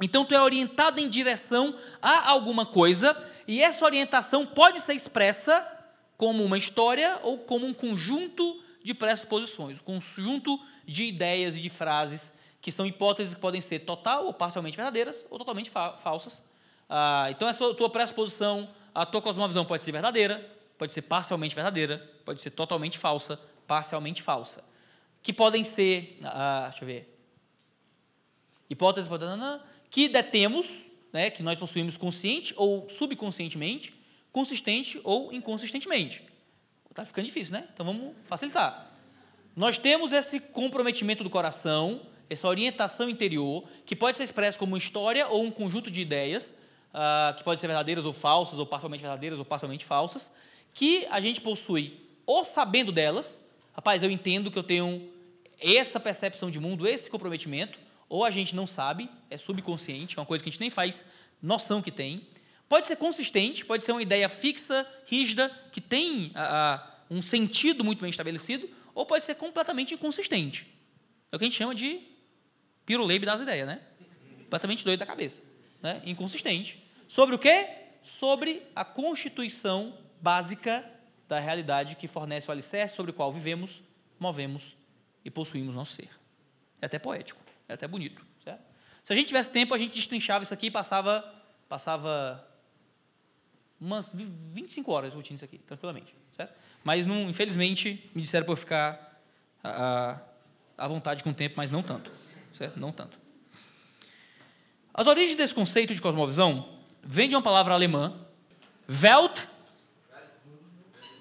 Então, 0.00 0.24
tu 0.24 0.34
é 0.34 0.40
orientado 0.40 0.98
em 0.98 1.08
direção 1.08 1.74
a 2.00 2.30
alguma 2.30 2.64
coisa, 2.64 3.16
e 3.46 3.62
essa 3.62 3.84
orientação 3.84 4.46
pode 4.46 4.80
ser 4.80 4.94
expressa 4.94 5.66
como 6.16 6.44
uma 6.44 6.56
história 6.56 7.18
ou 7.22 7.38
como 7.38 7.66
um 7.66 7.74
conjunto 7.74 8.62
de 8.82 8.94
pressuposições, 8.94 9.78
um 9.80 9.84
conjunto 9.84 10.60
de 10.86 11.04
ideias 11.04 11.56
e 11.56 11.60
de 11.60 11.68
frases 11.68 12.32
que 12.60 12.70
são 12.70 12.86
hipóteses 12.86 13.34
que 13.34 13.40
podem 13.40 13.60
ser 13.60 13.80
total 13.80 14.26
ou 14.26 14.34
parcialmente 14.34 14.76
verdadeiras 14.76 15.26
ou 15.30 15.38
totalmente 15.38 15.70
fa 15.70 15.96
falsas. 15.96 16.42
Ah, 16.88 17.28
então, 17.30 17.48
essa 17.48 17.72
tua 17.74 17.88
pressuposição, 17.88 18.68
a 18.94 19.06
tua 19.06 19.22
cosmovisão 19.22 19.64
pode 19.64 19.82
ser 19.82 19.92
verdadeira, 19.92 20.46
pode 20.76 20.92
ser 20.92 21.02
parcialmente 21.02 21.54
verdadeira, 21.54 21.98
pode 22.24 22.40
ser 22.40 22.50
totalmente 22.50 22.98
falsa, 22.98 23.38
parcialmente 23.66 24.22
falsa. 24.22 24.62
Que 25.22 25.32
podem 25.32 25.64
ser, 25.64 26.18
ah, 26.24 26.68
deixa 26.68 26.84
eu 26.84 26.86
ver, 26.86 27.18
hipóteses 28.68 29.08
que 29.90 30.08
detemos, 30.08 30.66
né, 31.12 31.30
que 31.30 31.42
nós 31.42 31.58
possuímos 31.58 31.96
consciente 31.96 32.54
ou 32.56 32.88
subconscientemente, 32.88 33.92
consistente 34.32 35.00
ou 35.02 35.32
inconsistentemente. 35.32 36.22
Está 36.88 37.04
ficando 37.04 37.26
difícil, 37.26 37.52
né? 37.52 37.68
Então 37.72 37.84
vamos 37.84 38.14
facilitar. 38.24 38.90
Nós 39.56 39.78
temos 39.78 40.12
esse 40.12 40.38
comprometimento 40.38 41.24
do 41.24 41.30
coração, 41.30 42.00
essa 42.28 42.46
orientação 42.46 43.08
interior, 43.08 43.64
que 43.84 43.96
pode 43.96 44.16
ser 44.16 44.24
expresso 44.24 44.58
como 44.58 44.76
história 44.76 45.26
ou 45.28 45.42
um 45.42 45.50
conjunto 45.50 45.90
de 45.90 46.00
ideias, 46.00 46.54
uh, 46.94 47.36
que 47.36 47.42
podem 47.42 47.58
ser 47.58 47.66
verdadeiras 47.66 48.04
ou 48.04 48.12
falsas, 48.12 48.58
ou 48.58 48.66
parcialmente 48.66 49.02
verdadeiras 49.02 49.38
ou 49.38 49.44
parcialmente 49.44 49.84
falsas, 49.84 50.30
que 50.72 51.06
a 51.10 51.20
gente 51.20 51.40
possui 51.40 51.98
ou 52.24 52.44
sabendo 52.44 52.92
delas, 52.92 53.44
rapaz, 53.72 54.04
eu 54.04 54.10
entendo 54.10 54.52
que 54.52 54.58
eu 54.58 54.62
tenho 54.62 55.10
essa 55.58 55.98
percepção 55.98 56.48
de 56.48 56.60
mundo, 56.60 56.86
esse 56.86 57.10
comprometimento, 57.10 57.76
ou 58.10 58.26
a 58.26 58.30
gente 58.30 58.54
não 58.54 58.66
sabe, 58.66 59.08
é 59.30 59.38
subconsciente, 59.38 60.18
é 60.18 60.20
uma 60.20 60.26
coisa 60.26 60.44
que 60.44 60.50
a 60.50 60.52
gente 60.52 60.60
nem 60.60 60.68
faz 60.68 61.06
noção 61.40 61.80
que 61.80 61.90
tem, 61.90 62.28
Pode 62.70 62.86
ser 62.86 62.94
consistente, 62.94 63.64
pode 63.64 63.82
ser 63.82 63.90
uma 63.90 64.00
ideia 64.00 64.28
fixa, 64.28 64.86
rígida, 65.04 65.50
que 65.72 65.80
tem 65.80 66.32
um 67.10 67.20
sentido 67.20 67.82
muito 67.82 68.00
bem 68.00 68.10
estabelecido, 68.10 68.70
ou 68.94 69.04
pode 69.04 69.24
ser 69.24 69.34
completamente 69.34 69.92
inconsistente. 69.92 70.72
É 71.32 71.34
o 71.34 71.38
que 71.40 71.44
a 71.44 71.48
gente 71.48 71.58
chama 71.58 71.74
de 71.74 72.00
piruleibe 72.86 73.26
das 73.26 73.40
ideias, 73.40 73.66
né? 73.66 73.80
Completamente 74.44 74.84
doido 74.84 75.00
da 75.00 75.06
cabeça. 75.06 75.42
Né? 75.82 76.00
Inconsistente. 76.06 76.80
Sobre 77.08 77.34
o 77.34 77.40
quê? 77.40 77.66
Sobre 78.04 78.62
a 78.72 78.84
constituição 78.84 79.92
básica 80.20 80.88
da 81.26 81.40
realidade 81.40 81.96
que 81.96 82.06
fornece 82.06 82.48
o 82.48 82.52
alicerce 82.52 82.94
sobre 82.94 83.10
o 83.10 83.14
qual 83.14 83.32
vivemos, 83.32 83.82
movemos 84.16 84.76
e 85.24 85.30
possuímos 85.30 85.74
nosso 85.74 85.96
ser. 85.96 86.08
É 86.80 86.86
até 86.86 87.00
poético, 87.00 87.40
é 87.70 87.74
até 87.74 87.86
bonito. 87.86 88.22
Certo? 88.42 88.60
Se 89.02 89.12
a 89.12 89.16
gente 89.16 89.28
tivesse 89.28 89.50
tempo, 89.50 89.72
a 89.72 89.78
gente 89.78 89.94
destrinchava 89.94 90.44
isso 90.44 90.52
aqui 90.52 90.66
e 90.66 90.70
passava, 90.70 91.24
passava 91.68 92.46
umas 93.80 94.12
25 94.14 94.92
horas 94.92 95.10
discutindo 95.10 95.36
isso 95.36 95.44
aqui, 95.44 95.58
tranquilamente. 95.58 96.14
Certo? 96.32 96.52
Mas, 96.82 97.06
não, 97.06 97.30
infelizmente, 97.30 98.10
me 98.14 98.22
disseram 98.22 98.44
para 98.44 98.52
eu 98.52 98.56
ficar 98.56 99.20
à, 99.62 100.20
à 100.76 100.88
vontade 100.88 101.22
com 101.22 101.30
o 101.30 101.34
tempo, 101.34 101.54
mas 101.56 101.70
não 101.70 101.82
tanto. 101.82 102.10
Certo? 102.54 102.78
Não 102.78 102.92
tanto. 102.92 103.18
As 104.92 105.06
origens 105.06 105.36
desse 105.36 105.54
conceito 105.54 105.94
de 105.94 106.00
cosmovisão 106.00 106.80
vêm 107.02 107.28
de 107.28 107.34
uma 107.34 107.42
palavra 107.42 107.72
alemã, 107.72 108.14
Welt 109.02 109.44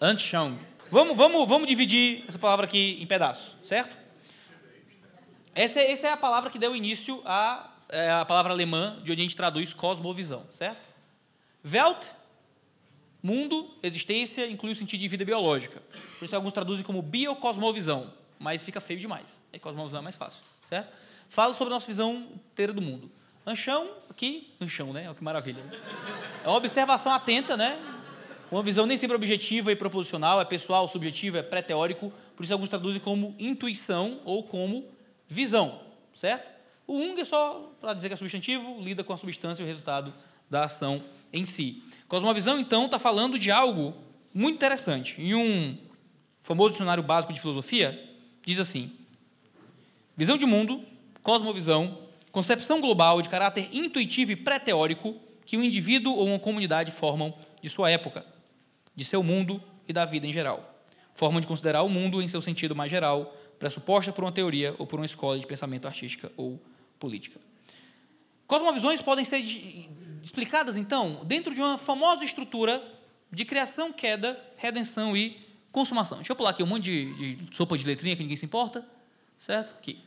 Anschauung. 0.01 0.57
Vamos, 0.89 1.15
vamos, 1.15 1.47
vamos 1.47 1.67
dividir 1.67 2.23
essa 2.27 2.39
palavra 2.39 2.65
aqui 2.65 2.97
em 2.99 3.05
pedaços, 3.05 3.55
certo? 3.63 3.98
Essa, 5.55 5.81
essa 5.81 6.07
é 6.07 6.11
a 6.11 6.17
palavra 6.17 6.49
que 6.49 6.59
deu 6.59 6.75
início 6.75 7.21
à, 7.25 7.69
é 7.89 8.11
a 8.11 8.25
palavra 8.25 8.53
alemã 8.53 8.97
de 9.03 9.11
onde 9.11 9.21
a 9.21 9.23
gente 9.23 9.35
traduz 9.35 9.73
cosmovisão, 9.73 10.45
certo? 10.51 10.79
Welt 11.65 12.05
Mundo, 13.21 13.69
existência, 13.83 14.49
inclui 14.49 14.71
o 14.71 14.75
sentido 14.75 15.01
de 15.01 15.07
vida 15.09 15.25
biológica. 15.25 15.81
Por 16.17 16.23
isso 16.23 16.35
alguns 16.35 16.53
traduzem 16.53 16.85
como 16.85 17.01
biocosmovisão, 17.01 18.13
mas 18.39 18.63
fica 18.63 18.79
feio 18.79 18.99
demais. 18.99 19.37
Aí 19.51 19.59
cosmovisão 19.59 19.99
é 19.99 20.01
mais 20.01 20.15
fácil, 20.15 20.41
certo? 20.69 20.89
Fala 21.27 21.53
sobre 21.53 21.73
a 21.73 21.75
nossa 21.75 21.87
visão 21.87 22.27
inteira 22.33 22.71
do 22.71 22.81
mundo. 22.81 23.11
Anchão, 23.45 23.89
aqui, 24.09 24.53
anchão, 24.61 24.93
né? 24.93 25.05
Olha 25.05 25.15
que 25.15 25.23
maravilha. 25.23 25.61
É 26.43 26.47
uma 26.47 26.55
observação 26.55 27.11
atenta, 27.11 27.57
né? 27.57 27.77
Uma 28.49 28.63
visão 28.63 28.85
nem 28.85 28.97
sempre 28.97 29.15
objetiva 29.15 29.71
e 29.71 29.75
proposicional, 29.75 30.39
é 30.39 30.45
pessoal, 30.45 30.87
subjetivo, 30.87 31.37
é 31.37 31.43
pré-teórico. 31.43 32.13
Por 32.37 32.43
isso 32.43 32.53
alguns 32.53 32.69
traduzem 32.69 33.01
como 33.01 33.35
intuição 33.37 34.21
ou 34.23 34.43
como 34.43 34.85
visão, 35.29 35.79
certo? 36.13 36.49
O 36.85 36.97
ung 36.97 37.21
é 37.21 37.23
só 37.23 37.71
para 37.79 37.93
dizer 37.93 38.07
que 38.07 38.15
é 38.15 38.17
substantivo, 38.17 38.81
lida 38.81 39.03
com 39.03 39.13
a 39.13 39.17
substância 39.17 39.61
e 39.61 39.65
o 39.65 39.67
resultado 39.67 40.13
da 40.49 40.65
ação 40.65 41.01
em 41.31 41.45
si. 41.45 41.83
Cosmovisão, 42.07 42.59
então, 42.59 42.85
está 42.85 42.97
falando 42.97 43.37
de 43.37 43.51
algo 43.51 43.93
muito 44.33 44.55
interessante. 44.55 45.21
Em 45.21 45.35
um 45.35 45.77
famoso 46.41 46.71
dicionário 46.71 47.03
básico 47.03 47.31
de 47.31 47.39
filosofia, 47.39 47.97
diz 48.43 48.59
assim: 48.59 48.91
visão 50.17 50.35
de 50.35 50.47
mundo, 50.47 50.83
cosmovisão, 51.21 51.99
concepção 52.31 52.81
global 52.81 53.21
de 53.21 53.29
caráter 53.29 53.69
intuitivo 53.71 54.31
e 54.31 54.35
pré-teórico 54.35 55.15
que 55.45 55.57
um 55.57 55.63
indivíduo 55.63 56.15
ou 56.15 56.27
uma 56.27 56.39
comunidade 56.39 56.91
formam 56.91 57.33
de 57.61 57.69
sua 57.69 57.89
época, 57.91 58.25
de 58.95 59.05
seu 59.05 59.21
mundo 59.21 59.61
e 59.87 59.93
da 59.93 60.05
vida 60.05 60.25
em 60.25 60.33
geral. 60.33 60.83
Forma 61.13 61.41
de 61.41 61.47
considerar 61.47 61.83
o 61.83 61.89
mundo 61.89 62.21
em 62.21 62.27
seu 62.27 62.41
sentido 62.41 62.75
mais 62.75 62.89
geral, 62.89 63.35
pressuposta 63.59 64.11
por 64.11 64.23
uma 64.23 64.31
teoria 64.31 64.73
ou 64.79 64.87
por 64.87 64.99
uma 64.99 65.05
escola 65.05 65.37
de 65.37 65.45
pensamento 65.45 65.85
artística 65.85 66.31
ou 66.37 66.59
política. 66.97 67.39
Cosmovisões 68.47 69.01
podem 69.01 69.23
ser 69.23 69.43
explicadas, 70.23 70.77
então, 70.77 71.21
dentro 71.25 71.53
de 71.53 71.61
uma 71.61 71.77
famosa 71.77 72.25
estrutura 72.25 72.81
de 73.31 73.45
criação, 73.45 73.93
queda, 73.93 74.41
redenção 74.57 75.15
e 75.15 75.37
consumação. 75.71 76.17
Deixa 76.17 76.31
eu 76.31 76.35
pular 76.35 76.49
aqui 76.51 76.63
um 76.63 76.67
monte 76.67 76.83
de, 76.83 77.35
de 77.35 77.55
sopa 77.55 77.77
de 77.77 77.85
letrinha 77.85 78.15
que 78.15 78.23
ninguém 78.23 78.37
se 78.37 78.45
importa. 78.45 78.83
Certo? 79.37 79.75
Aqui. 79.77 79.99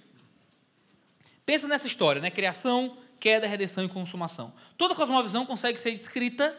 Pensa 1.47 1.69
nessa 1.69 1.87
história, 1.87 2.21
né? 2.21 2.31
Criação, 2.31 2.97
queda, 3.21 3.47
redenção 3.47 3.85
e 3.85 3.89
consumação. 3.89 4.53
Toda 4.77 4.95
cosmovisão 4.95 5.47
consegue 5.47 5.79
ser 5.79 5.93
descrita 5.93 6.55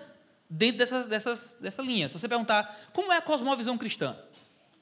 dentro 0.49 0.77
dessas, 0.77 1.08
dessas, 1.08 1.58
dessa 1.60 1.82
linha. 1.82 2.08
Se 2.08 2.17
você 2.17 2.27
perguntar 2.27 2.89
como 2.93 3.12
é 3.12 3.17
a 3.17 3.21
cosmovisão 3.21 3.77
cristã, 3.77 4.15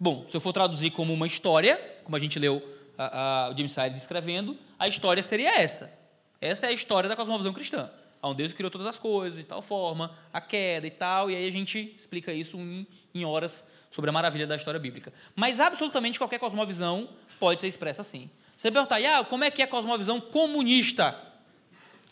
bom, 0.01 0.25
se 0.27 0.35
eu 0.35 0.41
for 0.41 0.51
traduzir 0.51 0.89
como 0.91 1.13
uma 1.13 1.27
história, 1.27 1.77
como 2.03 2.17
a 2.17 2.19
gente 2.19 2.37
leu 2.37 2.61
a, 2.97 3.45
a, 3.45 3.49
o 3.51 3.55
James 3.55 3.71
Sire 3.71 3.91
descrevendo, 3.91 4.57
a 4.77 4.87
história 4.87 5.23
seria 5.23 5.61
essa. 5.61 5.89
Essa 6.41 6.65
é 6.65 6.69
a 6.69 6.71
história 6.73 7.07
da 7.07 7.15
cosmovisão 7.15 7.53
cristã 7.53 7.89
onde 8.23 8.37
Deus 8.37 8.53
criou 8.53 8.69
todas 8.69 8.87
as 8.87 8.97
coisas 8.97 9.39
de 9.39 9.45
tal 9.45 9.61
forma, 9.61 10.11
a 10.31 10.39
queda 10.39 10.85
e 10.85 10.91
tal, 10.91 11.31
e 11.31 11.35
aí 11.35 11.47
a 11.47 11.51
gente 11.51 11.93
explica 11.97 12.31
isso 12.31 12.57
em, 12.57 12.85
em 13.13 13.25
horas 13.25 13.65
sobre 13.89 14.09
a 14.09 14.13
maravilha 14.13 14.45
da 14.45 14.55
história 14.55 14.79
bíblica. 14.79 15.11
Mas 15.35 15.59
absolutamente 15.59 16.19
qualquer 16.19 16.39
cosmovisão 16.39 17.09
pode 17.39 17.59
ser 17.59 17.67
expressa 17.67 18.01
assim. 18.01 18.29
Você 18.55 18.71
perguntar, 18.71 18.97
ah, 19.03 19.23
como 19.23 19.43
é 19.43 19.49
que 19.49 19.61
é 19.61 19.65
a 19.65 19.67
cosmovisão 19.67 20.21
comunista? 20.21 21.17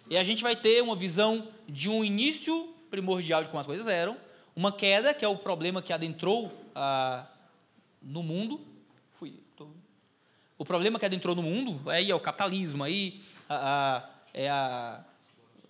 E 0.09 0.17
a 0.17 0.23
gente 0.23 0.41
vai 0.41 0.55
ter 0.55 0.81
uma 0.81 0.95
visão 0.95 1.47
de 1.67 1.89
um 1.89 2.03
início 2.03 2.73
primordial 2.89 3.43
de 3.43 3.49
como 3.49 3.59
as 3.59 3.67
coisas 3.67 3.85
eram, 3.85 4.17
uma 4.55 4.71
queda, 4.71 5.13
que 5.13 5.23
é 5.23 5.27
o 5.27 5.35
problema 5.35 5.81
que 5.81 5.93
adentrou 5.93 6.51
ah, 6.73 7.25
no 8.01 8.23
mundo. 8.23 8.59
Fui, 9.11 9.39
tô... 9.55 9.67
O 10.57 10.65
problema 10.65 10.99
que 10.99 11.05
adentrou 11.05 11.35
no 11.35 11.43
mundo 11.43 11.89
aí 11.89 12.11
é 12.11 12.15
o 12.15 12.19
capitalismo, 12.19 12.83
aí 12.83 13.21
a, 13.47 13.97
a, 13.97 14.09
é 14.33 14.49
a 14.49 15.03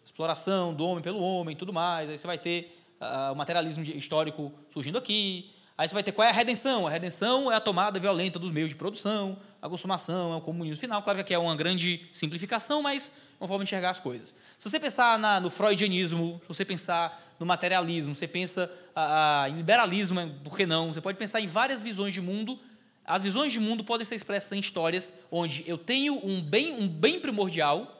exploração 0.04 0.74
do 0.74 0.84
homem 0.86 1.04
pelo 1.04 1.20
homem 1.20 1.56
tudo 1.56 1.72
mais. 1.72 2.10
Aí 2.10 2.18
você 2.18 2.28
vai 2.28 2.38
ter 2.38 2.76
uh, 3.00 3.34
o 3.34 3.36
materialismo 3.36 3.84
histórico 3.84 4.52
surgindo 4.70 4.98
aqui. 4.98 5.52
Aí 5.78 5.88
você 5.88 5.94
vai 5.94 6.04
ter 6.04 6.12
qual 6.12 6.28
é 6.28 6.32
a 6.32 6.34
redenção? 6.34 6.88
A 6.88 6.90
redenção 6.90 7.52
é 7.52 7.56
a 7.56 7.62
tomada 7.62 8.00
violenta 8.00 8.38
dos 8.38 8.52
meios 8.52 8.70
de 8.70 8.76
produção, 8.76 9.38
a 9.62 9.70
consumação, 9.70 10.34
é 10.34 10.36
o 10.36 10.42
comunismo 10.42 10.78
final. 10.78 11.02
Claro 11.02 11.18
que 11.18 11.22
aqui 11.22 11.34
é 11.34 11.40
uma 11.40 11.56
grande 11.56 12.06
simplificação, 12.12 12.82
mas 12.82 13.14
uma 13.40 13.48
forma 13.48 13.64
de 13.64 13.70
enxergar 13.70 13.92
as 13.92 14.00
coisas. 14.00 14.36
Se 14.58 14.70
você 14.70 14.80
pensar 14.80 15.18
na, 15.18 15.40
no 15.40 15.50
freudianismo, 15.50 16.40
se 16.42 16.48
você 16.48 16.66
pensar 16.66 17.36
no 17.40 17.46
materialismo, 17.46 18.14
você 18.14 18.28
pensa 18.28 18.70
ah, 18.96 19.48
em 19.50 19.56
liberalismo, 19.56 20.20
por 20.44 20.58
que 20.58 20.66
não? 20.66 20.94
Você 20.94 21.02
pode 21.02 21.18
pensar 21.18 21.40
em 21.40 21.48
várias 21.48 21.82
visões 21.82 22.14
de 22.14 22.22
mundo. 22.22 22.60
As 23.06 23.24
visões 23.24 23.54
de 23.54 23.60
mundo 23.60 23.84
podem 23.84 24.06
ser 24.06 24.16
expressas 24.16 24.52
em 24.52 24.60
histórias 24.60 25.12
onde 25.32 25.64
eu 25.68 25.78
tenho 25.78 26.20
um 26.26 26.42
bem, 26.42 26.74
um 26.74 26.88
bem 26.88 27.20
primordial 27.20 27.96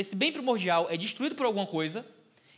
esse 0.00 0.16
bem 0.16 0.32
primordial 0.32 0.86
é 0.90 0.96
destruído 0.96 1.34
por 1.34 1.44
alguma 1.44 1.66
coisa, 1.66 2.06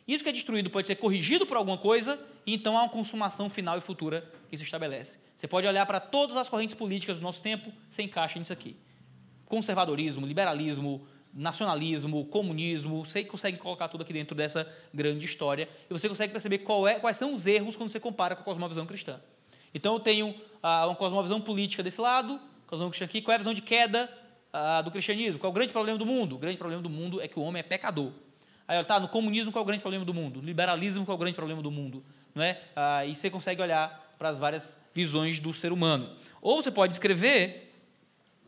isso 0.06 0.22
que 0.22 0.30
é 0.30 0.32
destruído 0.32 0.70
pode 0.70 0.86
ser 0.86 0.96
corrigido 0.96 1.46
por 1.46 1.56
alguma 1.56 1.78
coisa, 1.78 2.16
e 2.46 2.54
então 2.54 2.76
há 2.76 2.82
uma 2.82 2.88
consumação 2.88 3.48
final 3.48 3.76
e 3.76 3.80
futura 3.80 4.28
que 4.48 4.56
se 4.56 4.62
estabelece. 4.62 5.18
Você 5.36 5.48
pode 5.48 5.66
olhar 5.66 5.84
para 5.84 5.98
todas 5.98 6.36
as 6.36 6.48
correntes 6.48 6.74
políticas 6.74 7.16
do 7.16 7.22
nosso 7.22 7.42
tempo, 7.42 7.72
você 7.88 8.02
encaixa 8.02 8.38
nisso 8.38 8.52
aqui. 8.52 8.76
Conservadorismo, 9.46 10.24
liberalismo, 10.24 11.06
nacionalismo, 11.32 12.24
comunismo, 12.26 13.04
você 13.04 13.24
consegue 13.24 13.56
colocar 13.58 13.88
tudo 13.88 14.02
aqui 14.02 14.12
dentro 14.12 14.34
dessa 14.34 14.70
grande 14.92 15.24
história 15.24 15.68
e 15.88 15.92
você 15.92 16.08
consegue 16.08 16.32
perceber 16.32 16.62
é, 16.88 16.94
quais 17.00 17.16
são 17.16 17.32
os 17.32 17.46
erros 17.46 17.74
quando 17.74 17.88
você 17.88 17.98
compara 17.98 18.36
com 18.36 18.42
a 18.42 18.44
cosmovisão 18.44 18.84
cristã. 18.84 19.20
Então 19.74 19.94
eu 19.94 20.00
tenho 20.00 20.34
ah, 20.62 20.86
uma 20.86 20.94
cosmovisão 20.94 21.40
política 21.40 21.82
desse 21.82 22.00
lado, 22.00 22.38
cosmovisão 22.66 22.90
cristã 22.90 23.04
aqui, 23.06 23.22
qual 23.22 23.32
é 23.32 23.36
a 23.36 23.38
visão 23.38 23.54
de 23.54 23.62
queda 23.62 24.10
ah, 24.52 24.82
do 24.82 24.90
cristianismo? 24.90 25.40
Qual 25.40 25.48
é 25.48 25.52
o 25.52 25.54
grande 25.54 25.72
problema 25.72 25.98
do 25.98 26.04
mundo? 26.04 26.36
O 26.36 26.38
grande 26.38 26.58
problema 26.58 26.82
do 26.82 26.90
mundo 26.90 27.20
é 27.20 27.26
que 27.26 27.38
o 27.38 27.42
homem 27.42 27.60
é 27.60 27.62
pecador. 27.62 28.12
Aí, 28.68 28.82
tá, 28.84 29.00
no 29.00 29.08
comunismo, 29.08 29.50
qual 29.50 29.62
é 29.62 29.64
o 29.64 29.66
grande 29.66 29.80
problema 29.80 30.04
do 30.04 30.14
mundo? 30.14 30.40
No 30.40 30.46
liberalismo, 30.46 31.04
qual 31.04 31.14
é 31.14 31.16
o 31.16 31.18
grande 31.18 31.34
problema 31.34 31.62
do 31.62 31.70
mundo? 31.70 32.04
Não 32.34 32.42
é? 32.42 32.60
Ah, 32.76 33.04
e 33.06 33.14
você 33.14 33.30
consegue 33.30 33.60
olhar 33.62 34.14
para 34.18 34.28
as 34.28 34.38
várias 34.38 34.78
visões 34.94 35.40
do 35.40 35.52
ser 35.52 35.72
humano. 35.72 36.10
Ou 36.40 36.62
você 36.62 36.70
pode 36.70 36.92
escrever 36.92 37.72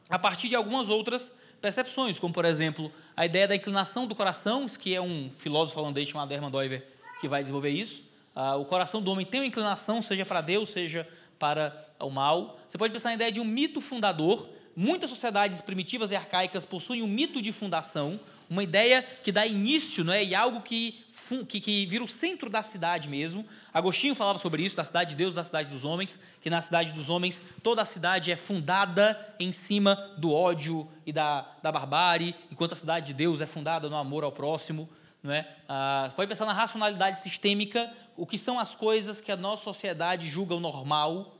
a 0.08 0.18
partir 0.18 0.48
de 0.48 0.54
algumas 0.54 0.88
outras 0.88 1.34
percepções, 1.64 2.18
como, 2.18 2.34
por 2.34 2.44
exemplo, 2.44 2.92
a 3.16 3.24
ideia 3.24 3.48
da 3.48 3.56
inclinação 3.56 4.06
do 4.06 4.14
coração, 4.14 4.66
que 4.66 4.94
é 4.94 5.00
um 5.00 5.30
filósofo 5.38 5.80
holandês 5.80 6.06
chamado 6.06 6.30
Herman 6.30 6.50
Doiver 6.50 6.86
que 7.18 7.26
vai 7.26 7.40
desenvolver 7.42 7.70
isso. 7.70 8.04
Ah, 8.34 8.56
o 8.56 8.66
coração 8.66 9.00
do 9.00 9.10
homem 9.10 9.24
tem 9.24 9.40
uma 9.40 9.46
inclinação, 9.46 10.02
seja 10.02 10.26
para 10.26 10.42
Deus, 10.42 10.68
seja 10.68 11.08
para 11.38 11.74
o 11.98 12.10
mal. 12.10 12.60
Você 12.68 12.76
pode 12.76 12.92
pensar 12.92 13.08
na 13.08 13.14
ideia 13.14 13.32
de 13.32 13.40
um 13.40 13.46
mito 13.46 13.80
fundador. 13.80 14.46
Muitas 14.76 15.08
sociedades 15.08 15.62
primitivas 15.62 16.10
e 16.10 16.16
arcaicas 16.16 16.66
possuem 16.66 17.00
um 17.00 17.06
mito 17.06 17.40
de 17.40 17.50
fundação, 17.50 18.20
uma 18.50 18.62
ideia 18.62 19.02
que 19.22 19.32
dá 19.32 19.46
início, 19.46 20.04
não 20.04 20.12
é? 20.12 20.22
e 20.22 20.34
algo 20.34 20.60
que 20.60 21.02
que, 21.48 21.60
que 21.60 21.86
vira 21.86 22.04
o 22.04 22.08
centro 22.08 22.50
da 22.50 22.62
cidade 22.62 23.08
mesmo. 23.08 23.46
Agostinho 23.72 24.14
falava 24.14 24.38
sobre 24.38 24.62
isso, 24.62 24.76
da 24.76 24.84
cidade 24.84 25.10
de 25.10 25.16
Deus, 25.16 25.34
da 25.34 25.44
cidade 25.44 25.68
dos 25.68 25.84
homens, 25.84 26.18
que 26.40 26.50
na 26.50 26.60
cidade 26.60 26.92
dos 26.92 27.08
homens 27.08 27.42
toda 27.62 27.82
a 27.82 27.84
cidade 27.84 28.30
é 28.30 28.36
fundada 28.36 29.18
em 29.38 29.52
cima 29.52 29.94
do 30.18 30.32
ódio 30.32 30.88
e 31.06 31.12
da, 31.12 31.46
da 31.62 31.72
barbárie, 31.72 32.34
enquanto 32.50 32.72
a 32.72 32.76
cidade 32.76 33.06
de 33.06 33.14
Deus 33.14 33.40
é 33.40 33.46
fundada 33.46 33.88
no 33.88 33.96
amor 33.96 34.24
ao 34.24 34.32
próximo. 34.32 34.88
Não 35.22 35.32
é? 35.32 35.48
Ah, 35.66 36.12
pode 36.14 36.28
pensar 36.28 36.44
na 36.44 36.52
racionalidade 36.52 37.18
sistêmica, 37.20 37.90
o 38.16 38.26
que 38.26 38.36
são 38.36 38.58
as 38.58 38.74
coisas 38.74 39.20
que 39.20 39.32
a 39.32 39.36
nossa 39.36 39.64
sociedade 39.64 40.28
julga 40.28 40.54
o 40.54 40.60
normal, 40.60 41.34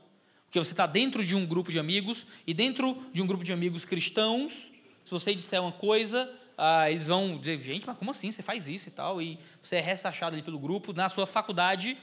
porque 0.45 0.57
você 0.57 0.71
está 0.71 0.87
dentro 0.87 1.23
de 1.23 1.35
um 1.35 1.45
grupo 1.45 1.71
de 1.71 1.77
amigos, 1.77 2.25
e 2.47 2.53
dentro 2.53 2.97
de 3.13 3.21
um 3.21 3.27
grupo 3.27 3.43
de 3.43 3.53
amigos 3.53 3.85
cristãos, 3.85 4.71
se 5.05 5.11
você 5.11 5.35
disser 5.35 5.61
uma 5.61 5.71
coisa, 5.71 6.31
ah, 6.57 6.89
eles 6.89 7.07
vão 7.07 7.37
dizer, 7.37 7.59
gente, 7.59 7.85
mas 7.85 7.97
como 7.97 8.11
assim? 8.11 8.31
Você 8.31 8.41
faz 8.41 8.67
isso 8.67 8.87
e 8.87 8.91
tal, 8.91 9.21
e 9.21 9.37
você 9.61 9.75
é 9.77 9.81
ressachado 9.81 10.35
ali 10.35 10.43
pelo 10.43 10.57
grupo. 10.57 10.93
Na 10.93 11.09
sua 11.09 11.27
faculdade 11.27 11.97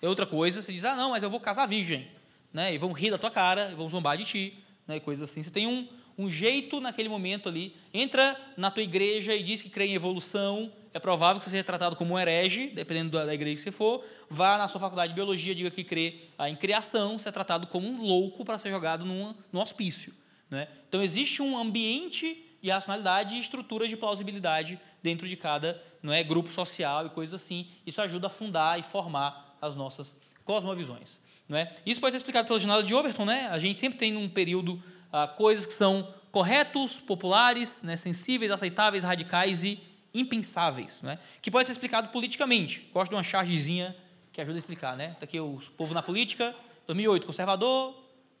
é 0.00 0.08
outra 0.08 0.26
coisa. 0.26 0.62
Você 0.62 0.72
diz, 0.72 0.84
ah, 0.84 0.94
não, 0.94 1.10
mas 1.10 1.22
eu 1.22 1.30
vou 1.30 1.40
casar 1.40 1.66
virgem. 1.66 2.08
Né? 2.52 2.74
E 2.74 2.78
vão 2.78 2.92
rir 2.92 3.10
da 3.10 3.18
tua 3.18 3.30
cara, 3.30 3.74
vão 3.76 3.88
zombar 3.88 4.16
de 4.16 4.24
ti, 4.24 4.64
né? 4.86 4.96
e 4.96 5.00
coisas 5.00 5.28
assim. 5.28 5.42
Você 5.42 5.50
tem 5.50 5.66
um, 5.66 5.88
um 6.16 6.30
jeito 6.30 6.80
naquele 6.80 7.08
momento 7.08 7.48
ali. 7.48 7.74
Entra 7.92 8.36
na 8.56 8.70
tua 8.70 8.82
igreja 8.82 9.34
e 9.34 9.42
diz 9.42 9.60
que 9.60 9.68
crê 9.68 9.86
em 9.86 9.94
evolução. 9.94 10.72
É 10.94 10.98
provável 10.98 11.38
que 11.40 11.44
você 11.44 11.50
seja 11.50 11.64
tratado 11.64 11.96
como 11.96 12.14
um 12.14 12.18
herege, 12.18 12.68
dependendo 12.68 13.10
da, 13.10 13.34
igreja 13.34 13.56
que 13.56 13.62
você 13.62 13.72
for. 13.72 14.04
Vá 14.30 14.56
na 14.56 14.68
sua 14.68 14.80
faculdade 14.80 15.10
de 15.12 15.14
biologia, 15.16 15.54
diga 15.54 15.70
que 15.70 15.84
crê 15.84 16.20
ah, 16.38 16.48
em 16.48 16.56
criação, 16.56 17.18
você 17.18 17.28
é 17.28 17.32
tratado 17.32 17.66
como 17.66 17.86
um 17.86 18.02
louco 18.02 18.44
para 18.44 18.56
ser 18.56 18.70
jogado 18.70 19.04
num, 19.04 19.34
num 19.52 19.60
hospício. 19.60 20.14
Né? 20.48 20.68
Então, 20.88 21.02
existe 21.02 21.42
um 21.42 21.58
ambiente 21.58 22.45
de 22.66 22.70
racionalidade 22.72 23.36
e 23.36 23.38
estruturas 23.38 23.88
de 23.88 23.96
plausibilidade 23.96 24.80
dentro 25.00 25.28
de 25.28 25.36
cada 25.36 25.80
não 26.02 26.12
é, 26.12 26.20
grupo 26.24 26.52
social 26.52 27.06
e 27.06 27.10
coisas 27.10 27.40
assim. 27.40 27.68
Isso 27.86 28.02
ajuda 28.02 28.26
a 28.26 28.30
fundar 28.30 28.76
e 28.76 28.82
formar 28.82 29.56
as 29.62 29.76
nossas 29.76 30.16
cosmovisões. 30.44 31.20
Não 31.48 31.56
é? 31.56 31.72
Isso 31.86 32.00
pode 32.00 32.12
ser 32.12 32.16
explicado 32.16 32.48
pela 32.48 32.58
jornada 32.58 32.82
de 32.82 32.92
Overton. 32.92 33.24
Né? 33.24 33.46
A 33.52 33.58
gente 33.60 33.78
sempre 33.78 33.96
tem 33.96 34.12
num 34.12 34.28
período 34.28 34.82
ah, 35.12 35.28
coisas 35.28 35.64
que 35.64 35.74
são 35.74 36.12
corretos, 36.32 36.96
populares, 36.96 37.84
né, 37.84 37.96
sensíveis, 37.96 38.50
aceitáveis, 38.50 39.04
radicais 39.04 39.62
e 39.62 39.80
impensáveis, 40.12 41.00
né? 41.02 41.20
que 41.40 41.52
pode 41.52 41.66
ser 41.66 41.72
explicado 41.72 42.08
politicamente. 42.08 42.90
Gosto 42.92 43.10
de 43.10 43.14
uma 43.14 43.22
chargezinha 43.22 43.94
que 44.32 44.40
ajuda 44.40 44.56
a 44.56 44.58
explicar. 44.58 44.96
Né? 44.96 45.12
Está 45.12 45.24
aqui 45.24 45.38
o 45.38 45.60
povo 45.76 45.94
na 45.94 46.02
política, 46.02 46.52
2008, 46.88 47.26
conservador, 47.26 47.94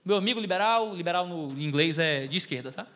meu 0.04 0.16
amigo 0.16 0.40
liberal, 0.40 0.92
liberal 0.96 1.28
no 1.28 1.56
inglês 1.60 2.00
é 2.00 2.26
de 2.26 2.36
esquerda, 2.36 2.72
tá? 2.72 2.86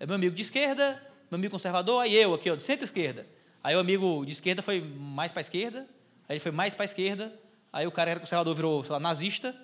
É 0.00 0.06
meu 0.06 0.14
amigo 0.14 0.34
de 0.34 0.42
esquerda, 0.42 1.02
meu 1.30 1.38
amigo 1.38 1.50
conservador, 1.50 2.02
aí 2.02 2.14
eu 2.14 2.34
aqui, 2.34 2.50
ó, 2.50 2.54
de 2.54 2.62
centro-esquerda. 2.62 3.26
Aí 3.62 3.74
o 3.74 3.80
amigo 3.80 4.24
de 4.24 4.32
esquerda 4.32 4.62
foi 4.62 4.80
mais 4.80 5.32
para 5.32 5.40
a 5.40 5.42
esquerda, 5.42 5.80
aí 6.28 6.34
ele 6.34 6.40
foi 6.40 6.52
mais 6.52 6.74
para 6.74 6.84
a 6.84 6.86
esquerda, 6.86 7.32
aí 7.72 7.86
o 7.86 7.90
cara 7.90 8.06
que 8.06 8.10
era 8.12 8.20
conservador 8.20 8.54
virou, 8.54 8.84
sei 8.84 8.92
lá, 8.92 9.00
nazista, 9.00 9.54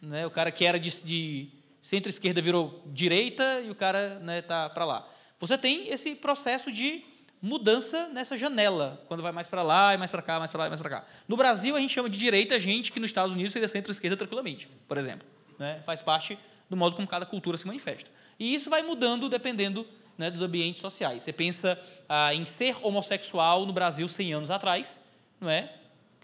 né? 0.00 0.26
o 0.26 0.30
cara 0.30 0.50
que 0.50 0.64
era 0.64 0.78
de, 0.78 0.90
de 1.02 1.48
centro-esquerda 1.80 2.40
virou 2.40 2.82
direita 2.86 3.60
e 3.60 3.70
o 3.70 3.74
cara 3.74 4.14
está 4.14 4.20
né, 4.20 4.42
tá 4.42 4.70
para 4.70 4.84
lá. 4.84 5.08
Você 5.40 5.58
tem 5.58 5.88
esse 5.88 6.14
processo 6.14 6.70
de 6.70 7.04
mudança 7.42 8.08
nessa 8.10 8.36
janela, 8.36 9.04
quando 9.08 9.20
vai 9.20 9.32
mais 9.32 9.48
para 9.48 9.62
lá, 9.64 9.92
e 9.92 9.96
mais 9.96 10.12
para 10.12 10.22
cá, 10.22 10.38
mais 10.38 10.52
para 10.52 10.60
lá, 10.60 10.66
e 10.66 10.68
mais 10.68 10.80
para 10.80 10.90
cá. 10.90 11.04
No 11.26 11.36
Brasil, 11.36 11.74
a 11.74 11.80
gente 11.80 11.92
chama 11.92 12.08
de 12.08 12.16
direita 12.16 12.58
gente 12.60 12.92
que 12.92 13.00
nos 13.00 13.10
Estados 13.10 13.34
Unidos 13.34 13.52
seria 13.52 13.66
centro-esquerda 13.66 14.16
tranquilamente, 14.16 14.68
por 14.86 14.96
exemplo. 14.96 15.26
Né? 15.58 15.80
Faz 15.84 16.00
parte 16.00 16.38
do 16.70 16.76
modo 16.76 16.94
como 16.94 17.08
cada 17.08 17.26
cultura 17.26 17.58
se 17.58 17.66
manifesta. 17.66 18.08
E 18.42 18.56
isso 18.56 18.68
vai 18.68 18.82
mudando 18.82 19.28
dependendo 19.28 19.86
né, 20.18 20.28
dos 20.28 20.42
ambientes 20.42 20.80
sociais. 20.80 21.22
Você 21.22 21.32
pensa 21.32 21.80
ah, 22.08 22.34
em 22.34 22.44
ser 22.44 22.76
homossexual 22.84 23.64
no 23.64 23.72
Brasil 23.72 24.08
100 24.08 24.34
anos 24.34 24.50
atrás, 24.50 25.00
não 25.40 25.48
é? 25.48 25.72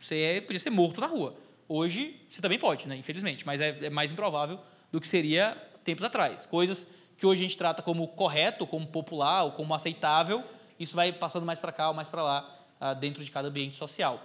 Você 0.01 0.17
é, 0.21 0.41
podia 0.41 0.59
ser 0.59 0.71
morto 0.71 1.01
na 1.01 1.07
rua. 1.07 1.37
Hoje, 1.69 2.21
você 2.29 2.41
também 2.41 2.59
pode, 2.59 2.89
né, 2.89 2.97
infelizmente, 2.97 3.47
mas 3.47 3.61
é, 3.61 3.69
é 3.83 3.89
mais 3.89 4.11
improvável 4.11 4.59
do 4.91 5.01
que 5.01 5.07
seria 5.07 5.57
tempos 5.85 6.03
atrás. 6.03 6.45
Coisas 6.45 6.89
que 7.17 7.25
hoje 7.25 7.43
a 7.43 7.45
gente 7.45 7.57
trata 7.57 7.85
como 7.85 8.09
correto, 8.09 8.67
como 8.67 8.85
popular, 8.89 9.45
ou 9.45 9.53
como 9.53 9.73
aceitável, 9.73 10.43
isso 10.77 10.97
vai 10.97 11.13
passando 11.13 11.47
mais 11.47 11.61
para 11.61 11.71
cá 11.71 11.87
ou 11.87 11.95
mais 11.95 12.09
para 12.09 12.25
lá, 12.25 12.59
ah, 12.81 12.95
dentro 12.95 13.23
de 13.23 13.31
cada 13.31 13.47
ambiente 13.47 13.77
social. 13.77 14.21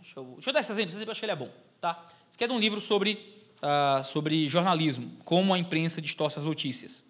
Deixa 0.00 0.18
eu, 0.18 0.24
deixa 0.34 0.50
eu 0.50 0.52
dar 0.52 0.60
esse 0.62 0.72
exemplo, 0.72 0.88
esse 0.88 0.96
exemplo 0.96 1.10
eu 1.10 1.12
acho 1.12 1.20
que 1.20 1.26
ele 1.26 1.32
é 1.32 1.36
bom. 1.36 1.50
Tá? 1.80 2.04
Isso 2.28 2.34
aqui 2.34 2.42
é 2.42 2.48
de 2.48 2.52
um 2.52 2.58
livro 2.58 2.80
sobre 2.80 3.37
ah, 3.62 4.02
sobre 4.04 4.46
jornalismo, 4.46 5.10
como 5.24 5.52
a 5.52 5.58
imprensa 5.58 6.00
distorce 6.00 6.38
as 6.38 6.44
notícias. 6.44 7.04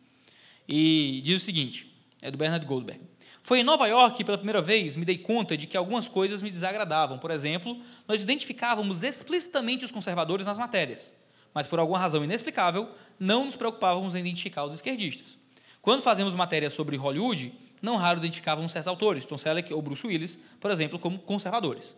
E 0.68 1.20
diz 1.24 1.42
o 1.42 1.44
seguinte: 1.44 1.94
é 2.22 2.30
do 2.30 2.38
Bernard 2.38 2.64
Goldberg. 2.66 3.00
Foi 3.40 3.60
em 3.60 3.64
Nova 3.64 3.86
York 3.86 4.16
que, 4.16 4.24
pela 4.24 4.36
primeira 4.36 4.60
vez, 4.60 4.96
me 4.96 5.04
dei 5.04 5.16
conta 5.16 5.56
de 5.56 5.66
que 5.66 5.76
algumas 5.76 6.06
coisas 6.06 6.42
me 6.42 6.50
desagradavam. 6.50 7.18
Por 7.18 7.30
exemplo, 7.30 7.80
nós 8.06 8.22
identificávamos 8.22 9.02
explicitamente 9.02 9.84
os 9.84 9.90
conservadores 9.90 10.46
nas 10.46 10.58
matérias, 10.58 11.14
mas 11.54 11.66
por 11.66 11.78
alguma 11.78 11.98
razão 11.98 12.22
inexplicável, 12.22 12.90
não 13.18 13.46
nos 13.46 13.56
preocupávamos 13.56 14.14
em 14.14 14.20
identificar 14.20 14.64
os 14.64 14.74
esquerdistas. 14.74 15.36
Quando 15.80 16.02
fazemos 16.02 16.34
matérias 16.34 16.74
sobre 16.74 16.96
Hollywood, 16.96 17.52
não 17.80 17.96
raro 17.96 18.18
identificávamos 18.18 18.72
certos 18.72 18.88
autores, 18.88 19.24
Tom 19.24 19.38
Selleck 19.38 19.72
ou 19.72 19.80
Bruce 19.80 20.06
Willis, 20.06 20.38
por 20.60 20.70
exemplo, 20.70 20.98
como 20.98 21.18
conservadores. 21.18 21.94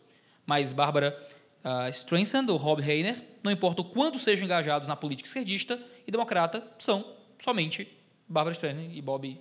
Mas 0.47 0.73
Bárbara 0.73 1.19
uh, 1.65 1.89
Streisand 1.91 2.47
ou 2.49 2.57
Rob 2.57 2.83
Reiner, 2.83 3.17
não 3.43 3.51
importa 3.51 3.83
o 3.83 3.85
quanto 3.85 4.19
sejam 4.19 4.45
engajados 4.45 4.89
na 4.89 4.97
política 4.97 5.27
esquerdista 5.27 5.81
e 6.07 6.11
democrata, 6.11 6.63
são 6.79 7.05
somente 7.39 7.89
Barbara 8.29 8.55
Streisand 8.55 8.91
e 8.93 9.03
Bob, 9.03 9.39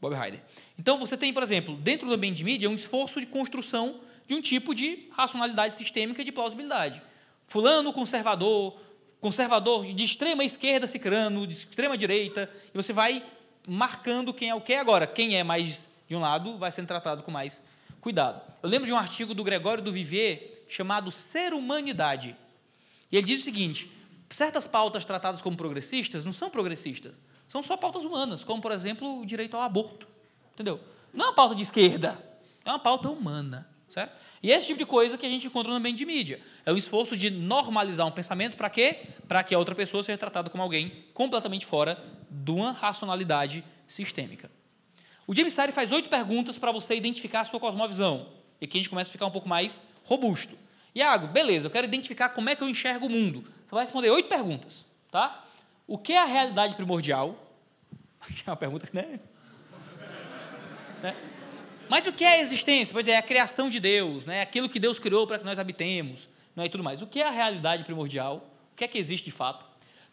Bob 0.00 0.14
Heider. 0.14 0.40
Então, 0.78 0.98
você 0.98 1.16
tem, 1.16 1.32
por 1.32 1.42
exemplo, 1.42 1.74
dentro 1.76 2.06
do 2.06 2.14
ambiente 2.14 2.38
de 2.38 2.44
mídia, 2.44 2.70
um 2.70 2.74
esforço 2.74 3.20
de 3.20 3.26
construção 3.26 4.00
de 4.26 4.34
um 4.34 4.40
tipo 4.40 4.74
de 4.74 5.08
racionalidade 5.12 5.76
sistêmica 5.76 6.24
de 6.24 6.30
plausibilidade. 6.30 7.02
Fulano 7.44 7.92
conservador, 7.92 8.80
conservador 9.20 9.84
de 9.92 10.04
extrema 10.04 10.44
esquerda 10.44 10.86
cicrano, 10.86 11.46
de 11.46 11.54
extrema 11.54 11.98
direita, 11.98 12.48
e 12.72 12.76
você 12.76 12.92
vai 12.92 13.22
marcando 13.66 14.32
quem 14.32 14.48
é 14.48 14.54
o 14.54 14.60
que 14.60 14.74
agora. 14.74 15.06
Quem 15.06 15.36
é 15.36 15.42
mais 15.42 15.88
de 16.08 16.16
um 16.16 16.20
lado 16.20 16.56
vai 16.58 16.70
sendo 16.70 16.86
tratado 16.86 17.22
com 17.22 17.30
mais 17.30 17.62
cuidado. 18.00 18.40
Eu 18.62 18.68
lembro 18.68 18.86
de 18.86 18.92
um 18.92 18.96
artigo 18.96 19.34
do 19.34 19.44
Gregório 19.44 19.82
do 19.82 19.92
Vivier 19.92 20.49
chamado 20.70 21.10
Ser 21.10 21.52
Humanidade. 21.52 22.36
E 23.10 23.16
ele 23.16 23.26
diz 23.26 23.40
o 23.40 23.44
seguinte: 23.44 23.90
certas 24.28 24.66
pautas 24.66 25.04
tratadas 25.04 25.42
como 25.42 25.56
progressistas 25.56 26.24
não 26.24 26.32
são 26.32 26.48
progressistas, 26.48 27.12
são 27.46 27.62
só 27.62 27.76
pautas 27.76 28.04
humanas, 28.04 28.44
como, 28.44 28.62
por 28.62 28.72
exemplo, 28.72 29.20
o 29.20 29.26
direito 29.26 29.56
ao 29.56 29.62
aborto. 29.62 30.06
Entendeu? 30.54 30.80
Não 31.12 31.26
é 31.26 31.28
uma 31.28 31.34
pauta 31.34 31.54
de 31.54 31.62
esquerda, 31.62 32.18
é 32.64 32.70
uma 32.70 32.78
pauta 32.78 33.10
humana. 33.10 33.68
Certo? 33.88 34.12
E 34.40 34.52
esse 34.52 34.68
tipo 34.68 34.78
de 34.78 34.86
coisa 34.86 35.18
que 35.18 35.26
a 35.26 35.28
gente 35.28 35.48
encontra 35.48 35.68
no 35.68 35.76
ambiente 35.76 35.98
de 35.98 36.06
mídia. 36.06 36.40
É 36.64 36.72
um 36.72 36.76
esforço 36.76 37.16
de 37.16 37.28
normalizar 37.28 38.06
um 38.06 38.10
pensamento 38.12 38.56
para 38.56 38.70
quê? 38.70 38.98
Para 39.26 39.42
que 39.42 39.52
a 39.52 39.58
outra 39.58 39.74
pessoa 39.74 40.00
seja 40.00 40.16
tratada 40.16 40.48
como 40.48 40.62
alguém 40.62 41.06
completamente 41.12 41.66
fora 41.66 41.98
de 42.30 42.52
uma 42.52 42.70
racionalidade 42.70 43.64
sistêmica. 43.88 44.48
O 45.26 45.34
James 45.34 45.52
Sire 45.52 45.72
faz 45.72 45.90
oito 45.90 46.08
perguntas 46.08 46.56
para 46.56 46.70
você 46.70 46.94
identificar 46.94 47.40
a 47.40 47.44
sua 47.44 47.58
cosmovisão. 47.58 48.28
E 48.60 48.64
aqui 48.64 48.78
a 48.78 48.80
gente 48.80 48.88
começa 48.88 49.10
a 49.10 49.12
ficar 49.12 49.26
um 49.26 49.30
pouco 49.30 49.48
mais 49.48 49.82
robusto. 50.10 50.58
Iago, 50.92 51.28
beleza, 51.28 51.68
eu 51.68 51.70
quero 51.70 51.86
identificar 51.86 52.30
como 52.30 52.50
é 52.50 52.56
que 52.56 52.62
eu 52.64 52.68
enxergo 52.68 53.06
o 53.06 53.08
mundo. 53.08 53.42
Você 53.64 53.74
vai 53.74 53.84
responder 53.84 54.10
oito 54.10 54.28
perguntas, 54.28 54.84
tá? 55.08 55.44
O 55.86 55.96
que 55.96 56.12
é 56.12 56.18
a 56.18 56.24
realidade 56.24 56.74
primordial? 56.74 57.46
É 58.46 58.50
uma 58.50 58.56
pergunta 58.56 58.86
que, 58.86 58.94
né? 58.94 59.18
né? 61.02 61.16
Mas 61.88 62.06
o 62.06 62.12
que 62.12 62.24
é 62.24 62.34
a 62.34 62.40
existência? 62.40 62.92
Pois 62.92 63.08
é, 63.08 63.12
é 63.12 63.16
a 63.16 63.22
criação 63.22 63.68
de 63.68 63.80
Deus, 63.80 64.26
né? 64.26 64.42
aquilo 64.42 64.68
que 64.68 64.78
Deus 64.78 64.98
criou 64.98 65.26
para 65.26 65.38
que 65.38 65.44
nós 65.44 65.58
habitemos, 65.58 66.28
né? 66.54 66.66
e 66.66 66.68
tudo 66.68 66.84
mais. 66.84 67.00
O 67.00 67.06
que 67.06 67.20
é 67.20 67.26
a 67.26 67.30
realidade 67.30 67.84
primordial? 67.84 68.46
O 68.72 68.76
que 68.76 68.84
é 68.84 68.88
que 68.88 68.98
existe 68.98 69.24
de 69.24 69.30
fato? 69.30 69.64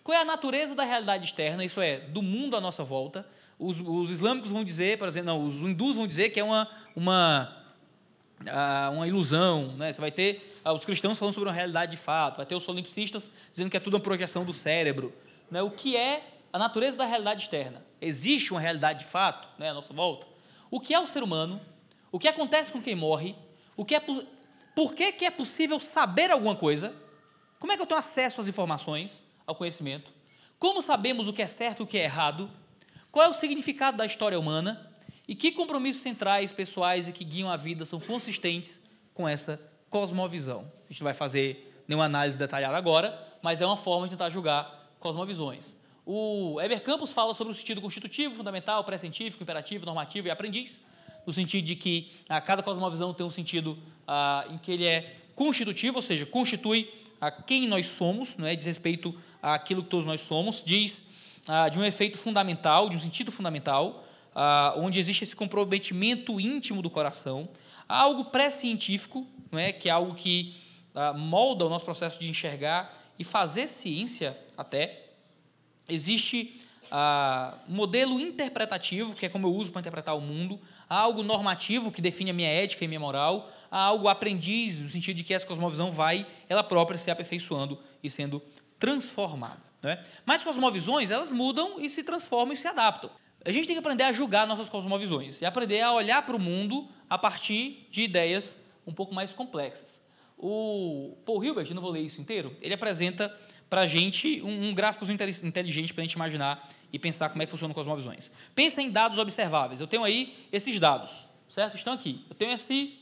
Qual 0.04 0.18
é 0.18 0.22
a 0.22 0.26
natureza 0.26 0.74
da 0.74 0.84
realidade 0.84 1.26
externa, 1.26 1.66
isso 1.66 1.82
é, 1.82 2.00
do 2.00 2.22
mundo 2.22 2.56
à 2.56 2.62
nossa 2.62 2.84
volta? 2.84 3.28
Os, 3.60 3.78
os 3.80 4.10
islâmicos 4.10 4.52
vão 4.52 4.64
dizer, 4.64 4.98
por 4.98 5.08
exemplo, 5.08 5.28
não, 5.28 5.46
os 5.46 5.56
hindus 5.56 5.98
vão 5.98 6.08
dizer 6.08 6.30
que 6.30 6.40
é 6.40 6.44
uma, 6.44 6.68
uma, 6.96 7.57
ah, 8.46 8.90
uma 8.94 9.08
ilusão. 9.08 9.76
Né? 9.78 9.92
Você 9.92 10.02
vai 10.02 10.12
ter 10.12 10.60
ah, 10.64 10.74
os 10.74 10.86
cristãos 10.86 11.18
falando 11.18 11.34
sobre 11.34 11.50
uma 11.50 11.56
realidade 11.56 11.92
de 11.92 11.98
fato, 11.98 12.38
vai 12.38 12.46
ter 12.46 12.56
os 12.56 12.64
solipsistas 12.64 13.32
dizendo 13.52 13.70
que 13.70 13.78
é 13.78 13.80
tudo 13.80 13.96
uma 13.96 14.00
projeção 14.00 14.46
do 14.46 14.54
cérebro. 14.54 15.14
Né? 15.50 15.62
O 15.62 15.72
que 15.72 15.96
é 15.96 16.24
a 16.52 16.60
natureza 16.60 16.98
da 16.98 17.06
realidade 17.06 17.44
externa? 17.44 17.86
Existe 18.02 18.52
uma 18.52 18.60
realidade 18.60 19.00
de 19.00 19.06
fato 19.06 19.48
né, 19.58 19.70
à 19.70 19.74
nossa 19.74 19.94
volta? 19.94 20.28
O 20.70 20.80
que 20.80 20.94
é 20.94 21.00
o 21.00 21.08
ser 21.08 21.24
humano? 21.24 21.60
O 22.12 22.20
que 22.20 22.28
acontece 22.28 22.72
com 22.72 22.82
quem 22.82 22.96
morre? 22.96 23.36
O 23.76 23.86
que 23.86 23.96
é, 23.96 24.00
por 24.00 24.94
que, 24.94 25.12
que 25.12 25.26
é 25.26 25.32
possível 25.32 25.80
saber 25.80 26.32
alguma 26.32 26.56
coisa? 26.56 26.94
Como 27.60 27.72
é 27.72 27.76
que 27.76 27.82
eu 27.82 27.88
tenho 27.88 28.00
acesso 28.00 28.40
às 28.40 28.48
informações, 28.48 29.24
ao 29.46 29.56
conhecimento? 29.56 30.12
Como 30.60 30.82
sabemos 30.82 31.28
o 31.28 31.34
que 31.34 31.42
é 31.42 31.48
certo 31.48 31.82
e 31.82 31.84
o 31.84 31.88
que 31.88 31.98
é 31.98 32.04
errado? 32.04 32.50
Qual 33.12 33.26
é 33.26 33.30
o 33.30 33.34
significado 33.34 33.98
da 33.98 34.06
história 34.06 34.40
humana? 34.40 34.87
E 35.28 35.36
que 35.36 35.52
compromissos 35.52 36.02
centrais, 36.02 36.54
pessoais 36.54 37.08
e 37.08 37.12
que 37.12 37.24
guiam 37.24 37.52
a 37.52 37.58
vida 37.58 37.84
são 37.84 38.00
consistentes 38.00 38.80
com 39.14 39.28
essa 39.28 39.60
cosmovisão? 39.90 40.72
A 40.90 40.92
gente 40.92 41.02
não 41.02 41.06
vai 41.06 41.14
fazer 41.14 41.84
nenhuma 41.88 42.06
análise 42.06 42.38
detalhada 42.38 42.78
agora, 42.78 43.18
mas 43.42 43.60
é 43.60 43.66
uma 43.66 43.76
forma 43.76 44.08
de 44.08 44.12
tentar 44.12 44.30
julgar 44.30 44.94
cosmovisões. 45.00 45.76
O 46.06 46.62
Eber 46.62 46.82
Campos 46.82 47.12
fala 47.12 47.34
sobre 47.34 47.52
o 47.52 47.56
sentido 47.56 47.82
constitutivo, 47.82 48.34
fundamental, 48.34 48.84
pré-científico, 48.86 49.44
imperativo, 49.44 49.86
normativo 49.86 50.28
e 50.28 50.32
aprendiz, 50.32 50.80
no 51.26 51.34
sentido 51.34 51.66
de 51.66 51.76
que 51.76 52.10
a 52.30 52.40
cada 52.40 52.64
cosmovisão 52.64 53.14
tem 53.14 53.26
um 53.26 53.32
sentido 53.32 53.78
ah, 54.08 54.46
em 54.50 54.58
que 54.58 54.72
ele 54.72 54.86
é 54.86 55.18
constitutivo, 55.36 55.98
ou 55.98 56.02
seja, 56.02 56.26
constitui 56.26 56.90
a 57.20 57.30
quem 57.30 57.68
nós 57.68 57.88
somos, 57.88 58.38
não 58.38 58.48
é? 58.48 58.56
diz 58.56 58.66
respeito 58.66 59.14
àquilo 59.42 59.84
que 59.84 59.90
todos 59.90 60.06
nós 60.06 60.22
somos, 60.22 60.64
diz 60.66 61.04
ah, 61.48 61.68
de 61.68 61.78
um 61.78 61.84
efeito 61.84 62.18
fundamental, 62.18 62.88
de 62.88 62.96
um 62.96 63.00
sentido 63.00 63.30
fundamental, 63.30 64.07
ah, 64.40 64.76
onde 64.78 65.00
existe 65.00 65.24
esse 65.24 65.36
comprometimento 65.36 66.40
íntimo 66.40 66.84
do 66.84 66.92
coração, 66.92 67.50
há 67.90 68.00
algo 68.00 68.26
pré-científico, 68.26 69.26
é? 69.52 69.72
que 69.74 69.90
é 69.90 69.92
algo 69.92 70.14
que 70.14 70.56
ah, 70.94 71.12
molda 71.12 71.66
o 71.66 71.70
nosso 71.70 71.84
processo 71.84 72.20
de 72.20 72.30
enxergar 72.30 72.94
e 73.18 73.24
fazer 73.24 73.68
ciência 73.68 74.38
até. 74.56 75.08
Existe 75.90 76.56
ah, 76.92 77.58
um 77.68 77.74
modelo 77.74 78.20
interpretativo, 78.20 79.16
que 79.16 79.26
é 79.26 79.30
como 79.30 79.48
eu 79.48 79.56
uso 79.56 79.72
para 79.72 79.80
interpretar 79.80 80.16
o 80.16 80.22
mundo, 80.22 80.62
há 80.88 81.00
algo 81.00 81.24
normativo, 81.24 81.92
que 81.92 82.00
define 82.00 82.30
a 82.30 82.34
minha 82.34 82.48
ética 82.48 82.86
e 82.86 82.88
minha 82.88 83.00
moral, 83.00 83.52
há 83.72 83.80
algo 83.80 84.08
aprendiz, 84.08 84.80
no 84.80 84.88
sentido 84.88 85.18
de 85.18 85.24
que 85.24 85.34
essa 85.34 85.48
cosmovisão 85.48 85.90
vai, 85.90 86.28
ela 86.48 86.64
própria, 86.64 86.96
se 86.96 87.10
aperfeiçoando 87.10 87.80
e 88.04 88.10
sendo 88.10 88.40
transformada. 88.78 89.64
Né? 89.82 90.04
Mas 90.28 90.44
cosmovisões, 90.44 91.10
elas 91.10 91.32
mudam 91.32 91.80
e 91.80 91.90
se 91.90 92.04
transformam 92.04 92.54
e 92.54 92.58
se 92.58 92.68
adaptam. 92.68 93.10
A 93.48 93.52
gente 93.54 93.66
tem 93.66 93.76
que 93.76 93.80
aprender 93.80 94.04
a 94.04 94.12
julgar 94.12 94.46
nossas 94.46 94.68
cosmovisões 94.68 95.40
e 95.40 95.46
aprender 95.46 95.80
a 95.80 95.94
olhar 95.94 96.22
para 96.26 96.36
o 96.36 96.40
mundo 96.40 96.86
a 97.10 97.18
partir 97.18 97.88
de 97.90 98.02
ideias 98.02 98.58
um 98.86 98.92
pouco 98.92 99.16
mais 99.16 99.32
complexas. 99.32 100.02
O 100.38 101.16
Paul 101.26 101.42
Hilbert, 101.42 101.74
não 101.74 101.82
vou 101.82 101.90
ler 101.90 102.02
isso 102.02 102.20
inteiro, 102.20 102.54
ele 102.60 102.74
apresenta 102.74 103.34
para 103.70 103.82
a 103.82 103.86
gente 103.86 104.42
um, 104.42 104.68
um 104.68 104.74
gráfico 104.74 105.10
inteligente 105.10 105.94
para 105.94 106.02
a 106.02 106.06
gente 106.06 106.16
imaginar 106.16 106.70
e 106.92 107.00
pensar 107.00 107.30
como 107.30 107.42
é 107.42 107.46
que 107.46 107.52
funcionam 107.52 107.74
cosmovisões. 107.74 108.30
Pensa 108.54 108.82
em 108.82 108.92
dados 108.92 109.18
observáveis. 109.18 109.80
Eu 109.80 109.88
tenho 109.88 110.04
aí 110.04 110.36
esses 110.52 110.78
dados, 110.78 111.14
certo? 111.50 111.78
Estão 111.78 111.94
aqui. 111.94 112.26
Eu 112.30 112.36
tenho 112.36 112.52
esse 112.52 113.00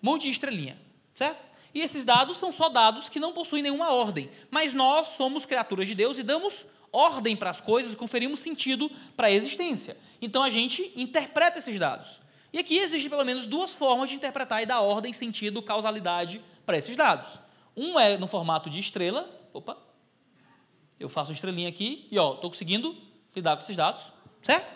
monte 0.00 0.22
de 0.22 0.30
estrelinha, 0.30 0.78
certo? 1.12 1.44
E 1.74 1.80
esses 1.80 2.04
dados 2.04 2.36
são 2.36 2.52
só 2.52 2.68
dados 2.68 3.08
que 3.08 3.18
não 3.18 3.32
possuem 3.32 3.64
nenhuma 3.64 3.92
ordem. 3.92 4.30
Mas 4.48 4.72
nós 4.72 5.08
somos 5.08 5.44
criaturas 5.44 5.88
de 5.88 5.94
Deus 5.96 6.18
e 6.18 6.22
damos 6.22 6.66
ordem 6.96 7.36
para 7.36 7.50
as 7.50 7.60
coisas 7.60 7.92
e 7.92 7.96
conferimos 7.96 8.40
sentido 8.40 8.90
para 9.14 9.26
a 9.26 9.30
existência. 9.30 9.96
Então 10.20 10.42
a 10.42 10.48
gente 10.48 10.90
interpreta 10.96 11.58
esses 11.58 11.78
dados. 11.78 12.20
E 12.52 12.58
aqui 12.58 12.78
existem 12.78 13.10
pelo 13.10 13.24
menos 13.24 13.46
duas 13.46 13.74
formas 13.74 14.08
de 14.08 14.16
interpretar 14.16 14.62
e 14.62 14.66
dar 14.66 14.80
ordem, 14.80 15.12
sentido, 15.12 15.60
causalidade 15.60 16.42
para 16.64 16.78
esses 16.78 16.96
dados. 16.96 17.38
Um 17.76 18.00
é 18.00 18.16
no 18.16 18.26
formato 18.26 18.70
de 18.70 18.80
estrela. 18.80 19.28
Opa, 19.52 19.76
eu 20.98 21.08
faço 21.08 21.30
uma 21.30 21.34
estrelinha 21.34 21.68
aqui 21.68 22.08
e 22.10 22.16
estou 22.16 22.48
conseguindo 22.48 22.96
lidar 23.34 23.56
com 23.56 23.62
esses 23.62 23.76
dados, 23.76 24.02
certo? 24.40 24.74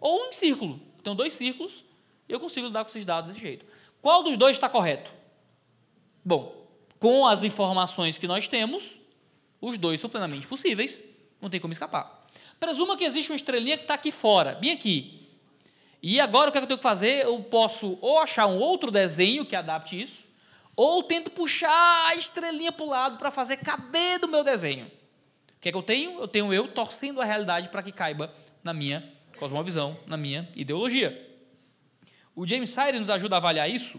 Ou 0.00 0.26
em 0.26 0.32
círculo. 0.34 0.78
Tenho 1.02 1.16
dois 1.16 1.32
círculos 1.32 1.82
e 2.28 2.32
eu 2.32 2.40
consigo 2.40 2.66
lidar 2.66 2.84
com 2.84 2.90
esses 2.90 3.06
dados 3.06 3.30
desse 3.30 3.40
jeito. 3.40 3.64
Qual 4.02 4.22
dos 4.22 4.36
dois 4.36 4.54
está 4.54 4.68
correto? 4.68 5.10
Bom, 6.22 6.68
com 6.98 7.26
as 7.26 7.42
informações 7.42 8.18
que 8.18 8.26
nós 8.26 8.48
temos, 8.48 8.98
os 9.62 9.78
dois 9.78 9.98
são 9.98 10.10
plenamente 10.10 10.46
possíveis, 10.46 11.02
não 11.40 11.50
tem 11.50 11.60
como 11.60 11.72
escapar. 11.72 12.22
Presuma 12.58 12.96
que 12.96 13.04
existe 13.04 13.30
uma 13.30 13.36
estrelinha 13.36 13.76
que 13.76 13.84
está 13.84 13.94
aqui 13.94 14.10
fora, 14.10 14.54
bem 14.54 14.72
aqui. 14.72 15.28
E 16.02 16.20
agora 16.20 16.48
o 16.48 16.52
que, 16.52 16.58
é 16.58 16.60
que 16.60 16.64
eu 16.64 16.68
tenho 16.68 16.78
que 16.78 16.82
fazer? 16.82 17.24
Eu 17.24 17.40
posso 17.42 17.98
ou 18.00 18.18
achar 18.18 18.46
um 18.46 18.58
outro 18.58 18.90
desenho 18.90 19.44
que 19.44 19.56
adapte 19.56 20.00
isso, 20.00 20.24
ou 20.76 21.02
tento 21.02 21.30
puxar 21.30 22.06
a 22.08 22.14
estrelinha 22.14 22.72
para 22.72 22.84
o 22.84 22.88
lado 22.88 23.18
para 23.18 23.30
fazer 23.30 23.58
caber 23.58 24.18
do 24.18 24.28
meu 24.28 24.44
desenho 24.44 24.90
que 25.64 25.70
é 25.70 25.72
que 25.72 25.78
eu 25.78 25.82
tenho? 25.82 26.20
Eu 26.20 26.28
tenho 26.28 26.52
eu 26.52 26.68
torcendo 26.68 27.22
a 27.22 27.24
realidade 27.24 27.70
para 27.70 27.82
que 27.82 27.90
caiba 27.90 28.30
na 28.62 28.74
minha 28.74 29.02
cosmovisão, 29.38 29.96
na 30.06 30.14
minha 30.14 30.46
ideologia. 30.54 31.18
O 32.36 32.46
James 32.46 32.68
Sire 32.68 33.00
nos 33.00 33.08
ajuda 33.08 33.36
a 33.36 33.38
avaliar 33.38 33.70
isso, 33.70 33.98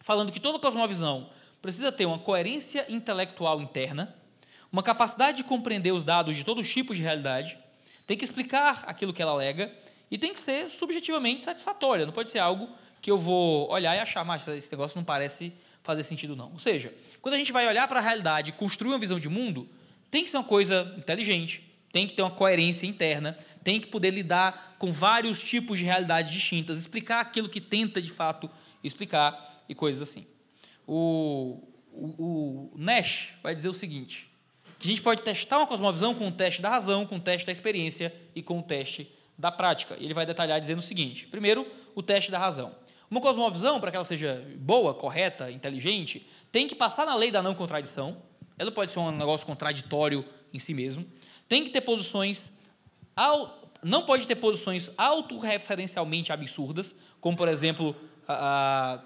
falando 0.00 0.32
que 0.32 0.40
toda 0.40 0.58
cosmovisão 0.58 1.30
precisa 1.60 1.92
ter 1.92 2.04
uma 2.04 2.18
coerência 2.18 2.84
intelectual 2.88 3.62
interna, 3.62 4.12
uma 4.72 4.82
capacidade 4.82 5.36
de 5.36 5.44
compreender 5.44 5.92
os 5.92 6.02
dados 6.02 6.34
de 6.34 6.44
todos 6.44 6.66
os 6.66 6.72
tipos 6.72 6.96
de 6.96 7.02
realidade, 7.02 7.58
tem 8.06 8.16
que 8.16 8.24
explicar 8.24 8.84
aquilo 8.86 9.12
que 9.12 9.20
ela 9.20 9.32
alega 9.32 9.70
e 10.10 10.16
tem 10.16 10.32
que 10.32 10.40
ser 10.40 10.70
subjetivamente 10.70 11.44
satisfatória. 11.44 12.06
Não 12.06 12.12
pode 12.12 12.30
ser 12.30 12.38
algo 12.38 12.68
que 13.00 13.10
eu 13.10 13.18
vou 13.18 13.70
olhar 13.70 13.94
e 13.94 13.98
achar, 13.98 14.24
mas 14.24 14.46
esse 14.48 14.72
negócio 14.72 14.96
não 14.96 15.04
parece 15.04 15.52
fazer 15.82 16.02
sentido 16.04 16.34
não. 16.34 16.52
Ou 16.52 16.58
seja, 16.58 16.94
quando 17.20 17.34
a 17.34 17.38
gente 17.38 17.52
vai 17.52 17.66
olhar 17.68 17.86
para 17.86 17.98
a 17.98 18.02
realidade 18.02 18.50
e 18.50 18.52
construir 18.52 18.92
uma 18.92 18.98
visão 18.98 19.20
de 19.20 19.28
mundo, 19.28 19.68
tem 20.10 20.24
que 20.24 20.30
ser 20.30 20.36
uma 20.36 20.44
coisa 20.44 20.94
inteligente, 20.96 21.70
tem 21.90 22.06
que 22.06 22.14
ter 22.14 22.22
uma 22.22 22.30
coerência 22.30 22.86
interna, 22.86 23.36
tem 23.62 23.80
que 23.80 23.88
poder 23.88 24.10
lidar 24.10 24.76
com 24.78 24.90
vários 24.90 25.42
tipos 25.42 25.78
de 25.78 25.84
realidades 25.84 26.32
distintas, 26.32 26.78
explicar 26.78 27.20
aquilo 27.20 27.48
que 27.48 27.60
tenta 27.60 28.00
de 28.00 28.10
fato 28.10 28.50
explicar 28.82 29.64
e 29.68 29.74
coisas 29.74 30.08
assim. 30.08 30.26
O, 30.86 31.62
o, 31.92 32.70
o 32.72 32.78
Nash 32.78 33.34
vai 33.42 33.54
dizer 33.54 33.68
o 33.68 33.74
seguinte: 33.74 34.31
que 34.82 34.88
a 34.88 34.90
gente 34.90 35.02
pode 35.02 35.22
testar 35.22 35.58
uma 35.58 35.66
cosmovisão 35.66 36.12
com 36.12 36.26
o 36.26 36.32
teste 36.32 36.60
da 36.60 36.68
razão, 36.68 37.06
com 37.06 37.16
o 37.16 37.20
teste 37.20 37.46
da 37.46 37.52
experiência 37.52 38.12
e 38.34 38.42
com 38.42 38.58
o 38.58 38.62
teste 38.62 39.08
da 39.38 39.52
prática. 39.52 39.96
Ele 40.00 40.12
vai 40.12 40.26
detalhar 40.26 40.60
dizendo 40.60 40.80
o 40.80 40.82
seguinte: 40.82 41.26
primeiro, 41.28 41.66
o 41.94 42.02
teste 42.02 42.30
da 42.30 42.38
razão. 42.38 42.74
Uma 43.08 43.20
cosmovisão, 43.20 43.78
para 43.78 43.90
que 43.90 43.96
ela 43.96 44.04
seja 44.04 44.44
boa, 44.56 44.92
correta, 44.92 45.50
inteligente, 45.50 46.26
tem 46.50 46.66
que 46.66 46.74
passar 46.74 47.06
na 47.06 47.14
lei 47.14 47.30
da 47.30 47.42
não 47.42 47.54
contradição, 47.54 48.20
ela 48.58 48.72
pode 48.72 48.90
ser 48.90 48.98
um 48.98 49.10
negócio 49.10 49.46
contraditório 49.46 50.24
em 50.52 50.58
si 50.58 50.74
mesmo. 50.74 51.06
Tem 51.48 51.62
que 51.62 51.70
ter 51.70 51.82
posições. 51.82 52.52
Não 53.82 54.02
pode 54.04 54.26
ter 54.26 54.36
posições 54.36 54.90
autorreferencialmente 54.96 56.32
absurdas, 56.32 56.94
como, 57.20 57.36
por 57.36 57.48
exemplo, 57.48 57.94
a, 58.26 58.94
a, 58.94 59.02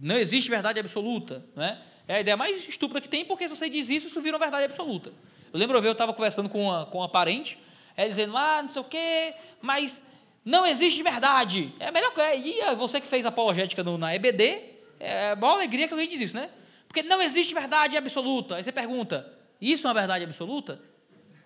não 0.00 0.16
existe 0.16 0.50
verdade 0.50 0.78
absoluta. 0.78 1.44
Né? 1.56 1.80
É 2.10 2.16
a 2.16 2.20
ideia 2.22 2.36
mais 2.36 2.68
estúpida 2.68 3.00
que 3.00 3.08
tem, 3.08 3.24
porque 3.24 3.48
se 3.48 3.54
você 3.54 3.70
diz 3.70 3.88
isso, 3.88 4.08
isso 4.08 4.20
vira 4.20 4.36
uma 4.36 4.44
verdade 4.44 4.64
absoluta. 4.64 5.12
Eu 5.52 5.60
lembro 5.60 5.78
eu 5.78 5.92
estava 5.92 6.12
conversando 6.12 6.48
com 6.48 6.64
uma, 6.64 6.84
com 6.86 6.98
uma 6.98 7.08
parente, 7.08 7.56
ela 7.96 8.08
dizendo, 8.08 8.36
ah, 8.36 8.60
não 8.60 8.68
sei 8.68 8.82
o 8.82 8.84
quê, 8.84 9.32
mas 9.62 10.02
não 10.44 10.66
existe 10.66 11.04
verdade. 11.04 11.72
É 11.78 11.92
melhor 11.92 12.12
que. 12.12 12.20
E 12.20 12.74
você 12.74 13.00
que 13.00 13.06
fez 13.06 13.24
apologética 13.24 13.84
no, 13.84 13.96
na 13.96 14.12
EBD, 14.12 14.60
é 14.98 15.30
a 15.30 15.36
maior 15.36 15.52
alegria 15.52 15.86
que 15.86 15.94
alguém 15.94 16.08
diz 16.08 16.20
isso, 16.20 16.34
né? 16.34 16.50
Porque 16.88 17.00
não 17.04 17.22
existe 17.22 17.54
verdade 17.54 17.96
absoluta. 17.96 18.56
Aí 18.56 18.64
você 18.64 18.72
pergunta, 18.72 19.32
isso 19.60 19.86
é 19.86 19.88
uma 19.88 19.94
verdade 19.94 20.24
absoluta? 20.24 20.82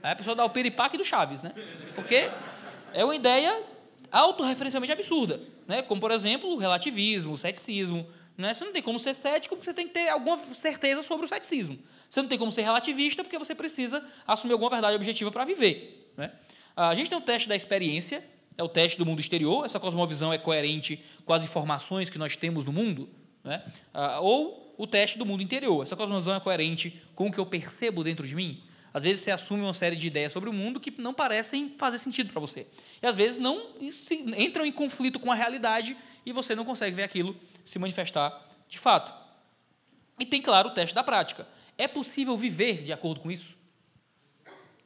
Aí 0.02 0.12
a 0.12 0.16
pessoa 0.16 0.34
dá 0.34 0.46
o 0.46 0.50
piripaque 0.50 0.96
do 0.96 1.04
Chaves, 1.04 1.42
né? 1.42 1.52
Porque 1.94 2.30
é 2.94 3.04
uma 3.04 3.14
ideia 3.14 3.54
autorreferencialmente 4.10 4.92
absurda. 4.92 5.38
Né? 5.68 5.82
Como, 5.82 6.00
por 6.00 6.10
exemplo, 6.10 6.48
o 6.48 6.56
relativismo, 6.56 7.34
o 7.34 7.36
ceticismo. 7.36 8.06
Né? 8.36 8.52
Você 8.52 8.64
não 8.64 8.72
tem 8.72 8.82
como 8.82 8.98
ser 8.98 9.14
cético 9.14 9.54
porque 9.54 9.64
você 9.64 9.74
tem 9.74 9.86
que 9.86 9.94
ter 9.94 10.08
alguma 10.08 10.36
certeza 10.36 11.02
sobre 11.02 11.26
o 11.26 11.28
ceticismo. 11.28 11.78
Você 12.08 12.20
não 12.20 12.28
tem 12.28 12.38
como 12.38 12.50
ser 12.50 12.62
relativista 12.62 13.22
porque 13.22 13.38
você 13.38 13.54
precisa 13.54 14.04
assumir 14.26 14.52
alguma 14.52 14.70
verdade 14.70 14.96
objetiva 14.96 15.30
para 15.30 15.44
viver. 15.44 16.12
Né? 16.16 16.32
A 16.76 16.94
gente 16.94 17.08
tem 17.08 17.18
o 17.18 17.22
teste 17.22 17.48
da 17.48 17.54
experiência, 17.54 18.24
é 18.56 18.62
o 18.62 18.68
teste 18.68 18.98
do 18.98 19.06
mundo 19.06 19.20
exterior. 19.20 19.64
Essa 19.64 19.78
cosmovisão 19.78 20.32
é 20.32 20.38
coerente 20.38 21.02
com 21.24 21.32
as 21.32 21.42
informações 21.44 22.10
que 22.10 22.18
nós 22.18 22.36
temos 22.36 22.64
no 22.64 22.72
mundo. 22.72 23.08
Né? 23.42 23.62
Ou 24.20 24.74
o 24.76 24.86
teste 24.86 25.18
do 25.18 25.24
mundo 25.24 25.42
interior. 25.42 25.82
Essa 25.82 25.96
cosmovisão 25.96 26.34
é 26.34 26.40
coerente 26.40 27.00
com 27.14 27.28
o 27.28 27.32
que 27.32 27.38
eu 27.38 27.46
percebo 27.46 28.02
dentro 28.02 28.26
de 28.26 28.34
mim? 28.34 28.62
Às 28.92 29.02
vezes 29.02 29.24
você 29.24 29.32
assume 29.32 29.62
uma 29.62 29.74
série 29.74 29.96
de 29.96 30.06
ideias 30.06 30.32
sobre 30.32 30.48
o 30.48 30.52
mundo 30.52 30.78
que 30.78 30.92
não 31.00 31.12
parecem 31.12 31.74
fazer 31.76 31.98
sentido 31.98 32.32
para 32.32 32.40
você. 32.40 32.66
E 33.02 33.06
às 33.06 33.16
vezes 33.16 33.38
não 33.38 33.60
entram 34.36 34.64
em 34.64 34.70
conflito 34.70 35.18
com 35.18 35.32
a 35.32 35.34
realidade 35.34 35.96
e 36.24 36.32
você 36.32 36.54
não 36.54 36.64
consegue 36.64 36.94
ver 36.94 37.02
aquilo 37.02 37.36
se 37.64 37.78
manifestar 37.78 38.48
de 38.68 38.78
fato. 38.78 39.12
E 40.18 40.26
tem, 40.26 40.40
claro, 40.40 40.68
o 40.68 40.72
teste 40.72 40.94
da 40.94 41.02
prática. 41.02 41.46
É 41.76 41.88
possível 41.88 42.36
viver 42.36 42.82
de 42.82 42.92
acordo 42.92 43.20
com 43.20 43.30
isso? 43.30 43.56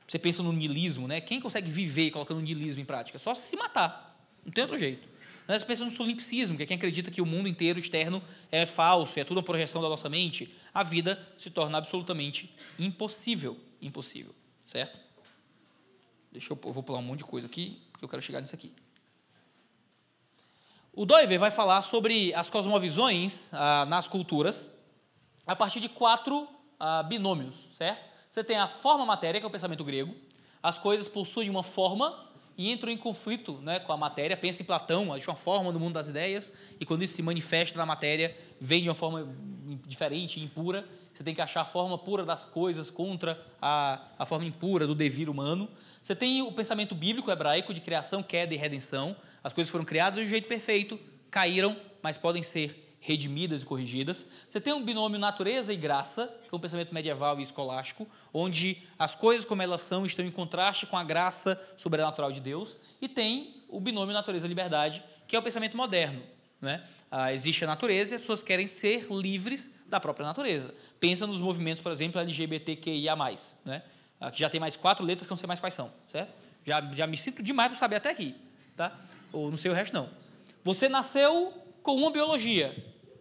Você 0.06 0.18
pensa 0.18 0.42
no 0.42 0.52
niilismo, 0.52 1.06
né? 1.06 1.20
Quem 1.20 1.38
consegue 1.38 1.70
viver 1.70 2.10
colocando 2.10 2.38
o 2.38 2.42
niilismo 2.42 2.80
em 2.80 2.84
prática? 2.84 3.18
Só 3.18 3.34
se 3.34 3.54
matar. 3.56 4.18
Não 4.44 4.52
tem 4.52 4.64
outro 4.64 4.78
jeito. 4.78 5.06
Você 5.46 5.64
pensa 5.64 5.84
no 5.84 5.90
solipsismo, 5.90 6.56
que 6.56 6.62
é 6.62 6.66
quem 6.66 6.76
acredita 6.76 7.10
que 7.10 7.22
o 7.22 7.26
mundo 7.26 7.48
inteiro 7.48 7.78
externo 7.78 8.22
é 8.52 8.66
falso, 8.66 9.18
é 9.18 9.24
tudo 9.24 9.38
uma 9.38 9.42
projeção 9.42 9.80
da 9.80 9.88
nossa 9.88 10.08
mente. 10.08 10.54
A 10.74 10.82
vida 10.82 11.18
se 11.38 11.50
torna 11.50 11.78
absolutamente 11.78 12.54
impossível. 12.78 13.58
Impossível. 13.80 14.34
Certo? 14.66 14.98
Deixa 16.30 16.52
eu, 16.52 16.58
eu 16.62 16.72
vou 16.72 16.82
pular 16.82 16.98
um 16.98 17.02
monte 17.02 17.20
de 17.20 17.24
coisa 17.24 17.46
aqui, 17.46 17.80
porque 17.90 18.04
eu 18.04 18.08
quero 18.08 18.20
chegar 18.20 18.40
nisso 18.40 18.54
aqui. 18.54 18.72
O 20.98 21.06
Doiver 21.06 21.38
vai 21.38 21.52
falar 21.52 21.82
sobre 21.82 22.34
as 22.34 22.50
cosmovisões 22.50 23.48
ah, 23.52 23.86
nas 23.86 24.08
culturas 24.08 24.68
a 25.46 25.54
partir 25.54 25.78
de 25.78 25.88
quatro 25.88 26.48
ah, 26.76 27.04
binômios, 27.04 27.68
certo? 27.72 28.04
Você 28.28 28.42
tem 28.42 28.56
a 28.56 28.66
forma 28.66 29.06
matéria, 29.06 29.40
que 29.40 29.46
é 29.46 29.48
o 29.48 29.50
pensamento 29.52 29.84
grego. 29.84 30.12
As 30.60 30.76
coisas 30.76 31.06
possuem 31.06 31.48
uma 31.48 31.62
forma 31.62 32.28
e 32.56 32.72
entram 32.72 32.90
em 32.90 32.96
conflito 32.96 33.52
né, 33.62 33.78
com 33.78 33.92
a 33.92 33.96
matéria. 33.96 34.36
Pensa 34.36 34.60
em 34.60 34.64
Platão, 34.64 35.12
existe 35.12 35.30
uma 35.30 35.36
forma 35.36 35.70
no 35.70 35.78
mundo 35.78 35.94
das 35.94 36.08
ideias, 36.08 36.52
e 36.80 36.84
quando 36.84 37.04
isso 37.04 37.14
se 37.14 37.22
manifesta 37.22 37.78
na 37.78 37.86
matéria, 37.86 38.36
vem 38.60 38.82
de 38.82 38.88
uma 38.88 38.94
forma 38.96 39.32
diferente, 39.86 40.40
impura. 40.40 40.84
Você 41.12 41.22
tem 41.22 41.32
que 41.32 41.40
achar 41.40 41.60
a 41.60 41.64
forma 41.64 41.96
pura 41.96 42.24
das 42.24 42.42
coisas 42.42 42.90
contra 42.90 43.40
a, 43.62 44.00
a 44.18 44.26
forma 44.26 44.44
impura 44.44 44.84
do 44.84 44.96
devir 44.96 45.30
humano. 45.30 45.70
Você 46.02 46.16
tem 46.16 46.42
o 46.42 46.50
pensamento 46.50 46.96
bíblico 46.96 47.30
hebraico 47.30 47.72
de 47.72 47.80
criação, 47.80 48.20
queda 48.20 48.52
e 48.52 48.56
redenção. 48.56 49.14
As 49.48 49.54
coisas 49.54 49.70
foram 49.70 49.82
criadas 49.82 50.22
de 50.22 50.28
jeito 50.28 50.46
perfeito, 50.46 51.00
caíram, 51.30 51.74
mas 52.02 52.18
podem 52.18 52.42
ser 52.42 52.94
redimidas 53.00 53.62
e 53.62 53.64
corrigidas. 53.64 54.26
Você 54.46 54.60
tem 54.60 54.74
um 54.74 54.84
binômio 54.84 55.18
natureza 55.18 55.72
e 55.72 55.76
graça, 55.76 56.26
que 56.46 56.54
é 56.54 56.58
um 56.58 56.60
pensamento 56.60 56.92
medieval 56.92 57.40
e 57.40 57.44
escolástico, 57.44 58.06
onde 58.30 58.76
as 58.98 59.14
coisas 59.14 59.46
como 59.46 59.62
elas 59.62 59.80
são 59.80 60.04
estão 60.04 60.22
em 60.22 60.30
contraste 60.30 60.84
com 60.84 60.98
a 60.98 61.02
graça 61.02 61.58
sobrenatural 61.78 62.30
de 62.30 62.40
Deus. 62.40 62.76
E 63.00 63.08
tem 63.08 63.64
o 63.70 63.80
binômio 63.80 64.12
natureza 64.12 64.44
e 64.44 64.50
liberdade, 64.50 65.02
que 65.26 65.34
é 65.34 65.38
o 65.38 65.42
pensamento 65.42 65.78
moderno. 65.78 66.22
Né? 66.60 66.84
Ah, 67.10 67.32
existe 67.32 67.64
a 67.64 67.66
natureza 67.66 68.12
e 68.12 68.16
as 68.16 68.20
pessoas 68.20 68.42
querem 68.42 68.66
ser 68.66 69.06
livres 69.10 69.70
da 69.86 69.98
própria 69.98 70.26
natureza. 70.26 70.74
Pensa 71.00 71.26
nos 71.26 71.40
movimentos, 71.40 71.82
por 71.82 71.90
exemplo, 71.90 72.20
LGBTQIA+. 72.20 73.16
Né? 73.64 73.82
Ah, 74.20 74.30
que 74.30 74.38
já 74.40 74.50
tem 74.50 74.60
mais 74.60 74.76
quatro 74.76 75.06
letras 75.06 75.26
que 75.26 75.32
eu 75.32 75.36
não 75.36 75.40
sei 75.40 75.46
mais 75.46 75.58
quais 75.58 75.72
são. 75.72 75.90
Certo? 76.06 76.34
Já, 76.66 76.82
já 76.94 77.06
me 77.06 77.16
sinto 77.16 77.42
demais 77.42 77.70
para 77.70 77.78
saber 77.78 77.96
até 77.96 78.10
aqui. 78.10 78.36
Tá? 78.76 78.94
Ou 79.32 79.50
não 79.50 79.56
sei 79.56 79.70
o 79.70 79.74
resto, 79.74 79.94
não. 79.94 80.08
Você 80.64 80.88
nasceu 80.88 81.52
com 81.82 81.94
uma 81.96 82.10
biologia. 82.10 82.74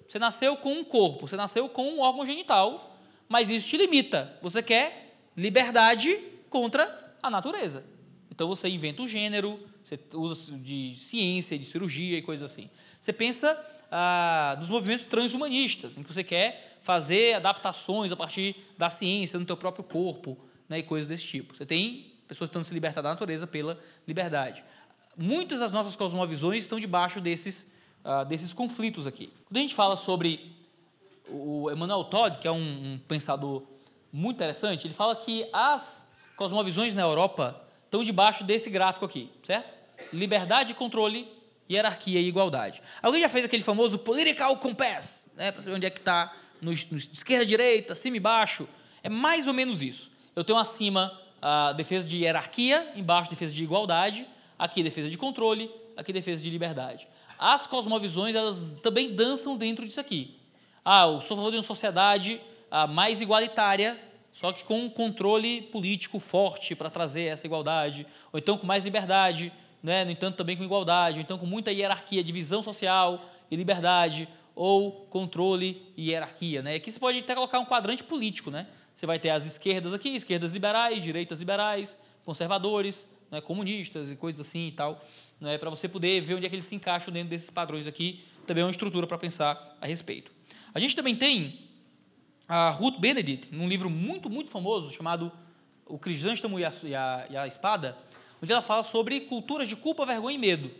Você 0.07 0.17
nasceu 0.19 0.55
com 0.57 0.73
um 0.73 0.83
corpo, 0.83 1.27
você 1.27 1.35
nasceu 1.35 1.67
com 1.67 1.83
um 1.89 1.99
órgão 1.99 2.25
genital, 2.25 2.97
mas 3.27 3.49
isso 3.49 3.67
te 3.67 3.77
limita. 3.77 4.37
Você 4.41 4.63
quer 4.63 5.17
liberdade 5.35 6.17
contra 6.49 7.15
a 7.21 7.29
natureza. 7.29 7.83
Então 8.31 8.47
você 8.47 8.69
inventa 8.69 9.01
um 9.01 9.07
gênero, 9.07 9.59
você 9.83 9.99
usa 10.13 10.57
de 10.57 10.95
ciência, 10.97 11.57
de 11.57 11.65
cirurgia 11.65 12.17
e 12.17 12.21
coisas 12.21 12.51
assim. 12.51 12.69
Você 13.01 13.11
pensa 13.11 13.57
ah, 13.91 14.55
nos 14.59 14.69
movimentos 14.69 15.05
transhumanistas, 15.05 15.97
em 15.97 16.03
que 16.03 16.13
você 16.13 16.23
quer 16.23 16.77
fazer 16.81 17.35
adaptações 17.35 18.11
a 18.11 18.15
partir 18.15 18.55
da 18.77 18.89
ciência 18.89 19.39
no 19.39 19.45
teu 19.45 19.57
próprio 19.57 19.83
corpo 19.83 20.37
né, 20.69 20.79
e 20.79 20.83
coisas 20.83 21.07
desse 21.07 21.25
tipo. 21.25 21.55
Você 21.55 21.65
tem 21.65 22.13
pessoas 22.27 22.49
tentando 22.49 22.65
se 22.65 22.73
libertar 22.73 23.01
da 23.01 23.09
natureza 23.09 23.47
pela 23.47 23.79
liberdade. 24.07 24.63
Muitas 25.17 25.59
das 25.59 25.71
nossas 25.71 25.95
cosmovisões 25.95 26.63
estão 26.63 26.79
debaixo 26.79 27.19
desses 27.19 27.65
uh, 28.07 28.25
desses 28.25 28.53
conflitos 28.53 29.05
aqui. 29.05 29.31
Quando 29.45 29.57
a 29.57 29.61
gente 29.61 29.75
fala 29.75 29.97
sobre 29.97 30.55
o 31.29 31.69
Emmanuel 31.69 32.05
Todd, 32.05 32.37
que 32.39 32.47
é 32.47 32.51
um, 32.51 32.93
um 32.93 32.99
pensador 33.07 33.63
muito 34.11 34.37
interessante, 34.37 34.87
ele 34.87 34.93
fala 34.93 35.15
que 35.15 35.47
as 35.51 36.07
cosmovisões 36.37 36.95
na 36.95 37.01
Europa 37.01 37.59
estão 37.83 38.03
debaixo 38.03 38.43
desse 38.43 38.69
gráfico 38.69 39.05
aqui, 39.05 39.29
certo? 39.43 39.67
Liberdade, 40.13 40.73
controle, 40.73 41.27
hierarquia 41.69 42.19
e 42.19 42.27
igualdade. 42.27 42.81
Alguém 43.01 43.21
já 43.21 43.29
fez 43.29 43.43
aquele 43.43 43.63
famoso 43.63 43.99
political 43.99 44.55
compass, 44.57 45.29
né, 45.35 45.51
para 45.51 45.61
saber 45.61 45.75
onde 45.75 45.85
é 45.85 45.89
que 45.89 45.99
está, 45.99 46.33
no, 46.61 46.71
esquerda, 46.71 47.45
direita, 47.45 47.93
cima 47.95 48.17
e 48.17 48.19
baixo? 48.19 48.67
É 49.03 49.09
mais 49.09 49.47
ou 49.47 49.53
menos 49.53 49.81
isso. 49.81 50.11
Eu 50.35 50.43
tenho 50.43 50.57
acima 50.57 51.19
a 51.41 51.73
defesa 51.73 52.07
de 52.07 52.17
hierarquia, 52.17 52.93
embaixo 52.95 53.29
defesa 53.29 53.53
de 53.53 53.63
igualdade, 53.63 54.27
aqui 54.57 54.83
defesa 54.83 55.09
de 55.09 55.17
controle, 55.17 55.71
aqui 55.95 56.11
defesa 56.11 56.41
de 56.41 56.49
liberdade. 56.49 57.07
As 57.37 57.67
cosmovisões, 57.67 58.35
elas 58.35 58.65
também 58.81 59.13
dançam 59.13 59.55
dentro 59.55 59.85
disso 59.85 59.99
aqui. 59.99 60.35
Ah, 60.83 61.07
eu 61.07 61.21
sou 61.21 61.35
a 61.35 61.37
favor 61.37 61.51
de 61.51 61.57
uma 61.57 61.63
sociedade 61.63 62.41
ah, 62.71 62.87
mais 62.87 63.21
igualitária, 63.21 63.99
só 64.33 64.51
que 64.51 64.63
com 64.63 64.81
um 64.81 64.89
controle 64.89 65.63
político 65.63 66.19
forte 66.19 66.75
para 66.75 66.89
trazer 66.89 67.23
essa 67.23 67.45
igualdade, 67.45 68.05
ou 68.31 68.39
então 68.39 68.57
com 68.57 68.65
mais 68.65 68.83
liberdade, 68.83 69.51
né? 69.81 70.05
no 70.05 70.11
entanto 70.11 70.35
também 70.35 70.55
com 70.55 70.63
igualdade, 70.63 71.17
ou 71.17 71.21
então 71.21 71.37
com 71.37 71.45
muita 71.45 71.71
hierarquia, 71.71 72.23
divisão 72.23 72.61
social 72.63 73.25
e 73.49 73.55
liberdade, 73.55 74.27
ou 74.55 74.91
controle 75.09 75.81
e 75.95 76.09
hierarquia. 76.09 76.61
Né? 76.61 76.75
Aqui 76.75 76.91
você 76.91 76.99
pode 76.99 77.19
até 77.19 77.35
colocar 77.35 77.59
um 77.59 77.65
quadrante 77.65 78.03
político. 78.03 78.49
Né? 78.49 78.67
Você 78.95 79.05
vai 79.05 79.19
ter 79.19 79.29
as 79.29 79.45
esquerdas 79.45 79.93
aqui, 79.93 80.09
esquerdas 80.09 80.51
liberais, 80.51 81.03
direitas 81.03 81.39
liberais, 81.39 81.99
conservadores, 82.25 83.07
né? 83.31 83.41
comunistas 83.41 84.11
e 84.11 84.15
coisas 84.15 84.45
assim 84.47 84.67
e 84.67 84.71
tal 84.71 85.01
né, 85.39 85.57
para 85.57 85.69
você 85.69 85.87
poder 85.87 86.21
ver 86.21 86.35
onde 86.35 86.45
é 86.45 86.49
que 86.49 86.55
eles 86.55 86.65
se 86.65 86.75
encaixam 86.75 87.13
dentro 87.13 87.29
desses 87.29 87.49
padrões 87.49 87.87
aqui. 87.87 88.23
Também 88.45 88.61
é 88.61 88.65
uma 88.65 88.71
estrutura 88.71 89.05
para 89.05 89.17
pensar 89.17 89.77
a 89.79 89.85
respeito. 89.85 90.31
A 90.73 90.79
gente 90.79 90.95
também 90.95 91.15
tem 91.15 91.59
a 92.47 92.69
Ruth 92.69 92.99
Benedict, 92.99 93.53
num 93.53 93.67
livro 93.67 93.89
muito, 93.89 94.29
muito 94.29 94.49
famoso 94.49 94.89
chamado 94.89 95.31
O 95.85 95.97
Crisântamo 95.97 96.59
e 96.59 96.65
a, 96.65 96.73
e, 96.83 96.95
a, 96.95 97.27
e 97.29 97.37
a 97.37 97.47
Espada, 97.47 97.97
onde 98.41 98.51
ela 98.51 98.61
fala 98.61 98.83
sobre 98.83 99.21
culturas 99.21 99.67
de 99.67 99.75
culpa, 99.75 100.05
vergonha 100.05 100.35
e 100.35 100.39
medo. 100.39 100.71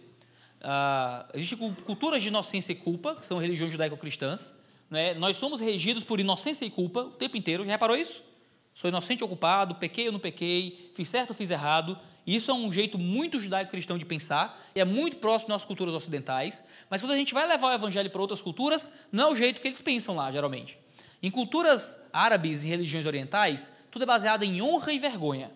Ah, 0.62 1.28
Existem 1.34 1.74
culturas 1.86 2.22
de 2.22 2.30
inocência 2.30 2.72
e 2.72 2.76
culpa, 2.76 3.16
que 3.16 3.26
são 3.26 3.38
religiões 3.38 3.72
judaico-cristãs. 3.72 4.56
Né? 4.90 5.14
Nós 5.16 5.38
somos 5.38 5.60
regidos 5.60 6.04
por 6.04 6.20
inocência 6.20 6.66
e 6.66 6.72
culpa 6.72 7.02
o 7.02 7.12
tempo 7.12 7.36
inteiro. 7.36 7.66
Já 7.66 7.72
reparou 7.72 7.98
isso? 7.98 8.24
Sou 8.74 8.88
inocente 8.88 9.24
ou 9.24 9.28
culpado, 9.28 9.76
pequei 9.76 10.06
ou 10.06 10.14
não 10.14 10.20
pequei, 10.20 10.92
fiz 10.94 11.10
certo 11.10 11.32
ou 11.32 11.36
fiz 11.36 11.50
errado. 11.52 11.98
Isso 12.28 12.52
é 12.52 12.54
um 12.54 12.70
jeito 12.70 13.00
muito 13.00 13.40
judaico-cristão 13.40 13.98
de 13.98 14.06
pensar, 14.06 14.62
e 14.76 14.82
é 14.82 14.86
muito 14.86 15.16
próximo 15.16 15.48
de 15.48 15.54
nossas 15.54 15.66
culturas 15.66 15.94
ocidentais, 15.94 16.62
mas 16.90 17.00
quando 17.00 17.14
a 17.14 17.18
gente 17.18 17.34
vai 17.34 17.48
levar 17.48 17.68
o 17.68 17.74
evangelho 17.74 18.10
para 18.10 18.20
outras 18.20 18.42
culturas, 18.42 18.92
não 19.10 19.30
é 19.30 19.32
o 19.32 19.36
jeito 19.36 19.62
que 19.62 19.68
eles 19.70 19.80
pensam 19.80 20.14
lá, 20.14 20.30
geralmente. 20.30 20.78
Em 21.24 21.32
culturas 21.32 21.98
árabes 22.12 22.66
e 22.66 22.68
religiões 22.68 23.06
orientais, 23.06 23.72
tudo 23.90 24.04
é 24.04 24.06
baseado 24.06 24.44
em 24.44 24.62
honra 24.62 24.92
e 24.92 25.00
vergonha. 25.00 25.50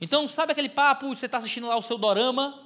Então, 0.00 0.28
sabe 0.28 0.52
aquele 0.52 0.68
papo, 0.68 1.08
você 1.08 1.26
está 1.26 1.38
assistindo 1.38 1.66
lá 1.66 1.76
o 1.76 1.82
seu 1.82 1.98
dorama, 1.98 2.56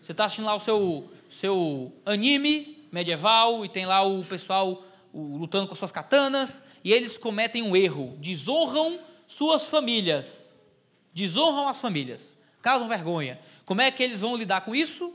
você 0.00 0.10
está 0.10 0.24
assistindo 0.24 0.46
lá 0.46 0.56
o 0.56 0.60
seu, 0.60 1.12
seu 1.28 1.92
anime 2.04 2.88
medieval, 2.90 3.64
e 3.64 3.68
tem 3.68 3.86
lá 3.86 4.02
o 4.02 4.24
pessoal 4.24 4.84
o, 5.12 5.36
lutando 5.36 5.68
com 5.68 5.76
suas 5.76 5.92
katanas, 5.92 6.60
e 6.82 6.92
eles 6.92 7.16
cometem 7.16 7.62
um 7.62 7.76
erro, 7.76 8.16
desonram 8.18 8.98
suas 9.28 9.68
famílias 9.68 10.51
desonram 11.12 11.68
as 11.68 11.80
famílias, 11.80 12.38
causam 12.60 12.88
vergonha. 12.88 13.38
Como 13.64 13.80
é 13.80 13.90
que 13.90 14.02
eles 14.02 14.20
vão 14.20 14.36
lidar 14.36 14.62
com 14.62 14.74
isso? 14.74 15.12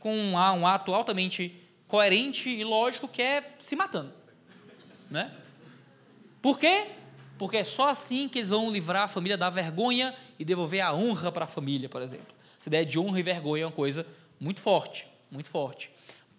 Com 0.00 0.14
um, 0.14 0.66
ato 0.66 0.94
altamente 0.94 1.54
coerente 1.86 2.48
e 2.48 2.64
lógico 2.64 3.08
que 3.08 3.22
é 3.22 3.56
se 3.58 3.76
matando. 3.76 4.12
Né? 5.10 5.30
Por 6.40 6.58
quê? 6.58 6.86
Porque 7.38 7.58
é 7.58 7.64
só 7.64 7.88
assim 7.88 8.28
que 8.28 8.38
eles 8.38 8.50
vão 8.50 8.70
livrar 8.70 9.04
a 9.04 9.08
família 9.08 9.36
da 9.36 9.50
vergonha 9.50 10.14
e 10.38 10.44
devolver 10.44 10.80
a 10.80 10.94
honra 10.94 11.30
para 11.30 11.44
a 11.44 11.48
família, 11.48 11.88
por 11.88 12.02
exemplo. 12.02 12.34
Essa 12.58 12.68
ideia 12.68 12.86
de 12.86 12.98
honra 12.98 13.20
e 13.20 13.22
vergonha 13.22 13.64
é 13.64 13.66
uma 13.66 13.72
coisa 13.72 14.06
muito 14.40 14.60
forte, 14.60 15.06
muito 15.30 15.48
forte. 15.48 15.90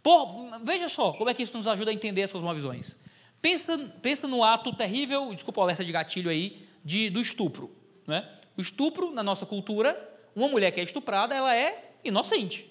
Por, 0.01 0.59
veja 0.63 0.89
só 0.89 1.11
como 1.11 1.29
é 1.29 1.33
que 1.33 1.43
isso 1.43 1.55
nos 1.55 1.67
ajuda 1.67 1.91
a 1.91 1.93
entender 1.93 2.23
as 2.23 2.31
suas 2.31 2.55
visões. 2.55 2.97
Pensa, 3.41 3.77
pensa 4.01 4.27
no 4.27 4.43
ato 4.43 4.73
terrível, 4.73 5.33
desculpa 5.33 5.61
o 5.61 5.63
alerta 5.63 5.85
de 5.85 5.91
gatilho 5.91 6.29
aí, 6.29 6.67
de, 6.83 7.09
do 7.09 7.21
estupro. 7.21 7.75
Né? 8.05 8.27
O 8.57 8.61
estupro, 8.61 9.11
na 9.11 9.21
nossa 9.21 9.45
cultura, 9.45 9.95
uma 10.35 10.47
mulher 10.47 10.71
que 10.71 10.79
é 10.79 10.83
estuprada, 10.83 11.35
ela 11.35 11.55
é 11.55 11.93
inocente. 12.03 12.69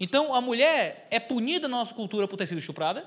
Então, 0.00 0.34
a 0.34 0.40
mulher 0.40 1.06
é 1.10 1.20
punida 1.20 1.68
na 1.68 1.78
nossa 1.78 1.94
cultura 1.94 2.26
por 2.26 2.36
ter 2.36 2.46
sido 2.46 2.58
estuprada? 2.58 3.06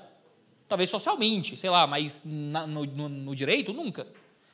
Talvez 0.68 0.88
socialmente, 0.90 1.56
sei 1.56 1.70
lá, 1.70 1.86
mas 1.86 2.22
na, 2.24 2.66
no, 2.66 2.84
no, 2.84 3.08
no 3.08 3.34
direito, 3.34 3.72
nunca. 3.72 4.06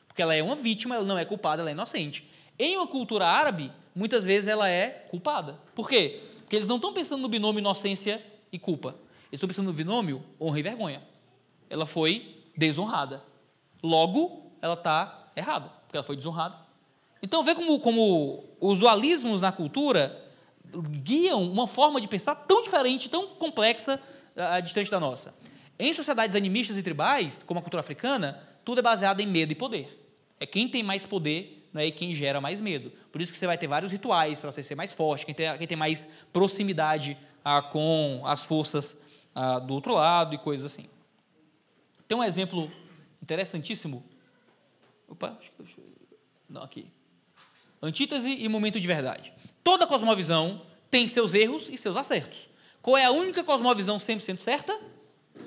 Porque 0.08 0.22
ela 0.22 0.34
é 0.34 0.42
uma 0.42 0.56
vítima, 0.56 0.94
ela 0.94 1.04
não 1.04 1.18
é 1.18 1.24
culpada, 1.24 1.62
ela 1.62 1.70
é 1.70 1.72
inocente. 1.72 2.28
Em 2.58 2.76
uma 2.76 2.86
cultura 2.86 3.26
árabe, 3.26 3.70
muitas 3.94 4.24
vezes 4.24 4.48
ela 4.48 4.68
é 4.68 5.06
culpada. 5.10 5.58
Por 5.74 5.88
quê? 5.88 6.20
Porque 6.38 6.56
eles 6.56 6.68
não 6.68 6.76
estão 6.76 6.92
pensando 6.92 7.20
no 7.20 7.28
binômio 7.28 7.58
inocência 7.58 8.24
e 8.52 8.58
culpa. 8.58 8.90
Eles 9.30 9.34
estão 9.34 9.48
pensando 9.48 9.66
no 9.66 9.72
binômio 9.72 10.24
honra 10.40 10.58
e 10.58 10.62
vergonha. 10.62 11.02
Ela 11.68 11.84
foi 11.84 12.42
desonrada. 12.56 13.22
Logo, 13.82 14.52
ela 14.62 14.74
está 14.74 15.32
errada, 15.34 15.68
porque 15.84 15.96
ela 15.96 16.04
foi 16.04 16.16
desonrada. 16.16 16.63
Então, 17.24 17.42
vê 17.42 17.54
como, 17.54 17.80
como 17.80 18.44
os 18.60 18.80
dualismos 18.80 19.40
na 19.40 19.50
cultura 19.50 20.14
guiam 21.02 21.42
uma 21.42 21.66
forma 21.66 21.98
de 21.98 22.06
pensar 22.06 22.34
tão 22.34 22.60
diferente, 22.60 23.08
tão 23.08 23.28
complexa, 23.28 23.98
uh, 24.36 24.60
distante 24.60 24.90
da 24.90 25.00
nossa. 25.00 25.34
Em 25.78 25.90
sociedades 25.94 26.36
animistas 26.36 26.76
e 26.76 26.82
tribais, 26.82 27.42
como 27.46 27.60
a 27.60 27.62
cultura 27.62 27.80
africana, 27.80 28.46
tudo 28.62 28.80
é 28.80 28.82
baseado 28.82 29.20
em 29.20 29.26
medo 29.26 29.52
e 29.52 29.54
poder. 29.54 30.06
É 30.38 30.44
quem 30.44 30.68
tem 30.68 30.82
mais 30.82 31.06
poder 31.06 31.66
né, 31.72 31.86
e 31.86 31.92
quem 31.92 32.12
gera 32.12 32.42
mais 32.42 32.60
medo. 32.60 32.92
Por 33.10 33.22
isso 33.22 33.32
que 33.32 33.38
você 33.38 33.46
vai 33.46 33.56
ter 33.56 33.68
vários 33.68 33.90
rituais 33.90 34.38
para 34.38 34.52
você 34.52 34.62
ser 34.62 34.74
mais 34.74 34.92
forte, 34.92 35.24
quem 35.24 35.34
tem, 35.34 35.56
quem 35.56 35.66
tem 35.66 35.78
mais 35.78 36.06
proximidade 36.30 37.16
ah, 37.42 37.62
com 37.62 38.20
as 38.26 38.44
forças 38.44 38.94
ah, 39.34 39.58
do 39.60 39.72
outro 39.72 39.94
lado 39.94 40.34
e 40.34 40.38
coisas 40.38 40.70
assim. 40.70 40.90
Tem 42.06 42.18
um 42.18 42.22
exemplo 42.22 42.70
interessantíssimo. 43.22 44.04
Opa, 45.08 45.38
não, 46.50 46.62
aqui. 46.62 46.86
Antítese 47.84 48.30
e 48.30 48.48
momento 48.48 48.80
de 48.80 48.86
verdade. 48.86 49.32
Toda 49.62 49.86
cosmovisão 49.86 50.62
tem 50.90 51.08
seus 51.08 51.34
erros 51.34 51.68
e 51.70 51.76
seus 51.76 51.96
acertos. 51.96 52.48
Qual 52.80 52.96
é 52.96 53.04
a 53.04 53.10
única 53.10 53.42
cosmovisão 53.42 53.96
100% 53.96 54.38
certa? 54.38 54.78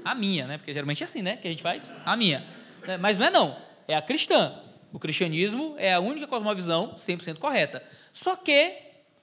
A 0.03 0.15
minha, 0.15 0.47
né? 0.47 0.57
Porque 0.57 0.73
geralmente 0.73 1.03
é 1.03 1.05
assim, 1.05 1.21
né? 1.21 1.37
Que 1.37 1.47
a 1.47 1.51
gente 1.51 1.63
faz? 1.63 1.93
A 2.05 2.15
minha. 2.15 2.45
É, 2.87 2.97
mas 2.97 3.17
não 3.17 3.25
é 3.27 3.29
não. 3.29 3.57
É 3.87 3.95
a 3.95 4.01
cristã. 4.01 4.53
O 4.91 4.99
cristianismo 4.99 5.75
é 5.77 5.93
a 5.93 5.99
única 5.99 6.27
cosmovisão 6.27 6.95
100% 6.97 7.37
correta. 7.37 7.83
Só 8.13 8.35
que 8.35 8.73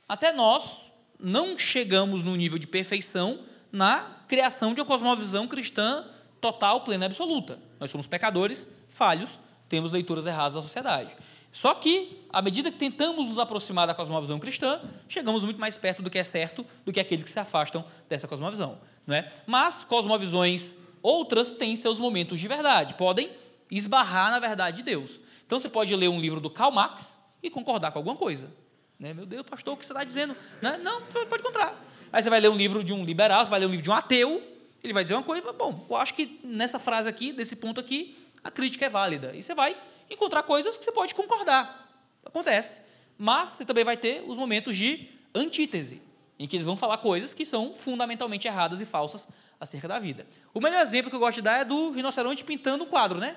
até 0.09 0.33
nós 0.33 0.93
não 1.19 1.59
chegamos 1.59 2.23
no 2.23 2.37
nível 2.37 2.59
de 2.59 2.67
perfeição 2.67 3.41
na 3.73 4.23
criação 4.29 4.75
de 4.75 4.81
uma 4.81 4.87
cosmovisão 4.87 5.49
cristã 5.49 6.05
total, 6.41 6.83
plena 6.83 7.07
e 7.07 7.09
absoluta. 7.09 7.59
Nós 7.81 7.91
somos 7.91 8.07
pecadores, 8.07 8.69
falhos, 8.89 9.39
temos 9.69 9.93
leituras 9.93 10.27
erradas 10.27 10.55
da 10.55 10.63
sociedade. 10.63 11.17
Só 11.55 11.73
que, 11.73 12.27
à 12.31 12.43
medida 12.43 12.69
que 12.69 12.77
tentamos 12.77 13.29
nos 13.29 13.39
aproximar 13.39 13.87
da 13.87 13.95
cosmovisão 13.95 14.41
cristã, 14.41 14.81
chegamos 15.09 15.45
muito 15.45 15.61
mais 15.61 15.77
perto 15.77 16.03
do 16.03 16.11
que 16.11 16.19
é 16.19 16.25
certo 16.25 16.67
do 16.85 16.93
que 16.93 16.99
aqueles 16.99 17.25
que 17.25 17.31
se 17.31 17.39
afastam 17.39 17.85
dessa 18.09 18.27
cosmovisão. 18.27 18.77
Não 19.07 19.15
é? 19.15 19.33
Mas 19.47 19.85
cosmovisões 19.85 20.77
outras 21.01 21.53
têm 21.53 21.77
seus 21.77 21.97
momentos 21.97 22.41
de 22.41 22.49
verdade, 22.49 22.95
podem 22.95 23.31
esbarrar 23.71 24.33
na 24.33 24.41
verdade 24.41 24.79
de 24.79 24.83
Deus. 24.83 25.21
Então 25.47 25.61
você 25.61 25.69
pode 25.69 25.95
ler 25.95 26.09
um 26.09 26.21
livro 26.21 26.41
do 26.41 26.51
Karl 26.51 26.73
Marx 26.73 27.17
e 27.41 27.49
concordar 27.49 27.93
com 27.93 28.01
alguma 28.01 28.17
coisa. 28.17 28.53
Né? 28.99 29.15
Meu 29.15 29.25
Deus, 29.25 29.47
pastor, 29.49 29.75
o 29.75 29.77
que 29.77 29.87
você 29.87 29.93
está 29.93 30.03
dizendo? 30.03 30.35
Né? 30.61 30.77
Não, 30.79 31.03
pode 31.03 31.41
encontrar. 31.41 31.81
Aí 32.13 32.21
você 32.21 32.31
vai 32.31 32.41
ler 32.41 32.49
um 32.49 32.57
livro 32.57 32.83
de 32.83 32.93
um 32.93 33.05
liberal, 33.05 33.47
você 33.47 33.51
vai 33.51 33.61
ler 33.61 33.67
um 33.67 33.71
livro 33.71 33.85
de 33.85 33.91
um 33.91 33.95
ateu, 33.95 34.43
ele 34.83 34.93
vai 34.93 35.05
dizer 35.05 35.15
uma 35.15 35.23
coisa, 35.23 35.53
bom, 35.53 35.87
eu 35.89 35.97
acho 35.97 36.15
que 36.15 36.41
nessa 36.43 36.81
frase 36.81 37.09
aqui, 37.09 37.33
desse 37.33 37.55
ponto 37.55 37.79
aqui, 37.79 38.19
a 38.43 38.51
crítica 38.51 38.87
é 38.87 38.89
válida. 38.89 39.33
E 39.37 39.41
você 39.41 39.55
vai 39.55 39.77
encontrar 40.11 40.43
coisas 40.43 40.77
que 40.77 40.85
você 40.85 40.93
pode 40.93 41.15
concordar. 41.15 41.89
Acontece. 42.25 42.81
Mas 43.17 43.51
você 43.51 43.65
também 43.65 43.85
vai 43.85 43.97
ter 43.97 44.23
os 44.27 44.37
momentos 44.37 44.77
de 44.77 45.09
antítese, 45.35 46.01
em 46.39 46.47
que 46.47 46.57
eles 46.57 46.67
vão 46.67 46.77
falar 46.77 46.99
coisas 46.99 47.33
que 47.33 47.45
são 47.45 47.73
fundamentalmente 47.73 48.47
erradas 48.47 48.81
e 48.81 48.85
falsas 48.85 49.29
acerca 49.61 49.89
da 49.89 49.99
vida. 49.99 50.27
O 50.53 50.61
melhor 50.61 50.81
exemplo 50.81 51.11
que 51.11 51.17
eu 51.17 51.21
gosto 51.21 51.37
de 51.37 51.43
dar 51.43 51.61
é 51.61 51.65
do 51.65 51.91
rinoceronte 51.91 52.45
pintando 52.45 52.85
um 52.85 52.87
quadro, 52.87 53.19
né? 53.19 53.37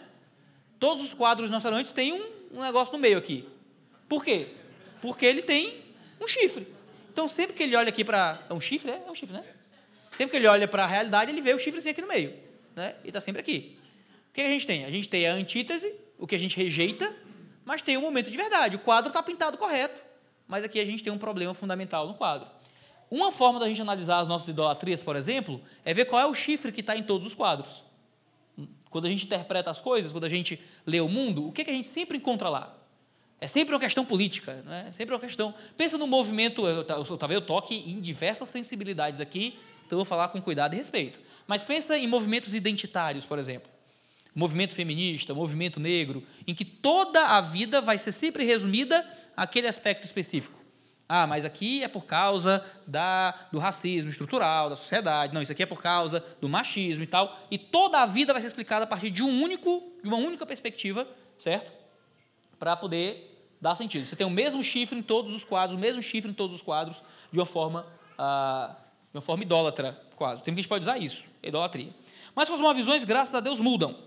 Todos 0.80 1.04
os 1.04 1.14
quadros 1.14 1.50
rinocerontes 1.50 1.92
têm 1.92 2.14
um, 2.14 2.30
um 2.54 2.62
negócio 2.62 2.94
no 2.94 3.00
meio 3.00 3.18
aqui. 3.18 3.48
Por 4.08 4.24
quê? 4.24 4.50
Porque 5.02 5.26
ele 5.26 5.42
tem 5.42 5.84
um 6.20 6.28
chifre. 6.28 6.68
Então, 7.12 7.28
sempre 7.28 7.56
que 7.56 7.64
ele 7.64 7.76
olha 7.76 7.90
aqui 7.90 8.04
para. 8.04 8.40
É 8.50 8.54
um 8.54 8.60
chifre, 8.60 8.92
é? 8.92 9.04
É 9.08 9.12
um 9.12 9.16
chifre, 9.16 9.36
né? 9.36 9.44
Sempre 10.12 10.32
que 10.32 10.38
ele 10.38 10.48
olha 10.48 10.68
para 10.68 10.84
a 10.84 10.88
realidade, 10.88 11.32
ele 11.32 11.42
vê 11.42 11.54
o 11.54 11.60
chifrezinho 11.60 11.92
aqui 11.92 12.02
no 12.02 12.08
meio. 12.08 12.34
Né? 12.76 12.96
E 13.04 13.08
está 13.08 13.22
sempre 13.22 13.42
aqui. 13.42 13.78
O 14.30 14.34
que 14.34 14.42
a 14.42 14.50
gente 14.50 14.66
tem? 14.66 14.86
A 14.86 14.92
gente 14.92 15.10
tem 15.10 15.28
a 15.28 15.34
antítese, 15.34 15.94
o 16.18 16.26
que 16.26 16.36
a 16.36 16.40
gente 16.40 16.58
rejeita, 16.58 17.14
mas 17.64 17.82
tem 17.82 17.98
um 17.98 18.02
momento 18.02 18.32
de 18.32 18.38
verdade. 18.38 18.76
O 18.76 18.80
quadro 18.80 19.10
está 19.10 19.22
pintado 19.22 19.58
correto, 19.58 20.02
mas 20.48 20.64
aqui 20.64 20.80
a 20.80 20.86
gente 20.86 21.04
tem 21.04 21.12
um 21.12 21.18
problema 21.18 21.54
fundamental 21.54 22.08
no 22.08 22.14
quadro. 22.14 22.48
Uma 23.10 23.32
forma 23.32 23.60
da 23.60 23.68
gente 23.68 23.82
analisar 23.82 24.20
as 24.20 24.28
nossas 24.28 24.48
idolatrias, 24.50 25.04
por 25.04 25.16
exemplo, 25.16 25.62
é 25.86 25.94
ver 25.94 26.06
qual 26.06 26.22
é 26.22 26.26
o 26.26 26.34
chifre 26.34 26.72
que 26.72 26.82
está 26.82 26.96
em 26.96 27.04
todos 27.04 27.28
os 27.28 27.34
quadros. 27.34 27.84
Quando 28.90 29.06
a 29.06 29.10
gente 29.10 29.26
interpreta 29.26 29.70
as 29.70 29.80
coisas, 29.80 30.12
quando 30.12 30.24
a 30.24 30.30
gente 30.30 30.60
lê 30.86 31.00
o 31.00 31.08
mundo, 31.08 31.48
o 31.48 31.52
que, 31.52 31.64
que 31.64 31.72
a 31.72 31.74
gente 31.74 31.88
sempre 31.88 32.18
encontra 32.18 32.50
lá? 32.50 32.74
É 33.40 33.48
sempre 33.48 33.74
uma 33.74 33.80
questão 33.80 34.04
política, 34.04 34.64
não 34.66 34.74
é? 34.74 34.92
Sempre 34.92 35.14
uma 35.14 35.20
questão. 35.20 35.54
Pensa 35.78 35.98
no 35.98 36.08
movimento, 36.08 36.66
eu, 36.68 36.84
talvez 36.84 37.40
eu 37.40 37.42
toque 37.42 37.76
em 37.76 38.02
diversas 38.02 38.50
sensibilidades 38.50 39.22
aqui, 39.22 39.60
então 39.86 39.98
eu 39.98 40.04
vou 40.04 40.06
falar 40.06 40.30
com 40.30 40.42
cuidado 40.42 40.74
e 40.74 40.78
respeito. 40.78 41.20
Mas 41.46 41.64
pensa 41.64 41.98
em 41.98 42.08
movimentos 42.08 42.54
identitários, 42.54 43.26
por 43.26 43.38
exemplo 43.38 43.77
movimento 44.38 44.76
feminista, 44.76 45.34
movimento 45.34 45.80
negro, 45.80 46.24
em 46.46 46.54
que 46.54 46.64
toda 46.64 47.26
a 47.26 47.42
vida 47.42 47.82
vai 47.82 47.98
ser 47.98 48.12
sempre 48.12 48.44
resumida 48.44 49.04
àquele 49.36 49.68
aspecto 49.68 50.04
específico. 50.04 50.56
Ah, 51.10 51.26
mas 51.26 51.44
aqui 51.44 51.84
é 51.84 51.88
por 51.88 52.06
causa 52.06 52.64
da, 52.86 53.34
do 53.52 53.58
racismo 53.58 54.12
estrutural, 54.12 54.70
da 54.70 54.76
sociedade. 54.76 55.34
Não, 55.34 55.42
isso 55.42 55.52
aqui 55.52 55.64
é 55.64 55.66
por 55.66 55.82
causa 55.82 56.24
do 56.40 56.48
machismo 56.48 57.04
e 57.04 57.08
tal. 57.08 57.36
E 57.50 57.58
toda 57.58 58.00
a 58.00 58.06
vida 58.06 58.32
vai 58.32 58.40
ser 58.40 58.48
explicada 58.48 58.84
a 58.84 58.88
partir 58.88 59.10
de 59.10 59.24
um 59.24 59.42
único, 59.42 59.82
de 60.04 60.08
uma 60.08 60.18
única 60.18 60.46
perspectiva, 60.46 61.08
certo? 61.40 61.72
Para 62.60 62.76
poder 62.76 63.50
dar 63.60 63.74
sentido. 63.74 64.06
Você 64.06 64.16
tem 64.16 64.28
o 64.28 64.30
mesmo 64.30 64.62
chifre 64.62 65.00
em 65.00 65.02
todos 65.02 65.34
os 65.34 65.44
quadros, 65.44 65.76
o 65.76 65.80
mesmo 65.82 66.04
chifre 66.04 66.30
em 66.30 66.34
todos 66.34 66.56
os 66.56 66.62
quadros, 66.62 67.02
de 67.32 67.40
uma 67.40 67.46
forma, 67.46 67.88
ah, 68.20 68.76
de 69.12 69.18
uma 69.18 69.22
forma 69.22 69.44
idólatra, 69.44 70.00
quase. 70.16 70.44
Tem 70.44 70.54
que 70.54 70.60
a 70.60 70.62
gente 70.62 70.70
pode 70.70 70.84
usar 70.84 71.00
isso, 71.00 71.26
idolatria. 71.42 71.90
Mas 72.36 72.52
as 72.52 72.76
visões, 72.76 73.04
graças 73.04 73.34
a 73.34 73.40
Deus, 73.40 73.60
mudam 73.60 74.06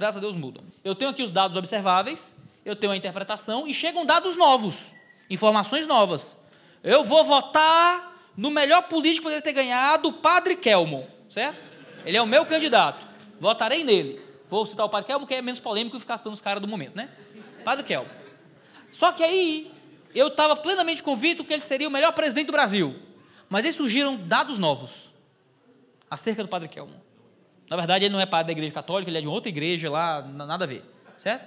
graças 0.00 0.16
a 0.16 0.20
Deus 0.20 0.34
mudam. 0.34 0.64
Eu 0.82 0.94
tenho 0.94 1.10
aqui 1.10 1.22
os 1.22 1.30
dados 1.30 1.58
observáveis, 1.58 2.34
eu 2.64 2.74
tenho 2.74 2.92
a 2.92 2.96
interpretação 2.96 3.68
e 3.68 3.74
chegam 3.74 4.06
dados 4.06 4.34
novos, 4.34 4.80
informações 5.28 5.86
novas. 5.86 6.38
Eu 6.82 7.04
vou 7.04 7.22
votar 7.22 8.18
no 8.34 8.50
melhor 8.50 8.88
político 8.88 9.18
que 9.18 9.22
poderia 9.24 9.42
ter 9.42 9.52
ganhado, 9.52 10.08
o 10.08 10.12
Padre 10.14 10.56
Kelmon, 10.56 11.04
certo? 11.28 11.60
Ele 12.06 12.16
é 12.16 12.22
o 12.22 12.26
meu 12.26 12.46
candidato. 12.46 13.06
Votarei 13.38 13.84
nele. 13.84 14.18
Vou 14.48 14.64
citar 14.64 14.86
o 14.86 14.88
Padre 14.88 15.06
Kelmon, 15.06 15.26
que 15.26 15.34
é 15.34 15.42
menos 15.42 15.60
polêmico 15.60 15.96
que 15.96 16.00
ficar 16.00 16.16
citando 16.16 16.34
os 16.34 16.40
caras 16.40 16.62
do 16.62 16.66
momento, 16.66 16.96
né? 16.96 17.10
Padre 17.62 17.84
Kelmon. 17.84 18.08
Só 18.90 19.12
que 19.12 19.22
aí 19.22 19.70
eu 20.14 20.28
estava 20.28 20.56
plenamente 20.56 21.02
convicto 21.02 21.44
que 21.44 21.52
ele 21.52 21.62
seria 21.62 21.86
o 21.86 21.90
melhor 21.90 22.12
presidente 22.12 22.46
do 22.46 22.52
Brasil. 22.52 22.96
Mas 23.50 23.66
aí 23.66 23.72
surgiram 23.72 24.16
dados 24.16 24.58
novos 24.58 25.10
acerca 26.08 26.42
do 26.42 26.48
Padre 26.48 26.68
Kelmon. 26.68 26.99
Na 27.70 27.76
verdade, 27.76 28.04
ele 28.04 28.12
não 28.12 28.20
é 28.20 28.26
padre 28.26 28.46
da 28.46 28.52
igreja 28.52 28.74
católica, 28.74 29.08
ele 29.08 29.18
é 29.18 29.20
de 29.20 29.28
outra 29.28 29.48
igreja 29.48 29.88
lá, 29.88 30.22
nada 30.22 30.64
a 30.64 30.66
ver. 30.66 30.82
Certo? 31.16 31.46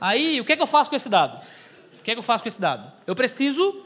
Aí, 0.00 0.40
o 0.40 0.44
que 0.44 0.52
é 0.52 0.56
que 0.56 0.62
eu 0.62 0.66
faço 0.66 0.88
com 0.88 0.94
esse 0.94 1.08
dado? 1.08 1.44
O 1.98 2.02
que 2.04 2.12
é 2.12 2.14
que 2.14 2.18
eu 2.20 2.22
faço 2.22 2.44
com 2.44 2.48
esse 2.48 2.60
dado? 2.60 2.92
Eu 3.04 3.16
preciso 3.16 3.84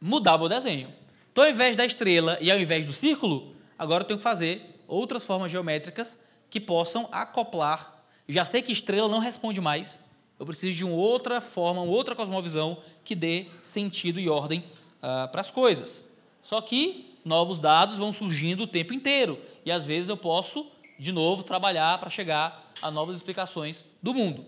mudar 0.00 0.38
meu 0.38 0.48
desenho. 0.48 0.94
Então, 1.32 1.42
ao 1.42 1.50
invés 1.50 1.76
da 1.76 1.84
estrela 1.84 2.38
e 2.40 2.48
ao 2.48 2.56
invés 2.56 2.86
do 2.86 2.92
círculo, 2.92 3.56
agora 3.76 4.04
eu 4.04 4.06
tenho 4.06 4.18
que 4.18 4.22
fazer 4.22 4.80
outras 4.86 5.24
formas 5.24 5.50
geométricas 5.50 6.16
que 6.48 6.60
possam 6.60 7.08
acoplar. 7.10 8.04
Já 8.28 8.44
sei 8.44 8.62
que 8.62 8.70
estrela 8.70 9.08
não 9.08 9.18
responde 9.18 9.60
mais. 9.60 9.98
Eu 10.38 10.46
preciso 10.46 10.76
de 10.76 10.84
uma 10.84 10.94
outra 10.94 11.40
forma, 11.40 11.80
uma 11.80 11.92
outra 11.92 12.14
cosmovisão 12.14 12.78
que 13.02 13.16
dê 13.16 13.46
sentido 13.62 14.20
e 14.20 14.28
ordem 14.28 14.60
uh, 14.60 15.28
para 15.32 15.40
as 15.40 15.50
coisas. 15.50 16.04
Só 16.40 16.60
que 16.60 17.13
novos 17.24 17.60
dados 17.60 17.98
vão 17.98 18.12
surgindo 18.12 18.64
o 18.64 18.66
tempo 18.66 18.92
inteiro. 18.92 19.38
E 19.64 19.72
às 19.72 19.86
vezes 19.86 20.08
eu 20.08 20.16
posso, 20.16 20.66
de 20.98 21.10
novo, 21.12 21.42
trabalhar 21.42 21.98
para 21.98 22.10
chegar 22.10 22.72
a 22.82 22.90
novas 22.90 23.16
explicações 23.16 23.84
do 24.02 24.12
mundo. 24.12 24.44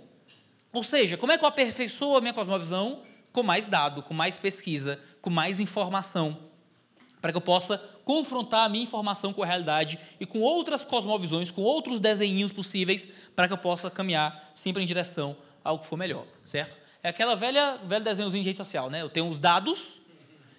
Ou 0.72 0.84
seja, 0.84 1.16
como 1.16 1.32
é 1.32 1.38
que 1.38 1.44
eu 1.44 1.48
aperfeiçoo 1.48 2.16
a 2.16 2.20
minha 2.20 2.34
cosmovisão? 2.34 3.00
Com 3.32 3.42
mais 3.42 3.66
dado, 3.66 4.02
com 4.02 4.12
mais 4.12 4.36
pesquisa, 4.36 5.00
com 5.22 5.30
mais 5.30 5.58
informação, 5.58 6.38
para 7.20 7.32
que 7.32 7.36
eu 7.36 7.42
possa 7.42 7.78
confrontar 8.04 8.66
a 8.66 8.68
minha 8.68 8.84
informação 8.84 9.32
com 9.32 9.42
a 9.42 9.46
realidade 9.46 9.98
e 10.20 10.26
com 10.26 10.40
outras 10.40 10.84
cosmovisões, 10.84 11.50
com 11.50 11.62
outros 11.62 11.98
desenhinhos 11.98 12.52
possíveis, 12.52 13.08
para 13.34 13.48
que 13.48 13.54
eu 13.54 13.58
possa 13.58 13.90
caminhar 13.90 14.52
sempre 14.54 14.82
em 14.82 14.86
direção 14.86 15.36
ao 15.64 15.78
que 15.78 15.86
for 15.86 15.96
melhor, 15.96 16.24
certo? 16.44 16.76
É 17.02 17.08
aquela 17.08 17.34
velha, 17.34 17.78
velho 17.84 18.04
desenhozinho 18.04 18.42
de 18.42 18.48
rede 18.50 18.58
social, 18.58 18.88
né? 18.90 19.02
Eu 19.02 19.08
tenho 19.08 19.28
os 19.28 19.38
dados, 19.38 20.00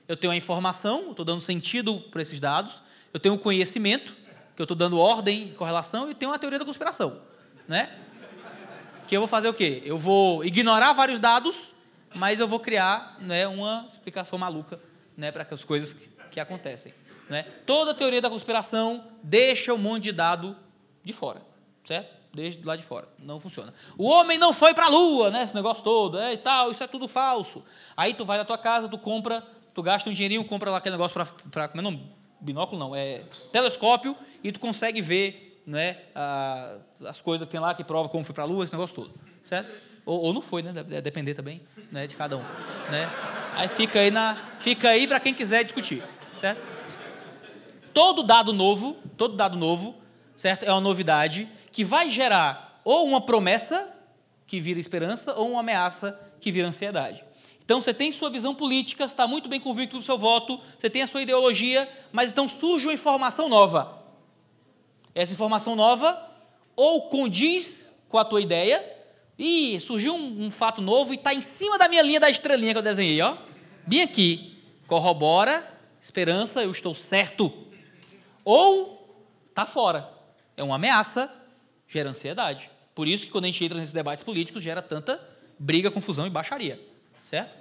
eu 0.07 0.15
tenho 0.15 0.31
a 0.31 0.35
informação, 0.35 1.11
estou 1.11 1.25
dando 1.25 1.41
sentido 1.41 1.99
para 1.99 2.21
esses 2.21 2.39
dados, 2.39 2.81
eu 3.13 3.19
tenho 3.19 3.35
o 3.35 3.39
conhecimento, 3.39 4.15
que 4.55 4.61
eu 4.61 4.63
estou 4.63 4.77
dando 4.77 4.97
ordem, 4.97 5.53
correlação, 5.53 6.09
e 6.09 6.15
tenho 6.15 6.31
a 6.31 6.39
teoria 6.39 6.57
da 6.57 6.65
conspiração, 6.65 7.21
né? 7.67 7.95
Que 9.07 9.15
eu 9.15 9.21
vou 9.21 9.27
fazer 9.27 9.47
o 9.49 9.53
quê? 9.53 9.81
Eu 9.85 9.97
vou 9.97 10.43
ignorar 10.43 10.93
vários 10.93 11.19
dados, 11.19 11.73
mas 12.13 12.39
eu 12.39 12.47
vou 12.47 12.59
criar 12.59 13.17
né, 13.19 13.47
uma 13.47 13.85
explicação 13.89 14.37
maluca 14.39 14.79
né, 15.15 15.31
para 15.31 15.45
as 15.49 15.63
coisas 15.63 15.93
que, 15.93 16.09
que 16.31 16.39
acontecem. 16.39 16.93
Né? 17.29 17.43
Toda 17.65 17.91
a 17.91 17.93
teoria 17.93 18.21
da 18.21 18.29
conspiração 18.29 19.05
deixa 19.21 19.73
um 19.73 19.77
monte 19.77 20.03
de 20.03 20.11
dado 20.11 20.55
de 21.03 21.13
fora, 21.13 21.41
certo? 21.83 22.17
Do 22.33 22.67
lado 22.67 22.79
de 22.79 22.85
fora, 22.85 23.07
não 23.17 23.39
funciona. 23.39 23.73
O 23.97 24.05
homem 24.05 24.37
não 24.37 24.53
foi 24.53 24.73
para 24.73 24.85
a 24.85 24.89
lua, 24.89 25.31
né? 25.31 25.43
Esse 25.43 25.55
negócio 25.55 25.83
todo, 25.83 26.19
é, 26.19 26.33
e 26.33 26.37
tal, 26.37 26.69
isso 26.69 26.83
é 26.83 26.87
tudo 26.87 27.07
falso. 27.07 27.65
Aí 27.95 28.13
tu 28.13 28.25
vai 28.25 28.37
na 28.37 28.45
tua 28.45 28.57
casa, 28.59 28.87
tu 28.87 28.97
compra 28.97 29.43
tu 29.77 29.83
gasta 29.83 30.09
um 30.09 30.13
dinheirinho, 30.13 30.43
compra 30.43 30.71
lá 30.71 30.79
aquele 30.79 30.95
negócio 30.95 31.23
para. 31.51 31.67
Como 31.67 31.81
é 31.81 31.83
não? 31.83 32.01
Binóculo 32.39 32.79
não, 32.79 32.95
é 32.95 33.21
telescópio 33.51 34.15
e 34.43 34.51
tu 34.51 34.59
consegue 34.59 35.01
ver 35.01 35.61
né, 35.67 35.97
a, 36.15 36.79
as 37.05 37.21
coisas 37.21 37.47
que 37.47 37.51
tem 37.51 37.59
lá 37.59 37.75
que 37.75 37.83
prova 37.83 38.09
como 38.09 38.23
foi 38.23 38.33
para 38.33 38.43
a 38.43 38.47
Lua, 38.47 38.63
esse 38.63 38.73
negócio 38.73 38.95
todo. 38.95 39.13
Certo? 39.43 39.71
Ou, 40.03 40.19
ou, 40.23 40.33
não 40.33 40.41
foi, 40.41 40.63
né? 40.63 40.73
Deve 40.73 40.99
depender 41.01 41.35
também 41.35 41.61
né, 41.91 42.07
de 42.07 42.15
cada 42.15 42.37
um. 42.37 42.41
Né? 42.89 43.07
Aí 43.53 43.67
fica 43.67 43.99
aí, 43.99 44.09
na, 44.09 44.35
fica 44.59 44.89
aí 44.89 45.05
para 45.05 45.19
quem 45.19 45.31
quiser 45.31 45.63
discutir. 45.63 46.01
Certo? 46.39 46.59
Todo 47.93 48.23
dado 48.23 48.51
novo, 48.51 48.97
todo 49.15 49.35
dado 49.35 49.55
novo, 49.55 49.95
certo? 50.35 50.63
É 50.63 50.71
uma 50.71 50.81
novidade 50.81 51.47
que 51.71 51.83
vai 51.83 52.09
gerar 52.09 52.81
ou 52.83 53.05
uma 53.05 53.21
promessa 53.21 53.93
que 54.47 54.59
vira 54.59 54.79
esperança 54.79 55.35
ou 55.35 55.51
uma 55.51 55.59
ameaça 55.59 56.19
que 56.41 56.51
vira 56.51 56.67
ansiedade. 56.67 57.26
Então 57.67 57.81
você 57.81 57.93
tem 57.93 58.13
sua 58.13 58.29
visão 58.29 58.55
política, 58.55 59.03
está 59.03 59.27
muito 59.27 59.49
bem 59.49 59.59
convicto 59.59 59.97
do 59.97 60.01
seu 60.01 60.17
voto, 60.17 60.57
você 60.79 60.89
tem 60.89 61.01
a 61.01 61.07
sua 61.07 61.21
ideologia, 61.21 61.85
mas 62.13 62.31
então 62.31 62.47
surge 62.47 62.85
uma 62.85 62.93
informação 62.93 63.49
nova. 63.49 64.01
Essa 65.13 65.33
informação 65.33 65.75
nova 65.75 66.17
ou 66.77 67.09
condiz 67.09 67.91
com 68.07 68.17
a 68.17 68.23
tua 68.23 68.39
ideia, 68.39 68.81
e 69.37 69.77
surgiu 69.81 70.15
um, 70.15 70.45
um 70.45 70.51
fato 70.51 70.81
novo 70.81 71.13
e 71.13 71.17
está 71.17 71.33
em 71.33 71.41
cima 71.41 71.77
da 71.77 71.89
minha 71.89 72.01
linha 72.01 72.21
da 72.21 72.29
estrelinha 72.29 72.73
que 72.73 72.77
eu 72.77 72.83
desenhei, 72.83 73.21
ó. 73.21 73.35
Bem 73.85 74.01
aqui. 74.01 74.55
Corrobora, 74.87 75.69
esperança, 76.01 76.63
eu 76.63 76.71
estou 76.71 76.95
certo. 76.95 77.51
Ou 78.45 79.13
está 79.49 79.65
fora. 79.65 80.09
É 80.55 80.63
uma 80.63 80.75
ameaça, 80.75 81.29
gera 81.85 82.09
ansiedade. 82.09 82.71
Por 82.95 83.07
isso 83.07 83.25
que 83.25 83.31
quando 83.31 83.43
a 83.43 83.47
gente 83.47 83.63
entra 83.63 83.77
nesses 83.77 83.93
debates 83.93 84.23
políticos, 84.23 84.63
gera 84.63 84.81
tanta 84.81 85.19
briga, 85.59 85.91
confusão 85.91 86.25
e 86.25 86.29
baixaria. 86.29 86.79
Certo? 87.27 87.53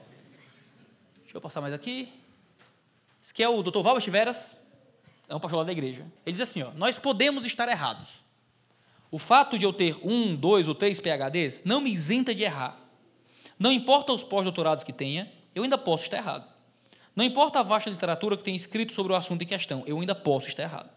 Deixa 1.25 1.37
eu 1.37 1.41
passar 1.41 1.61
mais 1.61 1.75
aqui. 1.75 2.09
Esse 3.21 3.33
aqui 3.33 3.43
é 3.43 3.49
o 3.49 3.65
Dr. 3.65 3.81
Valbert 3.81 4.09
Veras, 4.09 4.57
é 5.29 5.35
um 5.35 5.41
pastor 5.41 5.59
lá 5.59 5.65
da 5.65 5.73
igreja. 5.73 6.07
Ele 6.25 6.35
diz 6.35 6.41
assim: 6.41 6.63
ó, 6.63 6.71
nós 6.77 7.01
podemos 7.01 7.45
estar 7.45 7.69
errados. 7.69 8.21
O 9.11 9.19
fato 9.19 9.59
de 9.59 9.65
eu 9.65 9.73
ter 9.73 9.97
um, 10.05 10.37
dois 10.37 10.69
ou 10.69 10.75
três 10.75 11.01
PHDs 11.01 11.65
não 11.65 11.81
me 11.81 11.93
isenta 11.93 12.33
de 12.33 12.45
errar. 12.45 12.79
Não 13.59 13.73
importa 13.73 14.13
os 14.13 14.23
pós-doutorados 14.23 14.85
que 14.85 14.93
tenha, 14.93 15.33
eu 15.53 15.65
ainda 15.65 15.77
posso 15.77 16.05
estar 16.05 16.19
errado. 16.19 16.49
Não 17.17 17.25
importa 17.25 17.59
a 17.59 17.65
vasta 17.65 17.91
literatura 17.91 18.37
que 18.37 18.45
tenha 18.45 18.57
escrito 18.57 18.93
sobre 18.93 19.15
o 19.15 19.17
assunto 19.17 19.43
em 19.43 19.47
questão, 19.47 19.83
eu 19.85 19.99
ainda 19.99 20.15
posso 20.15 20.47
estar 20.47 20.63
errado. 20.63 20.91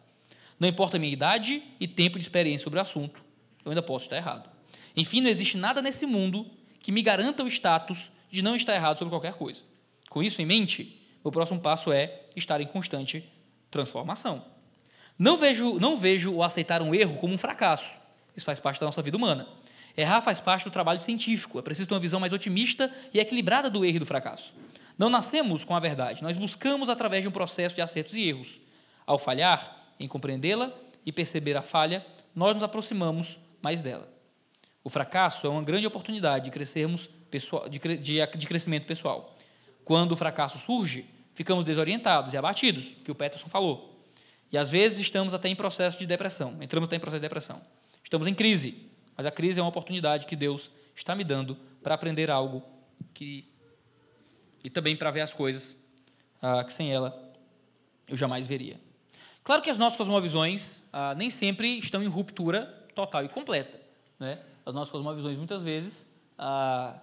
Não 0.59 0.69
importa 0.69 0.97
a 0.97 0.99
minha 0.99 1.11
idade 1.11 1.63
e 1.79 1.87
tempo 1.87 2.19
de 2.19 2.23
experiência 2.23 2.65
sobre 2.65 2.77
o 2.77 2.81
assunto, 2.83 3.19
eu 3.65 3.71
ainda 3.71 3.81
posso 3.81 4.05
estar 4.05 4.17
errado. 4.17 4.47
Enfim, 4.95 5.21
não 5.21 5.29
existe 5.29 5.57
nada 5.57 5.81
nesse 5.81 6.05
mundo 6.05 6.45
que 6.79 6.91
me 6.91 7.01
garanta 7.01 7.43
o 7.43 7.47
status 7.47 8.11
de 8.29 8.41
não 8.41 8.55
estar 8.55 8.75
errado 8.75 8.97
sobre 8.97 9.11
qualquer 9.11 9.33
coisa. 9.33 9.61
Com 10.09 10.23
isso 10.23 10.41
em 10.41 10.45
mente, 10.45 11.01
o 11.23 11.31
próximo 11.31 11.59
passo 11.59 11.91
é 11.91 12.21
estar 12.35 12.61
em 12.61 12.67
constante 12.67 13.23
transformação. 13.69 14.43
Não 15.17 15.37
vejo, 15.37 15.79
não 15.79 15.97
vejo 15.97 16.33
o 16.33 16.43
aceitar 16.43 16.81
um 16.81 16.95
erro 16.95 17.17
como 17.17 17.33
um 17.33 17.37
fracasso. 17.37 17.97
Isso 18.35 18.45
faz 18.45 18.59
parte 18.59 18.79
da 18.79 18.85
nossa 18.85 19.01
vida 19.01 19.17
humana. 19.17 19.47
Errar 19.97 20.21
faz 20.21 20.39
parte 20.39 20.63
do 20.63 20.71
trabalho 20.71 21.01
científico. 21.01 21.59
É 21.59 21.61
preciso 21.61 21.89
ter 21.89 21.93
uma 21.93 21.99
visão 21.99 22.19
mais 22.19 22.31
otimista 22.31 22.91
e 23.13 23.19
equilibrada 23.19 23.69
do 23.69 23.83
erro 23.83 23.97
e 23.97 23.99
do 23.99 24.05
fracasso. 24.05 24.53
Não 24.97 25.09
nascemos 25.09 25.63
com 25.63 25.75
a 25.75 25.79
verdade, 25.79 26.21
nós 26.21 26.37
buscamos 26.37 26.89
através 26.89 27.21
de 27.21 27.27
um 27.29 27.31
processo 27.31 27.73
de 27.73 27.81
acertos 27.81 28.15
e 28.15 28.21
erros. 28.27 28.59
Ao 29.05 29.17
falhar 29.17 29.93
em 29.99 30.07
compreendê-la 30.07 30.71
e 31.05 31.11
perceber 31.11 31.55
a 31.55 31.61
falha, 31.61 32.05
nós 32.35 32.53
nos 32.53 32.63
aproximamos 32.63 33.37
mais 33.61 33.81
dela. 33.81 34.11
O 34.83 34.89
fracasso 34.89 35.47
é 35.47 35.49
uma 35.49 35.63
grande 35.63 35.87
oportunidade 35.87 36.45
de 36.45 36.51
crescermos 36.51 37.09
pessoal, 37.29 37.69
de, 37.69 37.79
de, 37.79 38.25
de 38.37 38.47
crescimento 38.47 38.85
pessoal. 38.85 39.35
Quando 39.83 40.11
o 40.11 40.15
fracasso 40.15 40.59
surge, 40.59 41.05
ficamos 41.33 41.63
desorientados 41.65 42.33
e 42.33 42.37
abatidos, 42.37 42.95
que 43.03 43.11
o 43.11 43.15
Peterson 43.15 43.47
falou. 43.49 44.03
E 44.51 44.57
às 44.57 44.71
vezes 44.71 44.99
estamos 44.99 45.33
até 45.33 45.47
em 45.47 45.55
processo 45.55 45.99
de 45.99 46.05
depressão, 46.05 46.57
entramos 46.61 46.87
até 46.87 46.95
em 46.95 46.99
processo 46.99 47.21
de 47.21 47.25
depressão. 47.25 47.61
Estamos 48.03 48.27
em 48.27 48.33
crise, 48.33 48.91
mas 49.15 49.25
a 49.25 49.31
crise 49.31 49.59
é 49.59 49.63
uma 49.63 49.69
oportunidade 49.69 50.25
que 50.25 50.35
Deus 50.35 50.71
está 50.95 51.15
me 51.15 51.23
dando 51.23 51.55
para 51.83 51.95
aprender 51.95 52.29
algo 52.29 52.63
que 53.13 53.47
e 54.63 54.69
também 54.69 54.95
para 54.95 55.09
ver 55.11 55.21
as 55.21 55.33
coisas 55.33 55.75
ah, 56.41 56.63
que 56.63 56.73
sem 56.73 56.91
ela 56.91 57.33
eu 58.07 58.17
jamais 58.17 58.47
veria. 58.47 58.79
Claro 59.43 59.61
que 59.61 59.69
as 59.69 59.77
nossas 59.77 59.97
cosmovisões 59.97 60.81
ah, 60.91 61.15
nem 61.15 61.29
sempre 61.29 61.77
estão 61.79 62.03
em 62.03 62.07
ruptura 62.07 62.65
total 62.93 63.23
e 63.23 63.29
completa. 63.29 63.79
Né? 64.19 64.39
As 64.65 64.73
nossas 64.73 64.91
cosmovisões 64.91 65.37
muitas 65.37 65.63
vezes 65.63 66.05
ah, 66.37 66.99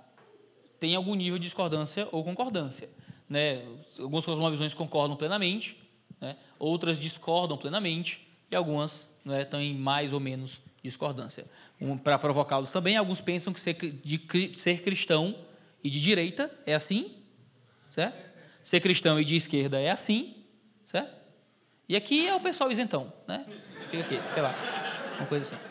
têm 0.78 0.94
algum 0.94 1.14
nível 1.14 1.38
de 1.38 1.44
discordância 1.44 2.08
ou 2.12 2.22
concordância. 2.24 2.88
Né? 3.28 3.62
Algumas 3.98 4.24
cosmovisões 4.24 4.74
concordam 4.74 5.16
plenamente, 5.16 5.76
né? 6.20 6.36
outras 6.58 6.98
discordam 6.98 7.56
plenamente 7.56 8.26
e 8.50 8.56
algumas 8.56 9.08
né, 9.24 9.42
estão 9.42 9.60
em 9.60 9.74
mais 9.74 10.12
ou 10.12 10.20
menos 10.20 10.60
discordância. 10.82 11.44
Um, 11.80 11.98
para 11.98 12.18
provocá-los 12.18 12.70
também, 12.70 12.96
alguns 12.96 13.20
pensam 13.20 13.52
que 13.52 13.60
ser, 13.60 13.74
de, 13.74 14.54
ser 14.54 14.82
cristão 14.82 15.34
e 15.82 15.90
de 15.90 16.00
direita 16.00 16.50
é 16.64 16.74
assim, 16.74 17.12
certo? 17.90 18.16
Ser 18.62 18.80
cristão 18.80 19.20
e 19.20 19.24
de 19.24 19.36
esquerda 19.36 19.80
é 19.80 19.90
assim, 19.90 20.34
certo? 20.84 21.14
E 21.88 21.96
aqui 21.96 22.26
é 22.26 22.34
o 22.34 22.40
pessoal 22.40 22.70
isentão, 22.70 23.12
né? 23.26 23.44
Fica 23.90 24.02
aqui, 24.02 24.32
sei 24.32 24.42
lá, 24.42 24.54
uma 25.18 25.26
coisa 25.26 25.54
assim. 25.54 25.64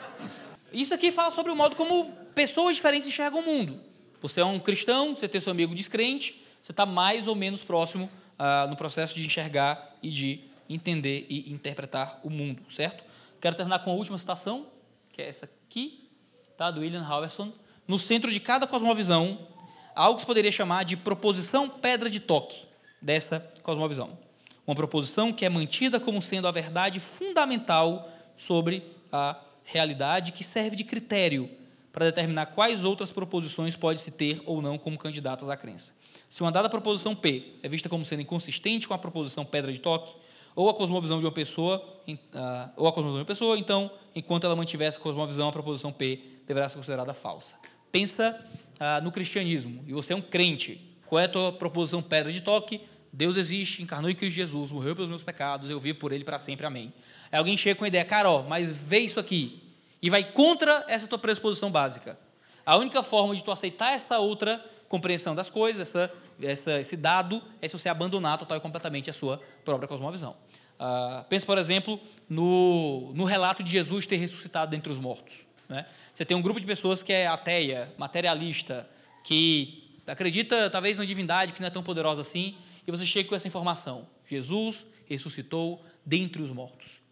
Isso 0.72 0.93
aqui 0.93 1.12
fala 1.12 1.32
sobre 1.32 1.51
o 1.51 1.56
modo 1.56 1.76
como 1.76 2.12
pessoas 2.34 2.76
diferentes 2.76 3.08
enxergam 3.08 3.39
o 3.39 3.45
mundo. 3.45 3.80
Você 4.26 4.41
é 4.41 4.45
um 4.45 4.59
cristão, 4.59 5.15
você 5.15 5.28
tem 5.28 5.39
seu 5.39 5.51
amigo 5.51 5.76
descrente, 5.76 6.43
você 6.59 6.71
está 6.71 6.84
mais 6.84 7.28
ou 7.28 7.36
menos 7.36 7.61
próximo 7.61 8.09
ah, 8.39 8.65
no 8.67 8.76
processo 8.76 9.13
de 9.13 9.23
enxergar 9.23 9.95
e 10.01 10.09
de 10.09 10.39
entender 10.67 11.28
e 11.30 11.53
interpretar 11.53 12.19
o 12.23 12.30
mundo, 12.32 12.63
certo? 12.73 13.03
Quero 13.39 13.55
terminar 13.55 13.84
com 13.84 13.91
a 13.91 13.93
última 13.93 14.17
citação, 14.17 14.65
que 15.13 15.21
é 15.21 15.30
essa 15.30 15.45
aqui, 15.45 16.09
tá, 16.57 16.71
do 16.71 16.82
William 16.82 17.03
Halverson. 17.03 17.53
No 17.88 17.99
centro 17.99 18.32
de 18.32 18.39
cada 18.39 18.65
cosmovisão, 18.65 19.47
há 19.95 20.05
algo 20.05 20.15
que 20.15 20.21
se 20.21 20.26
poderia 20.26 20.51
chamar 20.51 20.86
de 20.86 20.97
proposição 20.97 21.69
pedra 21.69 22.09
de 22.09 22.19
toque 22.19 22.65
dessa 22.99 23.39
cosmovisão. 23.61 24.17
Uma 24.65 24.76
proposição 24.76 25.32
que 25.32 25.45
é 25.45 25.49
mantida 25.49 25.99
como 25.99 26.19
sendo 26.19 26.47
a 26.47 26.51
verdade 26.51 26.99
fundamental 26.99 28.11
sobre 28.36 28.82
a 29.11 29.39
realidade, 29.63 30.32
que 30.32 30.43
serve 30.43 30.76
de 30.76 30.84
critério 30.84 31.47
para 31.95 32.07
determinar 32.07 32.47
quais 32.47 32.83
outras 32.83 33.09
proposições 33.09 33.73
pode-se 33.77 34.11
ter 34.11 34.41
ou 34.45 34.61
não 34.61 34.77
como 34.77 34.97
candidatas 34.97 35.47
à 35.47 35.55
crença. 35.55 35.93
Se 36.29 36.41
uma 36.41 36.51
dada 36.51 36.67
proposição 36.67 37.15
P 37.15 37.53
é 37.63 37.69
vista 37.69 37.87
como 37.87 38.03
sendo 38.03 38.21
inconsistente 38.21 38.85
com 38.85 38.93
a 38.93 38.97
proposição 38.97 39.45
pedra 39.45 39.71
de 39.71 39.79
toque, 39.79 40.13
ou 40.53 40.69
a 40.69 40.73
cosmovisão 40.73 41.19
de 41.19 41.25
uma 41.25 41.31
pessoa, 41.31 41.77
uh, 42.05 42.69
ou 42.75 42.85
a 42.85 42.91
cosmovisão 42.91 43.19
de 43.19 43.21
uma 43.21 43.25
pessoa, 43.25 43.57
então, 43.57 43.89
enquanto 44.13 44.43
ela 44.43 44.57
mantiver 44.57 44.89
essa 44.89 44.99
cosmovisão, 44.99 45.47
a 45.47 45.51
proposição 45.53 45.89
P 45.89 46.19
deverá 46.45 46.67
ser 46.67 46.75
considerada 46.75 47.13
falsa. 47.13 47.55
Pensa 47.93 48.45
uh, 48.73 49.01
no 49.01 49.09
cristianismo, 49.09 49.81
e 49.87 49.93
você 49.93 50.11
é 50.11 50.17
um 50.17 50.21
crente. 50.21 50.97
Qual 51.05 51.17
é 51.17 51.25
a 51.25 51.29
tua 51.29 51.53
proposição 51.53 52.01
pedra 52.01 52.29
de 52.29 52.41
toque? 52.41 52.81
Deus 53.13 53.37
existe, 53.37 53.81
encarnou 53.81 54.11
em 54.11 54.15
Cristo 54.15 54.35
Jesus, 54.35 54.69
morreu 54.69 54.97
pelos 54.97 55.09
meus 55.09 55.23
pecados, 55.23 55.69
eu 55.69 55.79
vivo 55.79 55.97
por 55.97 56.11
ele 56.11 56.25
para 56.25 56.39
sempre, 56.39 56.65
amém. 56.65 56.91
Aí 57.31 57.39
alguém 57.39 57.55
chega 57.55 57.79
com 57.79 57.85
a 57.85 57.87
ideia, 57.87 58.03
cara, 58.03 58.29
ó, 58.29 58.43
mas 58.43 58.75
vê 58.85 58.99
isso 58.99 59.17
aqui, 59.17 59.64
e 60.06 60.10
vai 60.12 60.24
contra 60.24 60.86
essa 60.88 61.08
tua 61.08 61.18
predisposição 61.18 61.72
básica. 61.72 62.16
A 62.64 62.78
única 62.78 63.01
forma 63.01 63.36
de 63.36 63.43
tu 63.43 63.51
aceitar 63.51 63.91
essa 63.91 64.20
outra 64.20 64.64
compreensão 64.88 65.34
das 65.34 65.49
coisas, 65.49 65.82
essa, 65.82 66.14
essa, 66.39 66.80
esse 66.80 66.95
dado, 66.95 67.41
é 67.60 67.68
se 67.68 67.76
você 67.76 67.89
abandonar 67.89 68.38
total 68.38 68.60
e 68.60 68.62
completamente 68.62 69.10
a 69.10 69.14
sua 69.14 69.41
própria 69.64 69.88
cosmovisão. 69.88 70.36
Uh, 70.80 71.24
pense, 71.28 71.43
por 71.43 71.58
exemplo, 71.58 71.99
no, 72.30 73.14
no 73.16 73.24
relato 73.24 73.64
de 73.64 73.72
Jesus 73.72 74.06
ter 74.06 74.18
ressuscitado 74.18 74.70
dentre 74.70 74.91
os 74.91 74.99
mortos. 74.99 75.43
Né? 75.68 75.88
Você 76.14 76.24
tem 76.24 76.38
um 76.38 76.41
grupo 76.41 76.60
de 76.60 76.68
pessoas 76.68 77.01
que 77.01 77.12
é 77.12 77.26
ateia, 77.26 77.91
materialista, 77.97 78.88
que 79.24 79.91
acredita 80.06 80.70
talvez 80.70 80.99
na 80.99 81.06
divindade 81.06 81.51
que 81.51 81.62
não 81.62 81.68
é 81.68 81.72
tão 81.72 81.82
poderosa 81.82 82.22
assim, 82.22 82.56
e 82.86 82.91
você 82.91 83.08
chega 83.08 83.28
com 83.28 83.34
essa 83.34 83.47
informação: 83.47 84.08
Jesus 84.28 84.86
ressuscitou 85.08 85.84
dentre 86.06 86.43
os 86.43 86.51
mortos. 86.51 87.03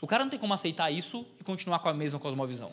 O 0.00 0.06
cara 0.06 0.24
não 0.24 0.30
tem 0.30 0.38
como 0.38 0.52
aceitar 0.52 0.90
isso 0.90 1.24
e 1.40 1.44
continuar 1.44 1.78
com 1.78 1.88
a 1.88 1.94
mesma 1.94 2.18
cosmovisão. 2.18 2.70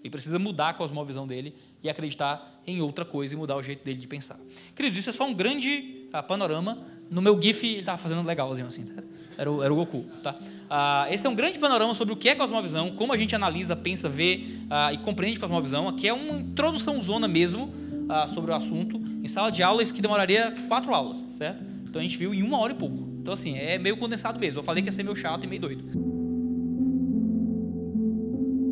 Ele 0.00 0.10
precisa 0.10 0.38
mudar 0.38 0.70
a 0.70 0.74
cosmovisão 0.74 1.26
dele 1.26 1.54
e 1.82 1.88
acreditar 1.88 2.60
em 2.66 2.80
outra 2.82 3.04
coisa 3.04 3.34
e 3.34 3.36
mudar 3.36 3.56
o 3.56 3.62
jeito 3.62 3.84
dele 3.84 3.98
de 3.98 4.06
pensar. 4.06 4.38
Queridos, 4.74 4.98
isso 4.98 5.10
é 5.10 5.12
só 5.12 5.24
um 5.24 5.32
grande 5.32 6.08
uh, 6.12 6.22
panorama. 6.22 6.78
No 7.10 7.22
meu 7.22 7.40
GIF 7.40 7.66
ele 7.66 7.80
estava 7.80 7.96
fazendo 7.96 8.26
legalzinho 8.26 8.66
assim. 8.66 8.84
Tá? 8.84 9.02
Era 9.38 9.50
o, 9.50 9.62
era 9.62 9.72
o 9.72 9.76
Goku. 9.76 10.04
Tá? 10.22 10.34
Ah, 10.68 11.06
esse 11.10 11.26
é 11.26 11.30
um 11.30 11.34
grande 11.34 11.58
panorama 11.58 11.94
sobre 11.94 12.12
o 12.12 12.16
que 12.16 12.28
é 12.28 12.34
cosmovisão, 12.34 12.90
como 12.92 13.12
a 13.12 13.16
gente 13.16 13.34
analisa, 13.34 13.74
pensa, 13.74 14.08
vê 14.08 14.44
ah, 14.70 14.92
e 14.92 14.98
compreende 14.98 15.40
cosmovisão. 15.40 15.88
Aqui 15.88 16.08
é 16.08 16.12
uma 16.12 16.38
introdução 16.38 17.00
zona 17.00 17.26
mesmo 17.26 17.72
ah, 18.08 18.26
sobre 18.26 18.50
o 18.50 18.54
assunto. 18.54 18.96
Em 19.22 19.28
sala 19.28 19.50
de 19.50 19.62
aula, 19.62 19.82
isso 19.82 19.94
que 19.94 20.02
demoraria 20.02 20.52
quatro 20.68 20.94
aulas, 20.94 21.24
certo? 21.32 21.64
Então 21.84 22.00
a 22.00 22.02
gente 22.02 22.16
viu 22.18 22.34
em 22.34 22.42
uma 22.42 22.58
hora 22.58 22.72
e 22.72 22.76
pouco. 22.76 23.14
Então, 23.20 23.32
assim, 23.32 23.56
é 23.56 23.78
meio 23.78 23.96
condensado 23.96 24.38
mesmo. 24.38 24.60
Eu 24.60 24.64
falei 24.64 24.82
que 24.82 24.88
ia 24.88 24.92
ser 24.92 25.02
meio 25.02 25.16
chato 25.16 25.44
e 25.44 25.46
meio 25.46 25.62
doido. 25.62 26.03